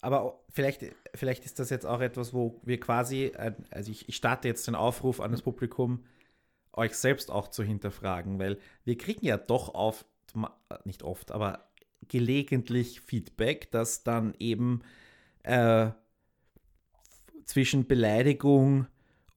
Aber 0.00 0.40
vielleicht, 0.50 0.84
vielleicht 1.14 1.44
ist 1.44 1.60
das 1.60 1.70
jetzt 1.70 1.86
auch 1.86 2.00
etwas, 2.00 2.34
wo 2.34 2.60
wir 2.64 2.80
quasi, 2.80 3.32
also 3.70 3.90
ich, 3.90 4.08
ich 4.08 4.16
starte 4.16 4.48
jetzt 4.48 4.66
den 4.66 4.74
Aufruf 4.74 5.20
an 5.20 5.30
das 5.30 5.42
Publikum, 5.42 6.04
euch 6.72 6.94
selbst 6.94 7.30
auch 7.30 7.48
zu 7.48 7.62
hinterfragen, 7.62 8.38
weil 8.38 8.58
wir 8.84 8.98
kriegen 8.98 9.24
ja 9.24 9.36
doch 9.36 9.74
oft, 9.74 10.06
nicht 10.84 11.02
oft, 11.02 11.30
aber 11.30 11.68
gelegentlich 12.08 13.00
Feedback, 13.00 13.70
dass 13.70 14.02
dann 14.02 14.34
eben 14.38 14.82
äh, 15.44 15.90
zwischen 17.44 17.86
Beleidigung 17.86 18.86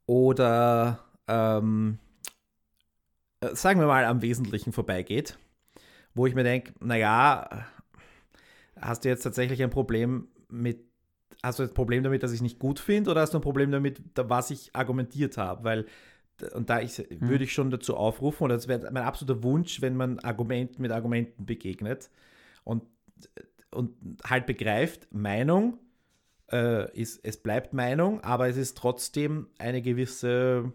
oder 0.05 1.05
ähm, 1.27 1.99
äh, 1.99 2.04
sagen 3.53 3.79
wir 3.79 3.87
mal 3.87 4.05
am 4.05 4.21
Wesentlichen 4.21 4.73
vorbeigeht, 4.73 5.37
wo 6.13 6.25
ich 6.25 6.35
mir 6.35 6.43
denke, 6.43 6.73
naja, 6.79 7.67
hast 8.79 9.05
du 9.05 9.09
jetzt 9.09 9.23
tatsächlich 9.23 9.61
ein 9.61 9.69
Problem 9.69 10.27
mit, 10.49 10.79
hast 11.43 11.59
du 11.59 11.63
ein 11.63 11.73
Problem 11.73 12.03
damit, 12.03 12.23
dass 12.23 12.31
ich 12.31 12.37
es 12.37 12.43
nicht 12.43 12.59
gut 12.59 12.79
finde 12.79 13.11
oder 13.11 13.21
hast 13.21 13.33
du 13.33 13.37
ein 13.37 13.43
Problem 13.43 13.71
damit, 13.71 14.01
was 14.15 14.51
ich 14.51 14.75
argumentiert 14.75 15.37
habe? 15.37 15.63
Weil 15.63 15.85
und 16.53 16.69
da 16.69 16.81
ich, 16.81 16.97
mhm. 16.97 17.29
würde 17.29 17.43
ich 17.45 17.53
schon 17.53 17.71
dazu 17.71 17.95
aufrufen, 17.95 18.43
oder 18.43 18.55
das 18.55 18.67
wäre 18.67 18.91
mein 18.91 19.03
absoluter 19.03 19.43
Wunsch, 19.43 19.81
wenn 19.81 19.95
man 19.95 20.19
Argumenten 20.19 20.81
mit 20.81 20.91
Argumenten 20.91 21.45
begegnet 21.45 22.09
und, 22.63 22.83
und 23.71 23.93
halt 24.25 24.45
begreift, 24.45 25.07
Meinung 25.11 25.79
äh, 26.51 26.91
ist, 26.99 27.21
es 27.23 27.37
bleibt 27.37 27.73
Meinung, 27.73 28.21
aber 28.21 28.47
es 28.49 28.57
ist 28.57 28.77
trotzdem 28.77 29.47
eine 29.57 29.81
gewisse, 29.81 30.73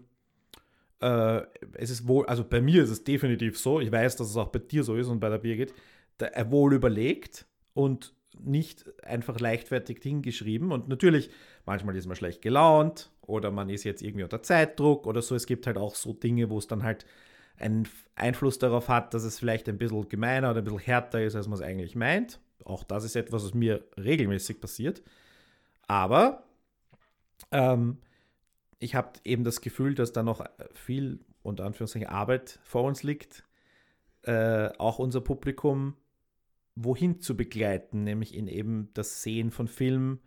äh, 1.01 1.41
es 1.73 1.89
ist 1.89 2.07
wohl, 2.07 2.25
also 2.27 2.43
bei 2.43 2.61
mir 2.61 2.83
ist 2.83 2.89
es 2.89 3.03
definitiv 3.03 3.57
so, 3.57 3.79
ich 3.79 3.91
weiß, 3.91 4.15
dass 4.15 4.29
es 4.29 4.37
auch 4.37 4.49
bei 4.49 4.59
dir 4.59 4.83
so 4.83 4.95
ist 4.95 5.07
und 5.07 5.19
bei 5.19 5.29
der 5.29 5.39
Birgit, 5.39 5.73
der, 6.19 6.37
äh, 6.37 6.49
wohl 6.51 6.73
überlegt 6.73 7.45
und 7.73 8.13
nicht 8.39 8.85
einfach 9.03 9.39
leichtfertig 9.39 9.99
hingeschrieben. 10.01 10.71
Und 10.71 10.87
natürlich, 10.87 11.29
manchmal 11.65 11.95
ist 11.95 12.07
man 12.07 12.15
schlecht 12.15 12.41
gelaunt 12.41 13.11
oder 13.21 13.51
man 13.51 13.69
ist 13.69 13.83
jetzt 13.83 14.01
irgendwie 14.01 14.23
unter 14.23 14.41
Zeitdruck 14.41 15.05
oder 15.05 15.21
so. 15.21 15.35
Es 15.35 15.45
gibt 15.45 15.67
halt 15.67 15.77
auch 15.77 15.95
so 15.95 16.13
Dinge, 16.13 16.49
wo 16.49 16.57
es 16.57 16.67
dann 16.67 16.83
halt 16.83 17.05
einen 17.57 17.87
Einfluss 18.15 18.57
darauf 18.59 18.87
hat, 18.87 19.13
dass 19.13 19.23
es 19.23 19.39
vielleicht 19.39 19.69
ein 19.69 19.77
bisschen 19.77 20.07
gemeiner 20.09 20.51
oder 20.51 20.61
ein 20.61 20.63
bisschen 20.63 20.79
härter 20.79 21.21
ist, 21.23 21.35
als 21.35 21.47
man 21.47 21.59
es 21.59 21.61
eigentlich 21.61 21.95
meint. 21.95 22.39
Auch 22.63 22.83
das 22.83 23.03
ist 23.03 23.15
etwas, 23.15 23.43
was 23.43 23.53
mir 23.53 23.83
regelmäßig 23.97 24.61
passiert. 24.61 25.01
Aber 25.87 26.43
ähm, 27.51 27.97
ich 28.81 28.95
habe 28.95 29.13
eben 29.23 29.43
das 29.43 29.61
Gefühl, 29.61 29.93
dass 29.93 30.11
da 30.11 30.23
noch 30.23 30.43
viel, 30.73 31.19
unter 31.43 31.65
Anführungszeichen, 31.65 32.09
Arbeit 32.09 32.59
vor 32.63 32.83
uns 32.83 33.03
liegt. 33.03 33.43
Äh, 34.23 34.69
auch 34.77 34.99
unser 34.99 35.21
Publikum 35.21 35.95
wohin 36.75 37.21
zu 37.21 37.37
begleiten, 37.37 38.03
nämlich 38.03 38.35
in 38.35 38.47
eben 38.47 38.89
das 38.93 39.21
Sehen 39.21 39.51
von 39.51 39.67
Filmen 39.67 40.19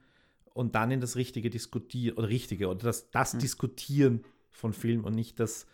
und 0.52 0.76
dann 0.76 0.92
in 0.92 1.00
das 1.00 1.16
richtige 1.16 1.50
Diskutieren 1.50 2.16
oder 2.16 2.28
richtige 2.28 2.68
oder 2.68 2.84
das, 2.84 3.10
das 3.10 3.34
mhm. 3.34 3.38
Diskutieren 3.40 4.24
von 4.50 4.72
Film 4.72 5.04
und 5.04 5.14
nicht 5.14 5.40
das 5.40 5.66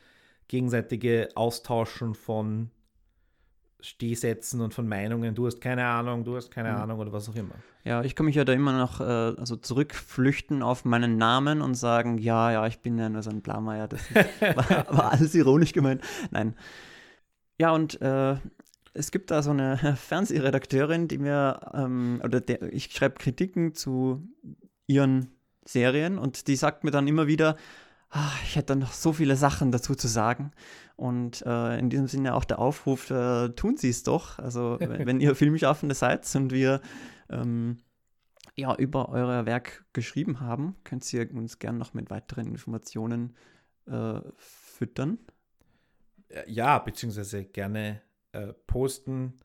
gegenseitige 0.49 1.29
Austauschen 1.35 2.15
von 2.15 2.71
Stehsätzen 3.83 4.61
und 4.61 4.75
von 4.75 4.89
Meinungen. 4.89 5.35
Du 5.35 5.47
hast 5.47 5.61
keine 5.61 5.87
Ahnung, 5.87 6.25
du 6.25 6.37
hast 6.37 6.51
keine 6.51 6.73
mhm. 6.73 6.77
Ahnung 6.77 6.99
oder 7.01 7.13
was 7.13 7.29
auch 7.29 7.35
immer. 7.35 7.55
Ja, 7.85 8.03
ich 8.03 8.15
kann 8.15 8.27
mich 8.27 8.35
ja 8.37 8.45
da 8.45 8.53
immer 8.53 8.77
noch 8.77 9.01
äh, 9.01 9.05
also 9.05 9.57
zurückflüchten 9.57 10.63
auf 10.63 10.85
meinen 10.85 11.17
Namen 11.17 11.63
und 11.63 11.75
sagen, 11.75 12.19
ja, 12.19 12.53
ja, 12.53 12.67
ich 12.67 12.81
bin 12.81 12.99
ja 12.99 13.09
nur 13.09 13.23
so 13.23 13.31
ein 13.31 13.41
Blaumeier. 13.41 13.89
Das 13.89 14.01
war, 14.41 14.87
war 14.97 15.13
alles 15.13 15.35
ironisch 15.35 15.73
gemeint. 15.73 16.03
Nein. 16.31 16.55
Ja, 17.59 17.73
und 17.73 18.01
äh, 18.01 18.37
es 18.93 19.11
gibt 19.11 19.31
da 19.31 19.43
so 19.43 19.51
eine 19.51 19.77
Fernsehredakteurin, 19.97 21.09
die 21.09 21.19
mir, 21.19 21.61
ähm, 21.75 22.21
oder 22.25 22.41
der, 22.41 22.63
ich 22.73 22.93
schreibe 22.93 23.17
Kritiken 23.17 23.75
zu 23.75 24.29
ihren 24.87 25.29
Serien 25.65 26.19
und 26.19 26.49
die 26.49 26.57
sagt 26.57 26.85
mir 26.85 26.91
dann 26.91 27.07
immer 27.07 27.27
wieder, 27.27 27.57
ich 28.45 28.57
hätte 28.57 28.77
noch 28.77 28.93
so 28.93 29.13
viele 29.13 29.37
Sachen 29.37 29.71
dazu 29.71 29.95
zu 29.95 30.09
sagen. 30.09 30.53
Und 30.97 31.43
äh, 31.47 31.79
in 31.79 31.91
diesem 31.91 32.09
Sinne 32.09 32.35
auch 32.35 32.45
der 32.45 32.59
Aufruf, 32.59 33.11
äh, 33.11 33.51
tun 33.51 33.77
Sie 33.77 33.89
es 33.89 34.03
doch. 34.03 34.39
Also 34.39 34.79
wenn 34.81 35.21
ihr 35.21 35.35
Filmschaffende 35.35 35.95
seid 35.95 36.35
und 36.35 36.53
wir 36.53 36.81
ähm, 37.29 37.79
ja, 38.57 38.75
über 38.75 39.09
euer 39.09 39.47
Werk 39.47 39.85
geschrieben 39.93 40.41
haben, 40.41 40.77
könnt 40.85 41.11
ihr 41.13 41.33
uns 41.33 41.59
gerne 41.59 41.79
noch 41.79 41.95
mit 41.95 42.11
weiteren 42.11 42.47
Informationen 42.49 43.35
äh, 43.87 44.21
füttern. 44.37 45.19
Ja, 46.47 46.79
beziehungsweise 46.79 47.45
gerne 47.45 48.03
äh, 48.33 48.53
posten. 48.67 49.41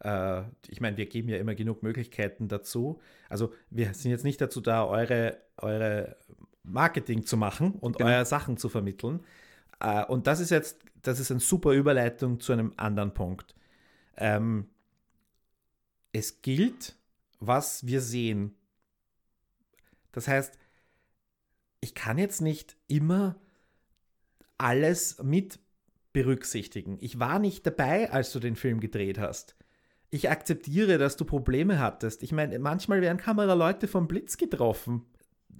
Äh, 0.00 0.42
ich 0.68 0.80
meine, 0.80 0.96
wir 0.96 1.06
geben 1.06 1.28
ja 1.28 1.36
immer 1.36 1.54
genug 1.54 1.82
Möglichkeiten 1.82 2.48
dazu. 2.48 3.00
Also 3.28 3.52
wir 3.70 3.94
sind 3.94 4.10
jetzt 4.10 4.24
nicht 4.24 4.40
dazu 4.40 4.60
da, 4.60 4.86
eure, 4.86 5.38
eure 5.56 6.16
Marketing 6.68 7.24
zu 7.24 7.36
machen 7.36 7.72
und 7.72 7.98
genau. 7.98 8.10
eure 8.10 8.26
Sachen 8.26 8.56
zu 8.56 8.68
vermitteln. 8.68 9.20
Äh, 9.80 10.04
und 10.04 10.26
das 10.26 10.40
ist 10.40 10.50
jetzt, 10.50 10.78
das 11.02 11.20
ist 11.20 11.30
eine 11.30 11.40
super 11.40 11.72
Überleitung 11.72 12.40
zu 12.40 12.52
einem 12.52 12.72
anderen 12.76 13.14
Punkt. 13.14 13.54
Ähm, 14.16 14.68
es 16.12 16.42
gilt, 16.42 16.96
was 17.40 17.86
wir 17.86 18.00
sehen. 18.00 18.54
Das 20.12 20.26
heißt, 20.26 20.58
ich 21.80 21.94
kann 21.94 22.18
jetzt 22.18 22.40
nicht 22.40 22.76
immer 22.88 23.36
alles 24.56 25.22
mit 25.22 25.60
berücksichtigen. 26.12 26.98
Ich 27.00 27.20
war 27.20 27.38
nicht 27.38 27.66
dabei, 27.66 28.10
als 28.10 28.32
du 28.32 28.40
den 28.40 28.56
Film 28.56 28.80
gedreht 28.80 29.18
hast. 29.18 29.54
Ich 30.10 30.30
akzeptiere, 30.30 30.98
dass 30.98 31.16
du 31.16 31.24
Probleme 31.24 31.78
hattest. 31.78 32.22
Ich 32.22 32.32
meine, 32.32 32.58
manchmal 32.58 33.00
werden 33.00 33.18
Kameraleute 33.18 33.86
vom 33.86 34.08
Blitz 34.08 34.36
getroffen. 34.36 35.04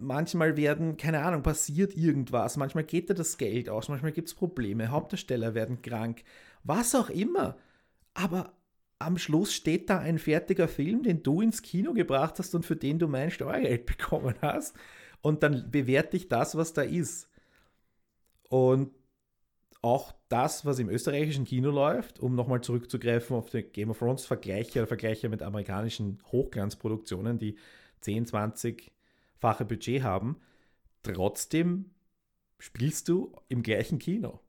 Manchmal 0.01 0.57
werden, 0.57 0.97
keine 0.97 1.23
Ahnung, 1.23 1.43
passiert 1.43 1.97
irgendwas. 1.97 2.57
Manchmal 2.57 2.85
geht 2.85 3.11
dir 3.11 3.15
das 3.15 3.37
Geld 3.37 3.69
aus. 3.69 3.89
Manchmal 3.89 4.13
gibt 4.13 4.29
es 4.29 4.35
Probleme. 4.35 4.89
Hauptdarsteller 4.89 5.55
werden 5.55 5.83
krank. 5.83 6.23
Was 6.65 6.95
auch 6.95 7.11
immer. 7.11 7.57
Aber 8.15 8.53
am 8.99 9.19
Schluss 9.19 9.53
steht 9.53 9.91
da 9.91 9.99
ein 9.99 10.19
fertiger 10.19 10.69
Film, 10.69 11.03
den 11.03 11.23
du 11.23 11.41
ins 11.41 11.63
Kino 11.63 11.93
gebracht 11.93 12.39
hast 12.39 12.55
und 12.55 12.65
für 12.65 12.77
den 12.77 12.99
du 12.99 13.09
mein 13.09 13.31
Steuergeld 13.31 13.87
bekommen 13.99 14.35
hast. 14.41 14.77
Und 15.21 15.43
dann 15.43 15.71
bewerte 15.71 16.17
ich 16.17 16.29
das, 16.29 16.57
was 16.57 16.73
da 16.73 16.83
ist. 16.83 17.29
Und 18.49 18.93
auch 19.83 20.13
das, 20.29 20.65
was 20.65 20.79
im 20.79 20.89
österreichischen 20.89 21.45
Kino 21.45 21.71
läuft, 21.71 22.19
um 22.19 22.35
nochmal 22.35 22.61
zurückzugreifen 22.61 23.37
auf 23.37 23.51
die 23.51 23.63
Game 23.63 23.91
of 23.91 23.99
Thrones 23.99 24.27
Vergleiche, 24.27 24.87
Vergleiche 24.87 25.29
mit 25.29 25.43
amerikanischen 25.43 26.21
Hochglanzproduktionen, 26.33 27.39
die 27.39 27.57
10, 28.01 28.27
20-fache 29.41 29.65
Budget 29.65 30.03
haben, 30.03 30.37
trotzdem 31.03 31.91
spielst 32.59 33.09
du 33.09 33.33
im 33.49 33.63
gleichen 33.63 33.99
Kino. 33.99 34.41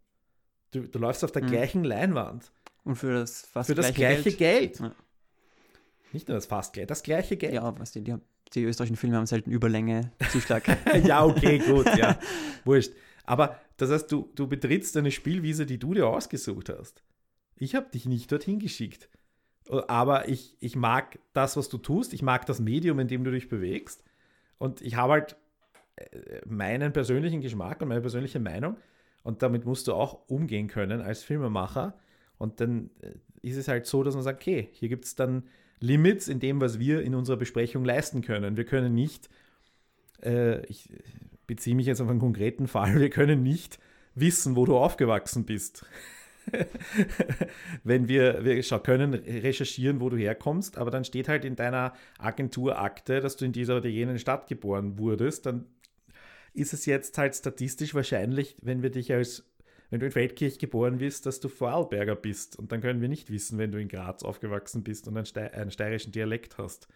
Du, 0.72 0.88
du 0.88 1.00
läufst 1.00 1.24
auf 1.24 1.32
der 1.32 1.44
mhm. 1.44 1.48
gleichen 1.48 1.84
Leinwand. 1.84 2.52
Und 2.84 2.96
für 2.96 3.14
das 3.14 3.42
fast 3.42 3.70
für 3.70 3.76
das 3.76 3.94
gleiche, 3.94 4.24
gleiche 4.24 4.38
Geld. 4.38 4.78
Geld. 4.78 4.80
Ja. 4.80 4.96
Nicht 6.14 6.28
nur 6.28 6.36
das 6.36 6.46
fast 6.46 6.74
gleich, 6.74 6.88
das 6.88 7.04
gleiche 7.04 7.38
Geld. 7.38 7.54
Ja, 7.54 7.80
was 7.80 7.92
die, 7.92 8.04
die, 8.04 8.16
die 8.54 8.64
österreichischen 8.64 8.98
Filme 8.98 9.18
haben 9.18 9.26
selten 9.26 9.52
Überlänge 9.52 10.12
zu 10.32 10.40
stark. 10.40 10.66
ja, 11.04 11.24
okay, 11.24 11.60
gut, 11.60 11.86
ja. 11.96 12.20
Wurscht. 12.66 12.94
Aber 13.26 13.60
das 13.78 13.92
heißt, 13.92 14.12
du, 14.12 14.32
du 14.36 14.48
betrittst 14.48 14.98
eine 14.98 15.12
Spielwiese, 15.12 15.66
die 15.66 15.78
du 15.78 15.94
dir 15.94 16.08
ausgesucht 16.08 16.70
hast. 16.70 17.04
Ich 17.56 17.76
habe 17.76 17.90
dich 17.92 18.06
nicht 18.06 18.32
dorthin 18.32 18.60
geschickt. 18.60 19.10
Aber 19.70 20.28
ich, 20.28 20.58
ich 20.62 20.76
mag 20.76 21.20
das, 21.34 21.56
was 21.56 21.70
du 21.70 21.78
tust. 21.78 22.14
Ich 22.14 22.24
mag 22.24 22.48
das 22.48 22.60
Medium, 22.60 22.98
in 23.00 23.08
dem 23.08 23.24
du 23.24 23.32
dich 23.32 23.50
bewegst. 23.50 24.04
Und 24.60 24.82
ich 24.82 24.95
habe 24.95 25.14
halt 25.14 25.36
äh, 25.95 26.41
meinen 26.45 26.93
persönlichen 26.93 27.41
Geschmack 27.41 27.82
und 27.82 27.88
meine 27.88 28.01
persönliche 28.01 28.39
Meinung. 28.39 28.78
Und 29.24 29.41
damit 29.41 29.66
musst 29.66 29.88
du 29.88 29.93
auch 29.93 30.30
umgehen 30.30 30.68
können 30.68 31.01
als 31.01 31.24
Filmemacher. 31.24 31.97
Und 32.38 32.62
dann 32.62 32.91
äh, 33.01 33.14
ist 33.41 33.57
es 33.57 33.68
halt 33.68 33.86
so, 33.86 34.03
dass 34.03 34.14
man 34.14 34.24
sagt, 34.24 34.41
okay, 34.41 34.70
hier 34.74 34.89
gibt 34.89 35.05
es 35.05 35.16
dann 35.16 35.43
Limits 35.80 36.28
in 36.28 36.39
dem, 36.39 36.62
was 36.62 36.78
wir 36.78 37.01
in 37.01 37.16
unserer 37.16 37.38
Besprechung 37.38 37.86
leisten 37.86 38.22
können. 38.22 38.57
Wir 38.57 38.66
können 38.66 38.93
nicht, 38.93 39.30
äh, 40.22 40.66
ich 40.66 40.89
beziehe 41.47 41.76
mich 41.76 41.86
jetzt 41.86 42.01
auf 42.01 42.10
einen 42.10 42.20
konkreten 42.20 42.68
Fall, 42.68 42.95
wir 42.99 43.10
können 43.10 43.43
nicht 43.43 43.80
wissen, 44.16 44.55
wo 44.55 44.66
du 44.66 44.78
aufgewachsen 44.78 45.45
bist. 45.45 45.86
Wenn 47.84 48.08
wir, 48.08 48.43
wir 48.43 48.62
können 48.80 49.14
recherchieren, 49.14 50.00
wo 50.00 50.10
du 50.10 50.18
herkommst, 50.18 50.78
aber 50.78 50.91
dann 50.91 51.04
steht 51.04 51.28
halt 51.28 51.45
in 51.45 51.56
deiner 51.56 51.93
Agenturakte, 52.18 53.20
dass 53.20 53.38
du 53.38 53.45
in 53.45 53.52
dieser 53.52 53.78
oder 53.78 53.89
jenen 53.89 54.20
Stadt 54.20 54.47
geboren 54.47 54.97
wurdest, 54.97 55.45
dann 55.45 55.66
ist 56.54 56.74
es 56.74 56.86
jetzt 56.86 57.18
halt 57.18 57.36
statistisch 57.36 57.93
wahrscheinlich, 57.93 58.58
wenn 58.62 58.82
wir 58.82 58.89
dich 58.89 59.14
als, 59.14 59.45
wenn 59.89 60.00
du 60.00 60.08
in 60.08 60.12
Feldkirch 60.12 60.60
geboren 60.60 60.97
bist, 60.97 61.26
dass 61.26 61.39
du 61.39 61.47
Vorarlberger 61.47 62.16
bist. 62.16 62.58
Und 62.58 62.72
dann 62.72 62.82
können 62.82 63.02
wir 63.02 63.10
nicht 63.10 63.32
wissen, 63.32 63.58
wenn 63.58 63.72
du 63.72 63.80
in 63.80 63.88
Graz 63.88 64.24
aufgewachsen 64.24 64.84
bist 64.84 65.08
und 65.08 65.16
einen, 65.16 65.26
Ste 65.26 65.54
einen 65.54 65.72
steirischen 65.72 66.12
Dialekt 66.12 66.58
hast. 66.58 66.88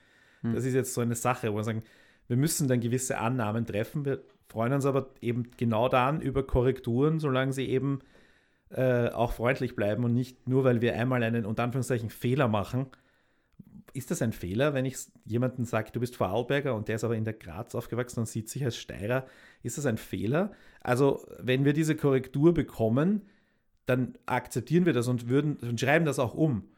Hm. 0.42 0.54
Das 0.54 0.66
ist 0.66 0.74
jetzt 0.74 0.94
so 0.94 1.02
eine 1.02 1.16
Sache, 1.16 1.52
wo 1.52 1.58
wir 1.58 1.64
sagen, 1.64 1.84
wir 2.28 2.38
müssen 2.38 2.68
dann 2.68 2.80
gewisse 2.80 3.18
Annahmen 3.18 3.66
treffen. 3.66 4.06
Wir 4.06 4.24
freuen 4.48 4.74
uns 4.74 4.86
aber 4.86 5.10
eben 5.22 5.52
genau 5.58 5.90
dann 5.90 6.22
über 6.22 6.46
Korrekturen, 6.46 7.20
solange 7.20 7.54
sie 7.54 7.68
eben 7.68 8.00
äh, 8.74 9.10
auch 9.10 9.34
freundlich 9.34 9.76
bleiben 9.76 10.04
und 10.04 10.14
nicht 10.14 10.48
nur, 10.48 10.64
weil 10.64 10.82
wir 10.82 10.96
einmal 10.96 11.24
einen 11.24 11.46
unter 11.46 11.64
Anführungszeichen 11.64 12.10
Fehler 12.10 12.48
machen. 12.48 12.88
Ist 13.94 14.10
das 14.10 14.24
ein 14.24 14.34
Fehler, 14.34 14.74
wenn 14.74 14.86
ich 14.86 14.98
jemanden 15.26 15.66
sage, 15.66 15.92
du 15.92 16.00
bist 16.00 16.16
Vorarlberger 16.16 16.74
und 16.74 16.88
der 16.88 16.96
ist 16.96 17.04
aber 17.04 17.16
in 17.16 17.26
der 17.26 17.34
Graz 17.34 17.76
aufgewachsen 17.76 18.22
und 18.22 18.26
sieht 18.26 18.50
sich 18.50 18.66
als 18.66 18.76
Steirer? 18.76 19.28
Ist 19.62 19.78
das 19.78 19.86
ein 19.86 19.98
Fehler? 19.98 20.52
Also, 20.82 21.26
wenn 21.40 21.66
wir 21.66 21.74
diese 21.74 21.96
Korrektur 21.96 22.54
bekommen, 22.54 23.22
dann 23.86 24.18
akzeptieren 24.26 24.86
wir 24.86 24.94
das 24.94 25.08
und 25.08 25.30
würden 25.30 25.58
und 25.58 25.80
schreiben 25.80 26.06
das 26.06 26.18
auch 26.18 26.34
um. 26.34 26.70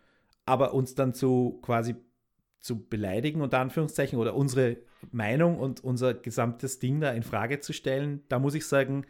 Aber 0.45 0.73
uns 0.73 0.95
dann 0.95 1.13
zu 1.13 1.59
quasi 1.61 1.95
zu 2.59 2.85
beleidigen, 2.87 3.41
unter 3.41 3.59
Anführungszeichen, 3.59 4.19
oder 4.19 4.35
unsere 4.35 4.77
Meinung 5.11 5.59
und 5.59 5.83
unser 5.83 6.13
gesamtes 6.13 6.79
Ding 6.79 6.99
da 6.99 7.11
in 7.11 7.23
Frage 7.23 7.59
zu 7.59 7.73
stellen, 7.73 8.23
da 8.27 8.39
muss 8.39 8.55
ich 8.55 8.65
sagen, 8.65 9.05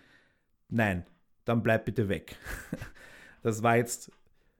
nein, 0.69 1.05
dann 1.45 1.63
bleib 1.63 1.85
bitte 1.85 2.09
weg. 2.09 2.37
Das 3.43 3.61
war 3.61 3.77
jetzt 3.77 4.11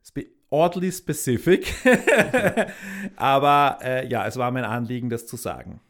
spe 0.05 0.27
oddly 0.51 0.91
specific, 0.91 1.73
aber 3.15 3.79
äh, 3.81 4.07
ja, 4.07 4.27
es 4.27 4.37
war 4.37 4.51
mein 4.51 4.63
Anliegen, 4.63 5.09
das 5.09 5.25
zu 5.25 5.37
sagen. 5.37 5.81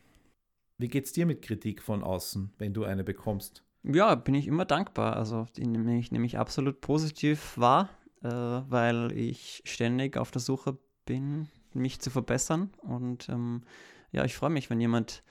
Wie 0.77 0.87
geht's 0.87 1.11
dir 1.11 1.25
mit 1.25 1.41
Kritik 1.41 1.81
von 1.81 2.03
außen, 2.03 2.53
wenn 2.57 2.73
du 2.73 2.85
eine 2.85 3.03
bekommst? 3.03 3.65
Ja, 3.83 4.15
bin 4.15 4.33
ich 4.33 4.47
immer 4.47 4.63
dankbar. 4.63 5.15
Also 5.15 5.45
die 5.55 5.67
nehme 5.67 5.97
ich, 5.97 6.11
nehme 6.11 6.27
absolut 6.39 6.81
positiv 6.81 7.57
wahr, 7.57 7.89
äh, 8.23 8.29
weil 8.29 9.11
ich 9.11 9.61
ständig 9.65 10.17
auf 10.17 10.31
der 10.31 10.41
Suche 10.41 10.77
bin, 11.05 11.49
mich 11.73 11.99
zu 11.99 12.09
verbessern. 12.09 12.71
Und 12.81 13.29
ähm, 13.29 13.63
ja, 14.11 14.25
ich 14.25 14.35
freue 14.35 14.49
mich, 14.49 14.69
wenn 14.69 14.81
jemand 14.81 15.23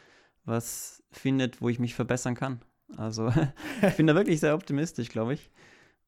was 0.45 1.03
findet, 1.11 1.61
wo 1.61 1.69
ich 1.69 1.79
mich 1.79 1.95
verbessern 1.95 2.35
kann. 2.35 2.61
Also 2.97 3.33
ich 3.83 3.97
bin 3.97 4.07
da 4.07 4.15
wirklich 4.15 4.41
sehr 4.41 4.55
optimistisch, 4.55 5.09
glaube 5.09 5.35
ich. 5.35 5.51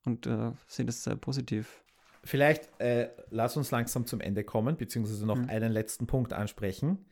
Und 0.05 0.27
äh, 0.27 0.53
sehe 0.69 0.85
das 0.85 1.03
sehr 1.03 1.17
positiv. 1.17 1.83
Vielleicht 2.23 2.69
äh, 2.81 3.11
lass 3.31 3.57
uns 3.57 3.71
langsam 3.71 4.07
zum 4.07 4.21
Ende 4.21 4.45
kommen, 4.45 4.77
beziehungsweise 4.77 5.27
noch 5.27 5.37
mhm. 5.37 5.49
einen 5.49 5.73
letzten 5.73 6.07
Punkt 6.07 6.33
ansprechen, 6.33 7.05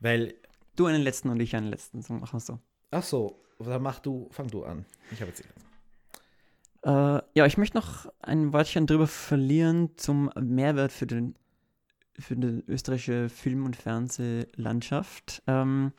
weil. 0.00 0.34
Du 0.76 0.86
einen 0.86 1.02
letzten 1.02 1.28
und 1.28 1.40
ich 1.40 1.56
einen 1.56 1.66
letzten, 1.66 2.00
so 2.00 2.14
machen 2.14 2.34
wir 2.34 2.40
so. 2.40 2.58
Ach 2.90 3.02
so, 3.02 3.42
dann 3.58 3.82
mach 3.82 3.98
du, 3.98 4.28
fang 4.30 4.48
du 4.48 4.64
an. 4.64 4.86
Ich 5.12 5.20
habe 5.20 5.30
jetzt. 5.30 5.44
Äh, 6.82 7.22
ja, 7.34 7.46
ich 7.46 7.58
möchte 7.58 7.76
noch 7.76 8.10
ein 8.20 8.52
Wörtchen 8.52 8.86
drüber 8.86 9.06
verlieren 9.06 9.90
zum 9.96 10.30
Mehrwert 10.40 10.92
für 10.92 11.06
den 11.06 11.34
für 12.18 12.36
die 12.36 12.62
österreichische 12.68 13.28
Film- 13.28 13.64
und 13.64 13.76
Fernsehlandschaft. 13.76 15.42
Ähm, 15.46 15.92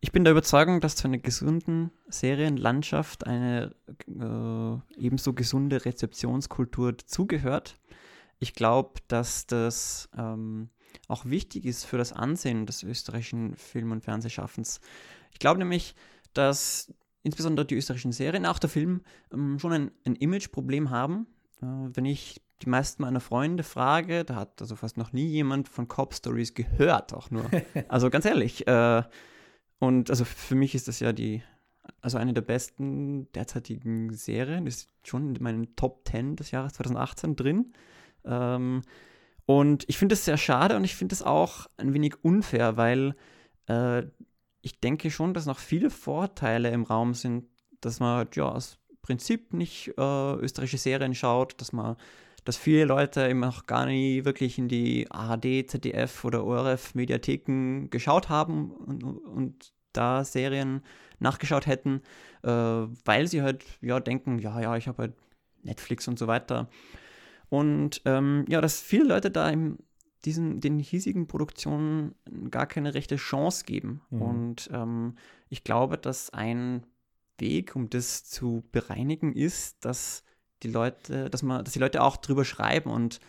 ich 0.00 0.12
bin 0.12 0.24
der 0.24 0.32
Überzeugung, 0.32 0.80
dass 0.80 0.96
zu 0.96 1.08
einer 1.08 1.18
gesunden 1.18 1.90
Serienlandschaft 2.08 3.26
eine 3.26 3.74
äh, 4.08 5.00
ebenso 5.00 5.32
gesunde 5.32 5.84
Rezeptionskultur 5.84 6.92
dazugehört. 6.92 7.78
Ich 8.38 8.54
glaube, 8.54 9.00
dass 9.08 9.46
das 9.46 10.08
ähm, 10.16 10.68
auch 11.08 11.24
wichtig 11.24 11.64
ist 11.64 11.84
für 11.84 11.98
das 11.98 12.12
Ansehen 12.12 12.66
des 12.66 12.82
österreichischen 12.82 13.56
Film- 13.56 13.92
und 13.92 14.04
Fernsehschaffens. 14.04 14.80
Ich 15.32 15.38
glaube 15.38 15.58
nämlich, 15.58 15.94
dass 16.34 16.92
insbesondere 17.22 17.66
die 17.66 17.74
österreichischen 17.74 18.12
Serien, 18.12 18.46
auch 18.46 18.58
der 18.58 18.70
Film, 18.70 19.02
ähm, 19.32 19.58
schon 19.58 19.72
ein, 19.72 19.90
ein 20.04 20.14
Imageproblem 20.14 20.90
haben. 20.90 21.26
Äh, 21.62 21.66
wenn 21.66 22.04
ich 22.04 22.42
die 22.62 22.68
meisten 22.68 23.02
meiner 23.02 23.20
Freunde 23.20 23.62
frage, 23.62 24.24
da 24.24 24.36
hat 24.36 24.60
also 24.60 24.76
fast 24.76 24.96
noch 24.96 25.12
nie 25.12 25.26
jemand 25.26 25.68
von 25.68 25.88
Cop 25.88 26.14
Stories 26.14 26.54
gehört, 26.54 27.12
auch 27.12 27.30
nur. 27.30 27.44
Also 27.88 28.10
ganz 28.10 28.24
ehrlich. 28.24 28.66
Äh, 28.66 29.02
und 29.78 30.10
also 30.10 30.24
für 30.24 30.54
mich 30.54 30.74
ist 30.74 30.88
das 30.88 31.00
ja 31.00 31.12
die, 31.12 31.42
also 32.00 32.18
eine 32.18 32.32
der 32.32 32.42
besten 32.42 33.30
derzeitigen 33.32 34.12
Serien, 34.12 34.66
ist 34.66 34.90
schon 35.04 35.34
in 35.34 35.42
meinen 35.42 35.76
Top 35.76 36.06
10 36.08 36.36
des 36.36 36.50
Jahres 36.50 36.74
2018 36.74 37.36
drin. 37.36 37.72
Ähm, 38.24 38.82
und 39.44 39.84
ich 39.88 39.98
finde 39.98 40.14
es 40.14 40.24
sehr 40.24 40.38
schade 40.38 40.76
und 40.76 40.84
ich 40.84 40.96
finde 40.96 41.14
es 41.14 41.22
auch 41.22 41.66
ein 41.76 41.94
wenig 41.94 42.24
unfair, 42.24 42.76
weil 42.76 43.14
äh, 43.68 44.02
ich 44.62 44.80
denke 44.80 45.10
schon, 45.10 45.34
dass 45.34 45.46
noch 45.46 45.58
viele 45.58 45.90
Vorteile 45.90 46.70
im 46.70 46.82
Raum 46.82 47.14
sind, 47.14 47.44
dass 47.80 48.00
man 48.00 48.26
ja 48.34 48.48
aus 48.48 48.78
Prinzip 49.02 49.52
nicht 49.52 49.92
äh, 49.96 50.34
österreichische 50.34 50.78
Serien 50.78 51.14
schaut, 51.14 51.60
dass 51.60 51.72
man 51.72 51.96
dass 52.46 52.56
viele 52.56 52.84
Leute 52.84 53.28
eben 53.28 53.42
auch 53.42 53.66
gar 53.66 53.86
nie 53.86 54.24
wirklich 54.24 54.56
in 54.56 54.68
die 54.68 55.10
ARD, 55.10 55.68
ZDF 55.68 56.24
oder 56.24 56.44
ORF 56.44 56.94
Mediatheken 56.94 57.88
geschaut 57.90 58.28
haben 58.28 58.70
und, 58.70 59.02
und 59.02 59.72
da 59.92 60.24
Serien 60.24 60.82
nachgeschaut 61.18 61.66
hätten, 61.66 62.02
äh, 62.44 62.50
weil 62.50 63.26
sie 63.26 63.42
halt 63.42 63.64
ja 63.80 63.98
denken, 63.98 64.38
ja, 64.38 64.60
ja, 64.60 64.76
ich 64.76 64.86
habe 64.86 64.98
halt 64.98 65.14
Netflix 65.64 66.06
und 66.06 66.20
so 66.20 66.28
weiter. 66.28 66.68
Und 67.48 68.00
ähm, 68.04 68.44
ja, 68.48 68.60
dass 68.60 68.80
viele 68.80 69.04
Leute 69.04 69.32
da 69.32 69.50
in 69.50 69.78
diesen, 70.24 70.60
den 70.60 70.78
hiesigen 70.78 71.26
Produktionen 71.26 72.14
gar 72.50 72.66
keine 72.66 72.94
rechte 72.94 73.16
Chance 73.16 73.64
geben. 73.64 74.02
Mhm. 74.10 74.22
Und 74.22 74.70
ähm, 74.72 75.16
ich 75.48 75.64
glaube, 75.64 75.98
dass 75.98 76.30
ein 76.30 76.86
Weg, 77.38 77.74
um 77.74 77.90
das 77.90 78.24
zu 78.24 78.62
bereinigen, 78.70 79.32
ist, 79.32 79.84
dass 79.84 80.22
die 80.62 80.68
Leute, 80.68 81.30
dass 81.30 81.42
man, 81.42 81.64
dass 81.64 81.74
die 81.74 81.78
Leute 81.78 82.02
auch 82.02 82.16
drüber 82.16 82.44
schreiben 82.44 82.90
und 82.90 83.20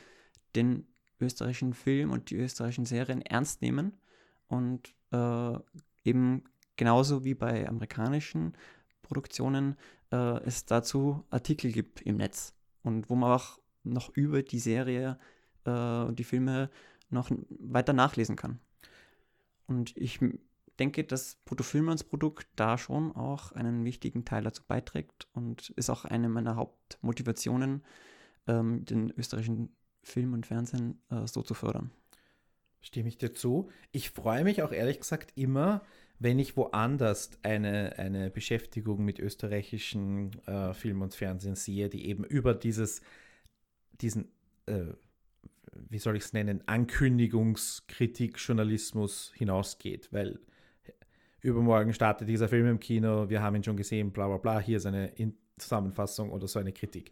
den 0.55 0.87
österreichischen 1.19 1.73
Film 1.73 2.11
und 2.11 2.29
die 2.29 2.35
österreichischen 2.35 2.85
Serien 2.85 3.21
ernst 3.21 3.61
nehmen 3.61 3.93
und 4.47 4.93
äh, 5.11 5.53
eben 6.03 6.43
genauso 6.75 7.23
wie 7.23 7.33
bei 7.33 7.67
amerikanischen 7.67 8.55
Produktionen 9.01 9.77
äh, 10.11 10.43
es 10.43 10.65
dazu 10.65 11.25
Artikel 11.29 11.71
gibt 11.71 12.01
im 12.01 12.17
Netz 12.17 12.53
und 12.83 13.09
wo 13.09 13.15
man 13.15 13.31
auch 13.31 13.59
noch 13.83 14.09
über 14.15 14.43
die 14.43 14.59
Serie 14.59 15.17
und 15.65 16.11
äh, 16.11 16.13
die 16.13 16.23
Filme 16.23 16.69
noch 17.09 17.29
weiter 17.49 17.93
nachlesen 17.93 18.35
kann. 18.35 18.59
Und 19.65 19.95
ich 19.97 20.19
denke, 20.79 21.03
dass 21.03 21.35
Proto 21.45 21.63
Filmans 21.63 22.03
Produkt 22.03 22.47
da 22.55 22.77
schon 22.77 23.11
auch 23.15 23.51
einen 23.51 23.83
wichtigen 23.85 24.25
Teil 24.25 24.43
dazu 24.43 24.63
beiträgt 24.67 25.27
und 25.33 25.69
ist 25.71 25.89
auch 25.89 26.05
eine 26.05 26.29
meiner 26.29 26.55
Hauptmotivationen, 26.55 27.83
ähm, 28.47 28.85
den 28.85 29.11
österreichischen 29.17 29.75
Film 30.03 30.33
und 30.33 30.45
Fernsehen 30.45 31.01
äh, 31.09 31.27
so 31.27 31.41
zu 31.41 31.53
fördern. 31.53 31.91
Stimme 32.81 33.09
ich 33.09 33.17
dir 33.17 33.33
zu. 33.33 33.69
Ich 33.91 34.11
freue 34.11 34.43
mich 34.43 34.61
auch 34.61 34.71
ehrlich 34.71 34.99
gesagt 34.99 35.33
immer, 35.35 35.83
wenn 36.19 36.39
ich 36.39 36.57
woanders 36.57 37.31
eine, 37.43 37.97
eine 37.97 38.29
Beschäftigung 38.29 39.03
mit 39.03 39.19
österreichischen 39.19 40.31
äh, 40.47 40.73
Film 40.73 41.01
und 41.01 41.13
Fernsehen 41.13 41.55
sehe, 41.55 41.89
die 41.89 42.07
eben 42.07 42.23
über 42.23 42.53
dieses, 42.53 43.01
diesen, 44.01 44.31
äh, 44.65 44.93
wie 45.89 45.99
soll 45.99 46.15
ich 46.15 46.23
es 46.23 46.33
nennen, 46.33 46.63
Ankündigungskritik, 46.67 48.37
Journalismus 48.39 49.31
hinausgeht, 49.35 50.11
weil 50.11 50.39
übermorgen 51.41 51.93
startet 51.93 52.27
dieser 52.27 52.47
Film 52.47 52.67
im 52.67 52.79
Kino, 52.79 53.29
wir 53.29 53.41
haben 53.41 53.55
ihn 53.55 53.63
schon 53.63 53.77
gesehen, 53.77 54.11
bla 54.11 54.27
bla 54.27 54.37
bla, 54.37 54.59
hier 54.59 54.77
ist 54.77 54.85
eine 54.85 55.11
Zusammenfassung 55.57 56.31
oder 56.31 56.47
so 56.47 56.59
eine 56.59 56.71
Kritik. 56.71 57.11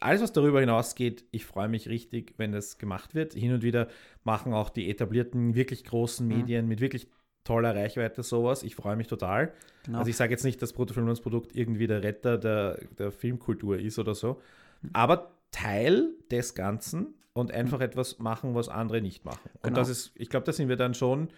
Alles, 0.00 0.22
was 0.22 0.32
darüber 0.32 0.60
hinausgeht, 0.60 1.24
ich 1.32 1.44
freue 1.44 1.68
mich 1.68 1.88
richtig, 1.88 2.34
wenn 2.38 2.52
das 2.52 2.78
gemacht 2.78 3.14
wird. 3.14 3.34
Hin 3.34 3.52
und 3.52 3.62
wieder 3.62 3.88
machen 4.24 4.54
auch 4.54 4.70
die 4.70 4.88
etablierten, 4.88 5.54
wirklich 5.54 5.84
großen 5.84 6.26
mhm. 6.26 6.36
Medien 6.36 6.64
mhm. 6.64 6.68
mit 6.70 6.80
wirklich 6.80 7.08
toller 7.44 7.74
Reichweite 7.74 8.22
sowas. 8.22 8.62
Ich 8.62 8.74
freue 8.74 8.96
mich 8.96 9.08
total. 9.08 9.52
Genau. 9.84 9.98
Also 9.98 10.10
ich 10.10 10.16
sage 10.16 10.30
jetzt 10.30 10.44
nicht, 10.44 10.62
dass 10.62 10.72
Produkt 10.72 11.54
irgendwie 11.54 11.86
der 11.86 12.02
Retter 12.02 12.38
der, 12.38 12.78
der 12.98 13.10
Filmkultur 13.10 13.78
ist 13.78 13.98
oder 13.98 14.14
so, 14.14 14.40
mhm. 14.80 14.90
aber 14.92 15.32
Teil 15.50 16.14
des 16.30 16.54
Ganzen 16.54 17.14
und 17.34 17.52
einfach 17.52 17.78
mhm. 17.78 17.84
etwas 17.84 18.18
machen, 18.18 18.54
was 18.54 18.68
andere 18.68 19.00
nicht 19.02 19.24
machen. 19.24 19.50
Und 19.54 19.62
genau. 19.62 19.76
das 19.76 19.88
ist, 19.88 20.12
ich 20.14 20.30
glaube, 20.30 20.46
da 20.46 20.52
sind 20.52 20.68
wir 20.68 20.76
dann 20.76 20.94
schon 20.94 21.28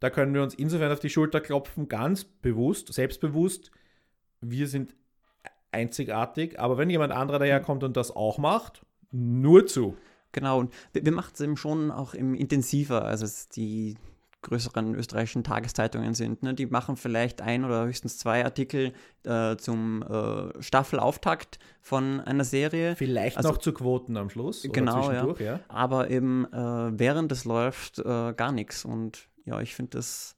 da 0.00 0.10
können 0.10 0.34
wir 0.34 0.42
uns 0.42 0.54
insofern 0.54 0.92
auf 0.92 1.00
die 1.00 1.10
Schulter 1.10 1.40
klopfen, 1.40 1.88
ganz 1.88 2.24
bewusst, 2.24 2.92
selbstbewusst. 2.92 3.70
Wir 4.40 4.68
sind 4.68 4.94
einzigartig, 5.72 6.58
aber 6.58 6.78
wenn 6.78 6.90
jemand 6.90 7.12
anderer 7.12 7.38
daherkommt 7.38 7.84
und 7.84 7.96
das 7.96 8.14
auch 8.14 8.38
macht, 8.38 8.84
nur 9.10 9.66
zu. 9.66 9.96
Genau, 10.32 10.60
und 10.60 10.74
wir, 10.92 11.12
machen 11.12 11.32
es 11.34 11.40
eben 11.40 11.56
schon 11.56 11.90
auch 11.90 12.14
im 12.14 12.34
intensiver, 12.34 13.04
als 13.04 13.22
es 13.22 13.48
die 13.48 13.96
größeren 14.42 14.94
österreichischen 14.94 15.42
Tageszeitungen 15.42 16.14
sind. 16.14 16.42
Ne? 16.42 16.54
Die 16.54 16.66
machen 16.66 16.96
vielleicht 16.96 17.40
ein 17.40 17.64
oder 17.64 17.86
höchstens 17.86 18.18
zwei 18.18 18.44
Artikel 18.44 18.92
äh, 19.24 19.56
zum 19.56 20.02
äh, 20.02 20.62
Staffelauftakt 20.62 21.58
von 21.80 22.20
einer 22.20 22.44
Serie. 22.44 22.94
Vielleicht 22.94 23.36
also, 23.36 23.50
noch 23.50 23.58
zu 23.58 23.72
Quoten 23.72 24.16
am 24.16 24.30
Schluss. 24.30 24.62
Genau, 24.70 25.10
ja. 25.10 25.34
ja. 25.40 25.60
Aber 25.68 26.10
eben 26.10 26.44
äh, 26.52 26.56
während 26.98 27.32
es 27.32 27.44
läuft 27.44 27.98
äh, 27.98 28.32
gar 28.32 28.52
nichts. 28.52 28.84
Und 28.84 29.27
ja, 29.48 29.60
ich 29.60 29.74
finde 29.74 29.96
das 29.96 30.36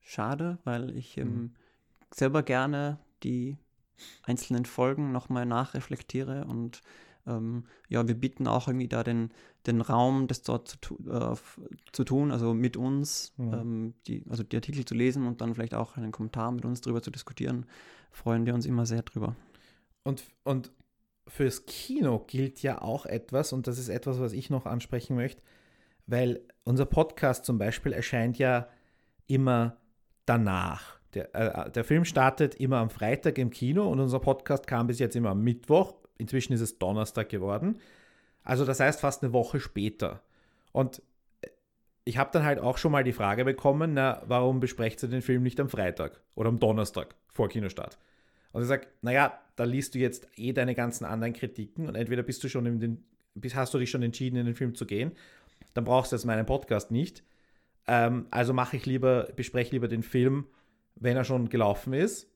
schade, 0.00 0.58
weil 0.64 0.96
ich 0.96 1.16
ähm, 1.16 1.28
mhm. 1.28 1.54
selber 2.14 2.42
gerne 2.42 2.98
die 3.22 3.56
einzelnen 4.22 4.64
Folgen 4.64 5.12
nochmal 5.12 5.46
nachreflektiere 5.46 6.44
und 6.44 6.82
ähm, 7.26 7.64
ja, 7.88 8.06
wir 8.06 8.14
bieten 8.14 8.46
auch 8.46 8.68
irgendwie 8.68 8.88
da 8.88 9.02
den, 9.02 9.30
den 9.66 9.80
Raum, 9.80 10.28
das 10.28 10.42
dort 10.42 10.78
zu, 10.82 10.98
äh, 11.10 11.34
zu 11.92 12.04
tun, 12.04 12.30
also 12.30 12.54
mit 12.54 12.76
uns, 12.76 13.32
mhm. 13.36 13.52
ähm, 13.52 13.94
die, 14.06 14.24
also 14.28 14.42
die 14.42 14.56
Artikel 14.56 14.84
zu 14.84 14.94
lesen 14.94 15.26
und 15.26 15.40
dann 15.40 15.54
vielleicht 15.54 15.74
auch 15.74 15.96
einen 15.96 16.12
Kommentar 16.12 16.52
mit 16.52 16.64
uns 16.64 16.80
drüber 16.80 17.02
zu 17.02 17.10
diskutieren, 17.10 17.66
freuen 18.10 18.46
wir 18.46 18.54
uns 18.54 18.66
immer 18.66 18.86
sehr 18.86 19.02
drüber. 19.02 19.36
Und, 20.04 20.24
und 20.44 20.70
fürs 21.26 21.66
Kino 21.66 22.24
gilt 22.26 22.62
ja 22.62 22.80
auch 22.80 23.04
etwas, 23.04 23.52
und 23.52 23.66
das 23.66 23.78
ist 23.78 23.88
etwas, 23.88 24.20
was 24.20 24.32
ich 24.32 24.48
noch 24.48 24.64
ansprechen 24.64 25.16
möchte, 25.16 25.42
weil 26.08 26.40
unser 26.64 26.86
Podcast 26.86 27.44
zum 27.44 27.56
Beispiel 27.58 27.92
erscheint 27.92 28.36
ja 28.38 28.66
immer 29.28 29.76
danach. 30.26 30.98
Der, 31.14 31.34
äh, 31.34 31.70
der 31.70 31.84
Film 31.84 32.04
startet 32.04 32.56
immer 32.56 32.78
am 32.78 32.90
Freitag 32.90 33.38
im 33.38 33.50
Kino 33.50 33.88
und 33.88 34.00
unser 34.00 34.18
Podcast 34.18 34.66
kam 34.66 34.88
bis 34.88 34.98
jetzt 34.98 35.14
immer 35.14 35.30
am 35.30 35.44
Mittwoch 35.44 35.94
inzwischen 36.18 36.52
ist 36.52 36.60
es 36.60 36.78
Donnerstag 36.78 37.28
geworden. 37.28 37.78
Also 38.42 38.64
das 38.64 38.80
heißt 38.80 39.00
fast 39.00 39.22
eine 39.22 39.32
Woche 39.32 39.60
später. 39.60 40.22
Und 40.72 41.02
ich 42.04 42.18
habe 42.18 42.30
dann 42.32 42.44
halt 42.44 42.58
auch 42.58 42.78
schon 42.78 42.92
mal 42.92 43.04
die 43.04 43.12
Frage 43.12 43.44
bekommen, 43.44 43.94
na, 43.94 44.22
warum 44.26 44.60
besprecht 44.60 45.02
ihr 45.02 45.08
den 45.08 45.22
Film 45.22 45.42
nicht 45.42 45.60
am 45.60 45.68
Freitag 45.68 46.20
oder 46.34 46.48
am 46.48 46.58
Donnerstag 46.58 47.14
vor 47.32 47.48
Kinostart? 47.48 47.98
Und 48.52 48.62
ich 48.62 48.68
sage, 48.68 48.86
naja, 49.02 49.38
da 49.56 49.64
liest 49.64 49.94
du 49.94 49.98
jetzt 49.98 50.26
eh 50.36 50.52
deine 50.52 50.74
ganzen 50.74 51.04
anderen 51.04 51.34
Kritiken 51.34 51.86
und 51.86 51.94
entweder 51.94 52.22
bist 52.22 52.42
du 52.42 52.48
schon 52.48 52.66
in 52.66 52.80
den, 52.80 53.04
hast 53.54 53.74
du 53.74 53.78
dich 53.78 53.90
schon 53.90 54.02
entschieden, 54.02 54.36
in 54.36 54.46
den 54.46 54.54
Film 54.54 54.74
zu 54.74 54.86
gehen, 54.86 55.12
dann 55.74 55.84
brauchst 55.84 56.12
du 56.12 56.16
jetzt 56.16 56.24
meinen 56.24 56.46
Podcast 56.46 56.90
nicht. 56.90 57.24
Ähm, 57.86 58.26
also 58.30 58.52
mache 58.52 58.76
ich 58.76 58.86
lieber, 58.86 59.28
bespreche 59.36 59.72
lieber 59.72 59.88
den 59.88 60.02
Film, 60.02 60.46
wenn 60.96 61.16
er 61.16 61.24
schon 61.24 61.48
gelaufen 61.48 61.92
ist, 61.92 62.30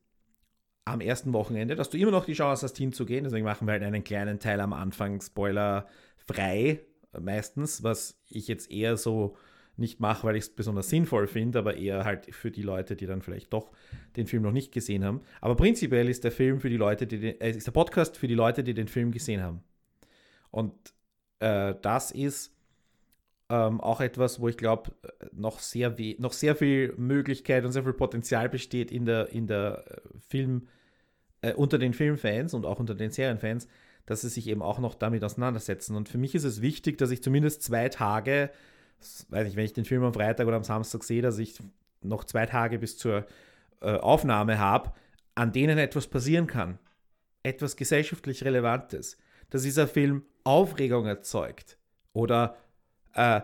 am 0.85 1.01
ersten 1.01 1.33
Wochenende, 1.33 1.76
dass 1.76 1.91
du 1.91 1.99
immer 1.99 2.11
noch 2.11 2.24
die 2.24 2.33
Chance 2.33 2.66
hast, 2.66 2.76
hinzugehen. 2.76 3.24
Deswegen 3.24 3.45
machen 3.45 3.66
wir 3.66 3.72
halt 3.72 3.83
einen 3.83 4.05
kleinen 4.05 4.41
Teil 4.41 4.61
am 4.61 4.72
Anfang, 4.72 5.20
Spoiler 5.20 5.87
frei 6.26 6.80
meistens, 7.20 7.83
was 7.83 8.20
ich 8.28 8.49
jetzt 8.49 8.70
eher 8.70 8.97
so 8.97 9.37
nicht 9.76 10.01
mache, 10.01 10.26
weil 10.26 10.37
ich 10.37 10.45
es 10.45 10.55
besonders 10.55 10.89
sinnvoll 10.89 11.26
finde, 11.26 11.59
aber 11.59 11.76
eher 11.76 12.05
halt 12.05 12.35
für 12.35 12.51
die 12.51 12.62
Leute, 12.62 12.95
die 12.95 13.07
dann 13.07 13.22
vielleicht 13.22 13.53
doch 13.53 13.72
den 14.16 14.26
Film 14.26 14.43
noch 14.43 14.53
nicht 14.53 14.72
gesehen 14.72 15.05
haben. 15.05 15.22
Aber 15.41 15.57
prinzipiell 15.57 16.09
ist 16.09 16.24
der 16.24 16.33
Film 16.33 16.61
für 16.61 16.68
die 16.68 16.76
Leute, 16.76 17.07
die 17.07 17.18
den, 17.18 17.41
äh, 17.41 17.51
ist 17.51 17.66
der 17.66 17.72
Podcast 17.72 18.16
für 18.16 18.28
die 18.28 18.35
Leute, 18.35 18.64
die 18.64 18.74
den 18.74 18.89
Film 18.89 19.11
gesehen 19.12 19.43
haben. 19.43 19.62
Und 20.51 20.74
äh, 21.41 21.74
das 21.80 22.11
ist 22.11 22.55
ähm, 23.53 23.83
auch 23.83 24.01
etwas, 24.01 24.41
wo 24.41 24.49
ich 24.49 24.57
glaube, 24.57 24.93
noch 25.31 25.59
sehr 25.59 25.95
noch 26.19 26.33
sehr 26.33 26.57
viel 26.57 26.95
Möglichkeit 26.97 27.67
und 27.67 27.73
sehr 27.73 27.83
viel 27.83 27.93
Potenzial 27.93 28.49
besteht 28.49 28.91
in 28.91 29.05
der, 29.05 29.29
in 29.29 29.47
der 29.47 29.85
äh, 29.87 30.01
Film, 30.27 30.69
äh, 31.43 31.53
unter 31.53 31.79
den 31.79 31.93
Filmfans 31.93 32.55
und 32.55 32.65
auch 32.65 32.81
unter 32.81 32.95
den 32.95 33.11
Serienfans, 33.11 33.69
dass 34.07 34.23
sie 34.23 34.31
sich 34.31 34.49
eben 34.49 34.63
auch 34.63 34.79
noch 34.79 34.95
damit 34.95 35.23
auseinandersetzen. 35.23 35.97
Und 35.97 36.09
für 36.09 36.17
mich 36.17 36.35
ist 36.35 36.45
es 36.45 36.63
wichtig, 36.63 36.97
dass 36.97 37.11
ich 37.11 37.23
zumindest 37.23 37.63
zwei 37.63 37.91
Tage 37.91 38.51
weiß 39.29 39.45
nicht, 39.45 39.57
wenn 39.57 39.65
ich 39.65 39.75
den 39.75 39.85
Film 39.85 40.03
am 40.03 40.15
Freitag 40.15 40.47
oder 40.47 40.57
am 40.57 40.65
Samstag 40.65 41.05
sehe, 41.05 41.21
dass 41.21 41.39
ich 41.39 41.59
noch 42.01 42.25
zwei 42.25 42.47
Tage 42.47 42.79
bis 42.79 42.97
zur 42.97 43.27
äh, 43.81 43.97
Aufnahme 43.97 44.59
habe, 44.59 44.93
an 45.35 45.53
denen 45.53 45.77
etwas 45.77 46.07
passieren 46.07 46.47
kann. 46.47 46.79
Etwas 47.43 47.77
gesellschaftlich 47.77 48.45
Relevantes. 48.45 49.19
Dass 49.51 49.63
dieser 49.63 49.89
Film 49.89 50.25
Aufregung 50.45 51.07
erzeugt 51.07 51.77
oder 52.13 52.57
äh, 53.15 53.41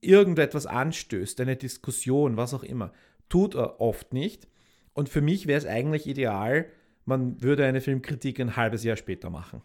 irgendetwas 0.00 0.66
anstößt, 0.66 1.40
eine 1.40 1.56
Diskussion, 1.56 2.36
was 2.36 2.54
auch 2.54 2.62
immer. 2.62 2.92
Tut 3.28 3.54
er 3.54 3.80
oft 3.80 4.12
nicht. 4.12 4.48
Und 4.92 5.08
für 5.08 5.20
mich 5.20 5.46
wäre 5.46 5.58
es 5.58 5.66
eigentlich 5.66 6.06
ideal, 6.06 6.66
man 7.04 7.42
würde 7.42 7.64
eine 7.64 7.80
Filmkritik 7.80 8.40
ein 8.40 8.56
halbes 8.56 8.84
Jahr 8.84 8.96
später 8.96 9.30
machen, 9.30 9.62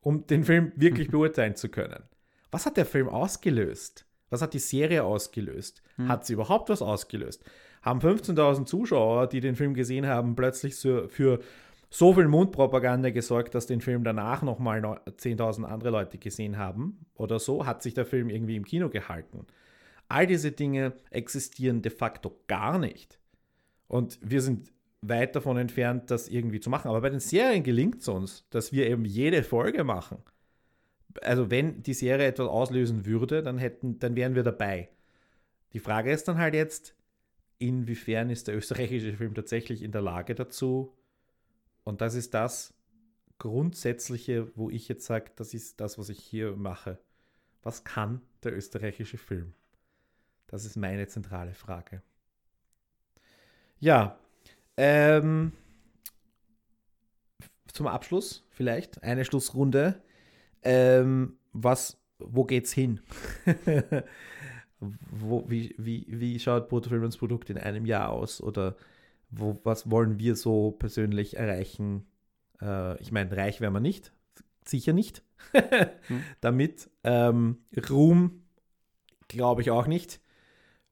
um 0.00 0.26
den 0.26 0.44
Film 0.44 0.72
wirklich 0.76 1.08
beurteilen 1.10 1.56
zu 1.56 1.68
können. 1.68 2.02
Was 2.50 2.66
hat 2.66 2.76
der 2.76 2.86
Film 2.86 3.08
ausgelöst? 3.08 4.06
Was 4.30 4.42
hat 4.42 4.54
die 4.54 4.58
Serie 4.58 5.04
ausgelöst? 5.04 5.82
Hm. 5.96 6.08
Hat 6.08 6.26
sie 6.26 6.34
überhaupt 6.34 6.68
was 6.68 6.82
ausgelöst? 6.82 7.44
Haben 7.82 8.00
15.000 8.00 8.64
Zuschauer, 8.66 9.28
die 9.28 9.40
den 9.40 9.56
Film 9.56 9.74
gesehen 9.74 10.06
haben, 10.06 10.34
plötzlich 10.34 10.76
so, 10.76 11.08
für 11.08 11.40
so 11.90 12.12
viel 12.14 12.28
Mundpropaganda 12.28 13.10
gesorgt, 13.10 13.54
dass 13.54 13.66
den 13.66 13.80
Film 13.80 14.04
danach 14.04 14.42
nochmal 14.42 14.80
10.000 14.84 15.64
andere 15.64 15.90
Leute 15.90 16.18
gesehen 16.18 16.58
haben 16.58 17.06
oder 17.14 17.38
so? 17.38 17.66
Hat 17.66 17.82
sich 17.82 17.94
der 17.94 18.06
Film 18.06 18.30
irgendwie 18.30 18.56
im 18.56 18.64
Kino 18.64 18.88
gehalten? 18.88 19.46
All 20.08 20.26
diese 20.26 20.52
Dinge 20.52 20.92
existieren 21.10 21.82
de 21.82 21.92
facto 21.92 22.36
gar 22.46 22.78
nicht. 22.78 23.18
Und 23.88 24.18
wir 24.22 24.42
sind 24.42 24.72
weit 25.02 25.36
davon 25.36 25.56
entfernt, 25.56 26.10
das 26.10 26.28
irgendwie 26.28 26.60
zu 26.60 26.70
machen. 26.70 26.88
Aber 26.88 27.00
bei 27.00 27.10
den 27.10 27.20
Serien 27.20 27.62
gelingt 27.62 28.00
es 28.00 28.08
uns, 28.08 28.46
dass 28.50 28.72
wir 28.72 28.86
eben 28.88 29.04
jede 29.04 29.42
Folge 29.42 29.84
machen 29.84 30.18
also 31.22 31.50
wenn 31.50 31.82
die 31.82 31.94
Serie 31.94 32.26
etwas 32.26 32.48
auslösen 32.48 33.06
würde, 33.06 33.42
dann 33.42 33.58
hätten, 33.58 33.98
dann 33.98 34.16
wären 34.16 34.34
wir 34.34 34.42
dabei. 34.42 34.88
Die 35.72 35.78
Frage 35.78 36.12
ist 36.12 36.28
dann 36.28 36.38
halt 36.38 36.54
jetzt, 36.54 36.94
inwiefern 37.58 38.30
ist 38.30 38.48
der 38.48 38.56
österreichische 38.56 39.14
Film 39.14 39.34
tatsächlich 39.34 39.82
in 39.82 39.92
der 39.92 40.02
Lage 40.02 40.34
dazu? 40.34 40.92
Und 41.84 42.00
das 42.00 42.14
ist 42.14 42.34
das 42.34 42.74
Grundsätzliche, 43.38 44.56
wo 44.56 44.70
ich 44.70 44.88
jetzt 44.88 45.04
sage, 45.04 45.30
das 45.36 45.54
ist 45.54 45.80
das, 45.80 45.98
was 45.98 46.08
ich 46.08 46.18
hier 46.18 46.56
mache. 46.56 46.98
Was 47.62 47.84
kann 47.84 48.20
der 48.42 48.56
österreichische 48.56 49.18
Film? 49.18 49.54
Das 50.46 50.64
ist 50.64 50.76
meine 50.76 51.06
zentrale 51.08 51.54
Frage. 51.54 52.02
Ja, 53.80 54.18
ähm, 54.76 55.52
zum 57.66 57.86
Abschluss 57.86 58.44
vielleicht 58.50 59.02
eine 59.02 59.24
Schlussrunde. 59.24 60.02
Ähm, 60.62 61.38
was, 61.52 61.98
wo 62.18 62.44
geht's 62.44 62.72
hin? 62.72 63.00
wo, 64.80 65.48
wie, 65.48 65.74
wie, 65.78 66.06
wie 66.08 66.38
schaut 66.38 66.68
Bruttofilmens 66.68 67.16
Produkt 67.16 67.50
in 67.50 67.58
einem 67.58 67.84
Jahr 67.84 68.10
aus? 68.10 68.40
Oder 68.40 68.76
wo, 69.36 69.60
was 69.64 69.90
wollen 69.90 70.18
wir 70.18 70.36
so 70.36 70.72
persönlich 70.72 71.36
erreichen? 71.36 72.06
Äh, 72.60 73.00
ich 73.00 73.12
meine, 73.12 73.36
reich 73.36 73.60
wären 73.60 73.72
wir 73.72 73.80
nicht, 73.80 74.12
sicher 74.64 74.92
nicht. 74.92 75.22
hm. 75.52 76.22
Damit 76.40 76.90
ähm, 77.02 77.58
Ruhm 77.90 78.42
glaube 79.28 79.62
ich 79.62 79.70
auch 79.70 79.86
nicht. 79.86 80.20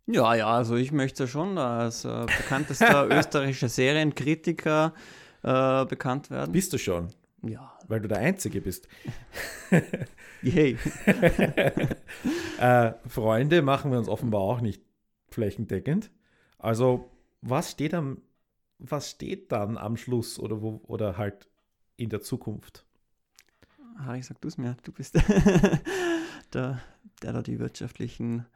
Ja, 0.07 0.35
ja, 0.35 0.49
also 0.49 0.77
ich 0.77 0.93
möchte 0.93 1.29
schon 1.29 1.59
als 1.59 2.05
äh, 2.05 2.27
bekanntester 2.27 3.09
österreichischer 3.11 3.69
Serienkritiker 3.69 4.95
äh, 5.43 5.85
bekannt 5.87 6.31
werden. 6.31 6.53
Bist 6.53 6.73
du 6.73 6.79
schon? 6.79 7.09
Ja. 7.43 7.79
Weil 7.89 8.01
du 8.01 8.09
der 8.09 8.19
Einzige 8.19 8.61
bist. 8.61 8.89
Yay. 10.43 10.77
äh, 12.59 12.93
Freunde 13.07 13.63
machen 13.63 13.91
wir 13.91 13.99
uns 13.99 14.09
offenbar 14.09 14.41
auch 14.41 14.61
nicht 14.61 14.83
flächendeckend. 15.29 16.11
Also, 16.59 17.11
was 17.41 17.71
steht 17.73 17.95
am, 17.95 18.23
was 18.83 19.11
steht 19.11 19.53
dann 19.53 19.79
am 19.79 19.97
Schluss 19.97 20.39
oder 20.39 20.61
wo, 20.61 20.81
oder 20.87 21.17
halt 21.17 21.49
in 21.97 22.11
der 22.11 22.21
Zukunft? 22.21 22.85
Harry, 23.99 24.23
sag 24.23 24.41
du 24.41 24.49
es 24.49 24.59
mir. 24.59 24.77
Du 24.83 24.93
bist 24.93 25.15
der, 26.53 26.81
der 27.23 27.33
da 27.33 27.43
die 27.43 27.59
wirtschaftlichen 27.59 28.47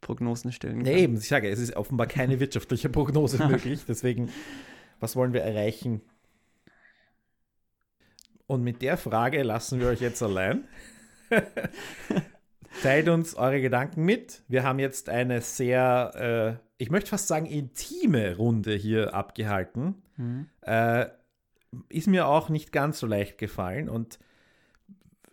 Prognosen 0.00 0.52
stellen 0.52 0.84
kann. 0.84 0.92
Nee, 0.92 1.02
eben, 1.02 1.16
ich 1.16 1.28
sage, 1.28 1.48
es 1.48 1.58
ist 1.58 1.74
offenbar 1.76 2.06
keine 2.06 2.38
wirtschaftliche 2.40 2.88
Prognose 2.88 3.44
möglich. 3.48 3.84
Deswegen, 3.88 4.30
was 5.00 5.16
wollen 5.16 5.32
wir 5.32 5.42
erreichen? 5.42 6.02
Und 8.46 8.62
mit 8.62 8.80
der 8.82 8.96
Frage 8.96 9.42
lassen 9.42 9.80
wir 9.80 9.88
euch 9.88 10.00
jetzt 10.00 10.22
allein. 10.22 10.68
Teilt 12.82 13.08
uns 13.08 13.34
eure 13.34 13.60
Gedanken 13.60 14.04
mit. 14.04 14.42
Wir 14.46 14.62
haben 14.62 14.78
jetzt 14.78 15.08
eine 15.08 15.40
sehr, 15.40 16.60
äh, 16.60 16.65
ich 16.78 16.90
möchte 16.90 17.10
fast 17.10 17.28
sagen, 17.28 17.46
intime 17.46 18.36
Runde 18.36 18.74
hier 18.74 19.14
abgehalten. 19.14 20.02
Mhm. 20.16 20.48
Äh, 20.62 21.06
ist 21.88 22.06
mir 22.06 22.26
auch 22.26 22.48
nicht 22.48 22.72
ganz 22.72 22.98
so 22.98 23.06
leicht 23.06 23.38
gefallen. 23.38 23.88
Und 23.88 24.18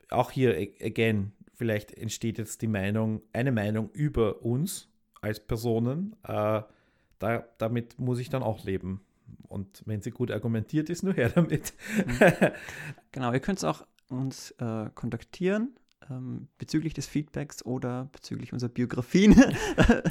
auch 0.09 0.31
hier, 0.31 0.55
again, 0.81 1.33
vielleicht 1.53 1.93
entsteht 1.93 2.37
jetzt 2.37 2.61
die 2.61 2.67
Meinung, 2.67 3.21
eine 3.33 3.51
Meinung 3.51 3.89
über 3.91 4.41
uns 4.41 4.89
als 5.21 5.39
Personen. 5.39 6.15
Äh, 6.23 6.61
da, 7.19 7.45
damit 7.57 7.99
muss 7.99 8.19
ich 8.19 8.29
dann 8.29 8.43
auch 8.43 8.63
leben. 8.63 9.01
Und 9.47 9.83
wenn 9.85 10.01
sie 10.01 10.11
gut 10.11 10.31
argumentiert 10.31 10.89
ist, 10.89 11.03
nur 11.03 11.13
her 11.13 11.29
damit. 11.29 11.73
Mhm. 12.05 12.51
genau, 13.11 13.33
ihr 13.33 13.39
könnt 13.39 13.63
auch 13.63 13.85
uns 14.09 14.51
äh, 14.51 14.89
kontaktieren 14.95 15.75
ähm, 16.09 16.47
bezüglich 16.57 16.93
des 16.93 17.07
Feedbacks 17.07 17.65
oder 17.65 18.09
bezüglich 18.11 18.53
unserer 18.53 18.69
Biografien. 18.69 19.33
äh, 19.37 20.03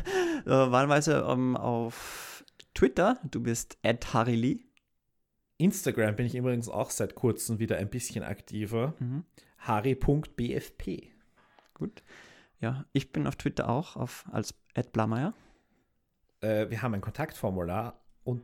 wahlweise 0.47 1.25
ähm, 1.29 1.57
auf 1.57 2.45
Twitter, 2.75 3.19
du 3.31 3.41
bist 3.41 3.79
at 3.83 4.15
Harili. 4.15 4.67
Instagram 5.59 6.17
bin 6.17 6.27
ich 6.27 6.35
übrigens 6.35 6.69
auch 6.69 6.91
seit 6.91 7.15
kurzem 7.15 7.59
wieder 7.59 7.77
ein 7.77 7.89
bisschen 7.89 8.25
aktiver. 8.25 8.95
Mhm. 8.99 9.25
Harry.bfp. 9.59 11.11
Gut. 11.75 12.03
Ja, 12.61 12.85
ich 12.93 13.13
bin 13.13 13.27
auf 13.27 13.37
Twitter 13.37 13.69
auch 13.69 13.97
auf, 13.97 14.25
als 14.33 14.55
Blameyer. 14.93 15.35
Äh, 16.41 16.71
wir 16.71 16.83
haben 16.83 16.95
ein 16.95 17.01
Kontaktformular 17.01 18.01
und 18.25 18.43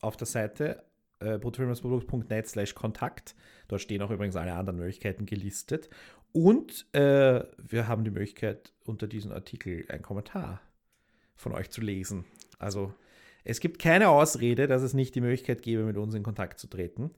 auf 0.00 0.16
der 0.16 0.26
Seite 0.26 0.84
äh, 1.20 1.38
bruttofilmsprodukt.net 1.38 2.46
slash 2.46 2.74
Kontakt. 2.74 3.34
Dort 3.66 3.82
stehen 3.82 4.02
auch 4.02 4.10
übrigens 4.10 4.36
alle 4.36 4.54
anderen 4.54 4.78
Möglichkeiten 4.78 5.26
gelistet. 5.26 5.90
Und 6.32 6.86
äh, 6.94 7.42
wir 7.56 7.88
haben 7.88 8.04
die 8.04 8.10
Möglichkeit, 8.10 8.72
unter 8.84 9.06
diesem 9.06 9.32
Artikel 9.32 9.86
einen 9.88 10.02
Kommentar 10.02 10.60
von 11.34 11.52
euch 11.52 11.70
zu 11.70 11.80
lesen. 11.80 12.24
Also 12.58 12.92
es 13.44 13.60
gibt 13.60 13.78
keine 13.78 14.08
Ausrede, 14.08 14.66
dass 14.66 14.82
es 14.82 14.94
nicht 14.94 15.14
die 15.14 15.20
Möglichkeit 15.20 15.62
gäbe, 15.62 15.84
mit 15.84 15.96
uns 15.96 16.14
in 16.14 16.22
Kontakt 16.22 16.58
zu 16.58 16.66
treten. 16.66 17.10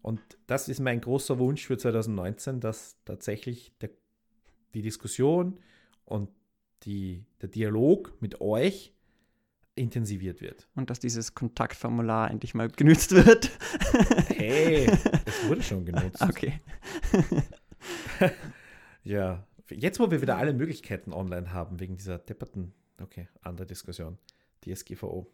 Und 0.00 0.20
das 0.46 0.68
ist 0.68 0.80
mein 0.80 1.00
großer 1.00 1.38
Wunsch 1.38 1.66
für 1.66 1.78
2019, 1.78 2.60
dass 2.60 2.96
tatsächlich 3.04 3.72
der, 3.80 3.90
die 4.74 4.82
Diskussion 4.82 5.58
und 6.04 6.28
die, 6.84 7.24
der 7.40 7.48
Dialog 7.48 8.12
mit 8.20 8.40
euch 8.40 8.92
intensiviert 9.74 10.40
wird. 10.40 10.68
Und 10.74 10.90
dass 10.90 10.98
dieses 10.98 11.34
Kontaktformular 11.34 12.30
endlich 12.30 12.54
mal 12.54 12.68
genützt 12.68 13.12
wird. 13.12 13.50
Hey, 14.28 14.86
es 15.24 15.48
wurde 15.48 15.62
schon 15.62 15.84
genutzt. 15.84 16.20
Okay. 16.20 16.60
Ja, 19.04 19.44
jetzt 19.68 19.98
wo 19.98 20.12
wir 20.12 20.22
wieder 20.22 20.36
alle 20.36 20.52
Möglichkeiten 20.52 21.12
online 21.12 21.52
haben, 21.52 21.80
wegen 21.80 21.96
dieser 21.96 22.18
depperten, 22.18 22.72
okay, 23.00 23.26
andere 23.40 23.66
Diskussion, 23.66 24.16
DSGVO. 24.64 25.26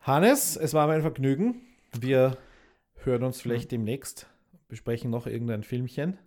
Hannes, 0.00 0.56
es 0.56 0.74
war 0.74 0.86
mir 0.86 0.94
ein 0.94 1.02
Vergnügen. 1.02 1.60
Wir 1.98 2.36
hören 3.04 3.22
uns 3.22 3.40
vielleicht 3.40 3.70
demnächst, 3.70 4.26
besprechen 4.68 5.10
noch 5.10 5.26
irgendein 5.26 5.62
Filmchen. 5.62 6.18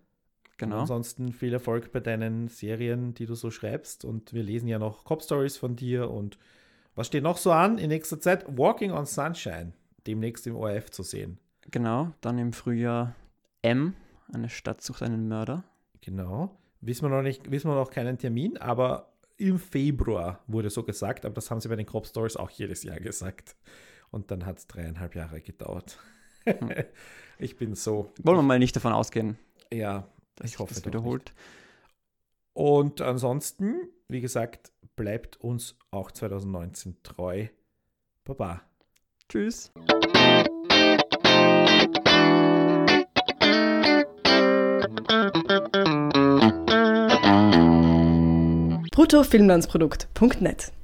Genau. 0.56 0.80
Ansonsten 0.80 1.32
viel 1.32 1.52
Erfolg 1.52 1.90
bei 1.92 2.00
deinen 2.00 2.48
Serien, 2.48 3.14
die 3.14 3.26
du 3.26 3.34
so 3.34 3.50
schreibst. 3.50 4.04
Und 4.04 4.32
wir 4.32 4.42
lesen 4.42 4.68
ja 4.68 4.78
noch 4.78 5.04
Cop 5.04 5.22
Stories 5.22 5.56
von 5.56 5.74
dir. 5.74 6.10
Und 6.10 6.38
was 6.94 7.08
steht 7.08 7.24
noch 7.24 7.36
so 7.36 7.50
an 7.50 7.78
in 7.78 7.88
nächster 7.88 8.20
Zeit? 8.20 8.44
Walking 8.56 8.92
on 8.92 9.04
Sunshine, 9.04 9.72
demnächst 10.06 10.46
im 10.46 10.54
ORF 10.54 10.90
zu 10.90 11.02
sehen. 11.02 11.38
Genau. 11.70 12.12
Dann 12.20 12.38
im 12.38 12.52
Frühjahr 12.52 13.16
M. 13.62 13.94
Eine 14.32 14.48
Stadt 14.48 14.82
sucht 14.82 15.02
einen 15.02 15.28
Mörder. 15.28 15.64
Genau. 16.00 16.58
Wissen 16.80 17.04
wir 17.04 17.10
noch 17.10 17.22
nicht, 17.22 17.50
wissen 17.50 17.70
wir 17.70 17.74
noch 17.74 17.90
keinen 17.90 18.18
Termin, 18.18 18.58
aber 18.58 19.12
im 19.36 19.58
Februar 19.58 20.40
wurde 20.46 20.70
so 20.70 20.82
gesagt, 20.82 21.24
aber 21.24 21.34
das 21.34 21.50
haben 21.50 21.60
sie 21.60 21.68
bei 21.68 21.76
den 21.76 21.86
Crop 21.86 22.06
Stories 22.06 22.36
auch 22.36 22.50
jedes 22.50 22.82
Jahr 22.82 23.00
gesagt. 23.00 23.56
Und 24.10 24.30
dann 24.30 24.44
hat 24.46 24.58
es 24.58 24.66
dreieinhalb 24.66 25.14
Jahre 25.14 25.40
gedauert. 25.40 25.98
ich 27.38 27.56
bin 27.56 27.74
so. 27.74 28.12
Wollen 28.22 28.38
wir 28.38 28.42
mal 28.42 28.58
nicht 28.58 28.76
davon 28.76 28.92
ausgehen, 28.92 29.38
Ja, 29.72 30.06
Ich 30.42 30.58
hoffe 30.58 30.74
das 30.74 30.82
doch 30.82 30.88
wiederholt. 30.88 31.32
Und 32.52 33.00
ansonsten, 33.00 33.88
wie 34.08 34.20
gesagt, 34.20 34.72
bleibt 34.96 35.38
uns 35.38 35.76
auch 35.90 36.10
2019 36.10 37.02
treu. 37.02 37.46
Baba. 38.24 38.62
Tschüss. 39.28 39.72
bruttofilmlandsprodukt.net 49.12 50.72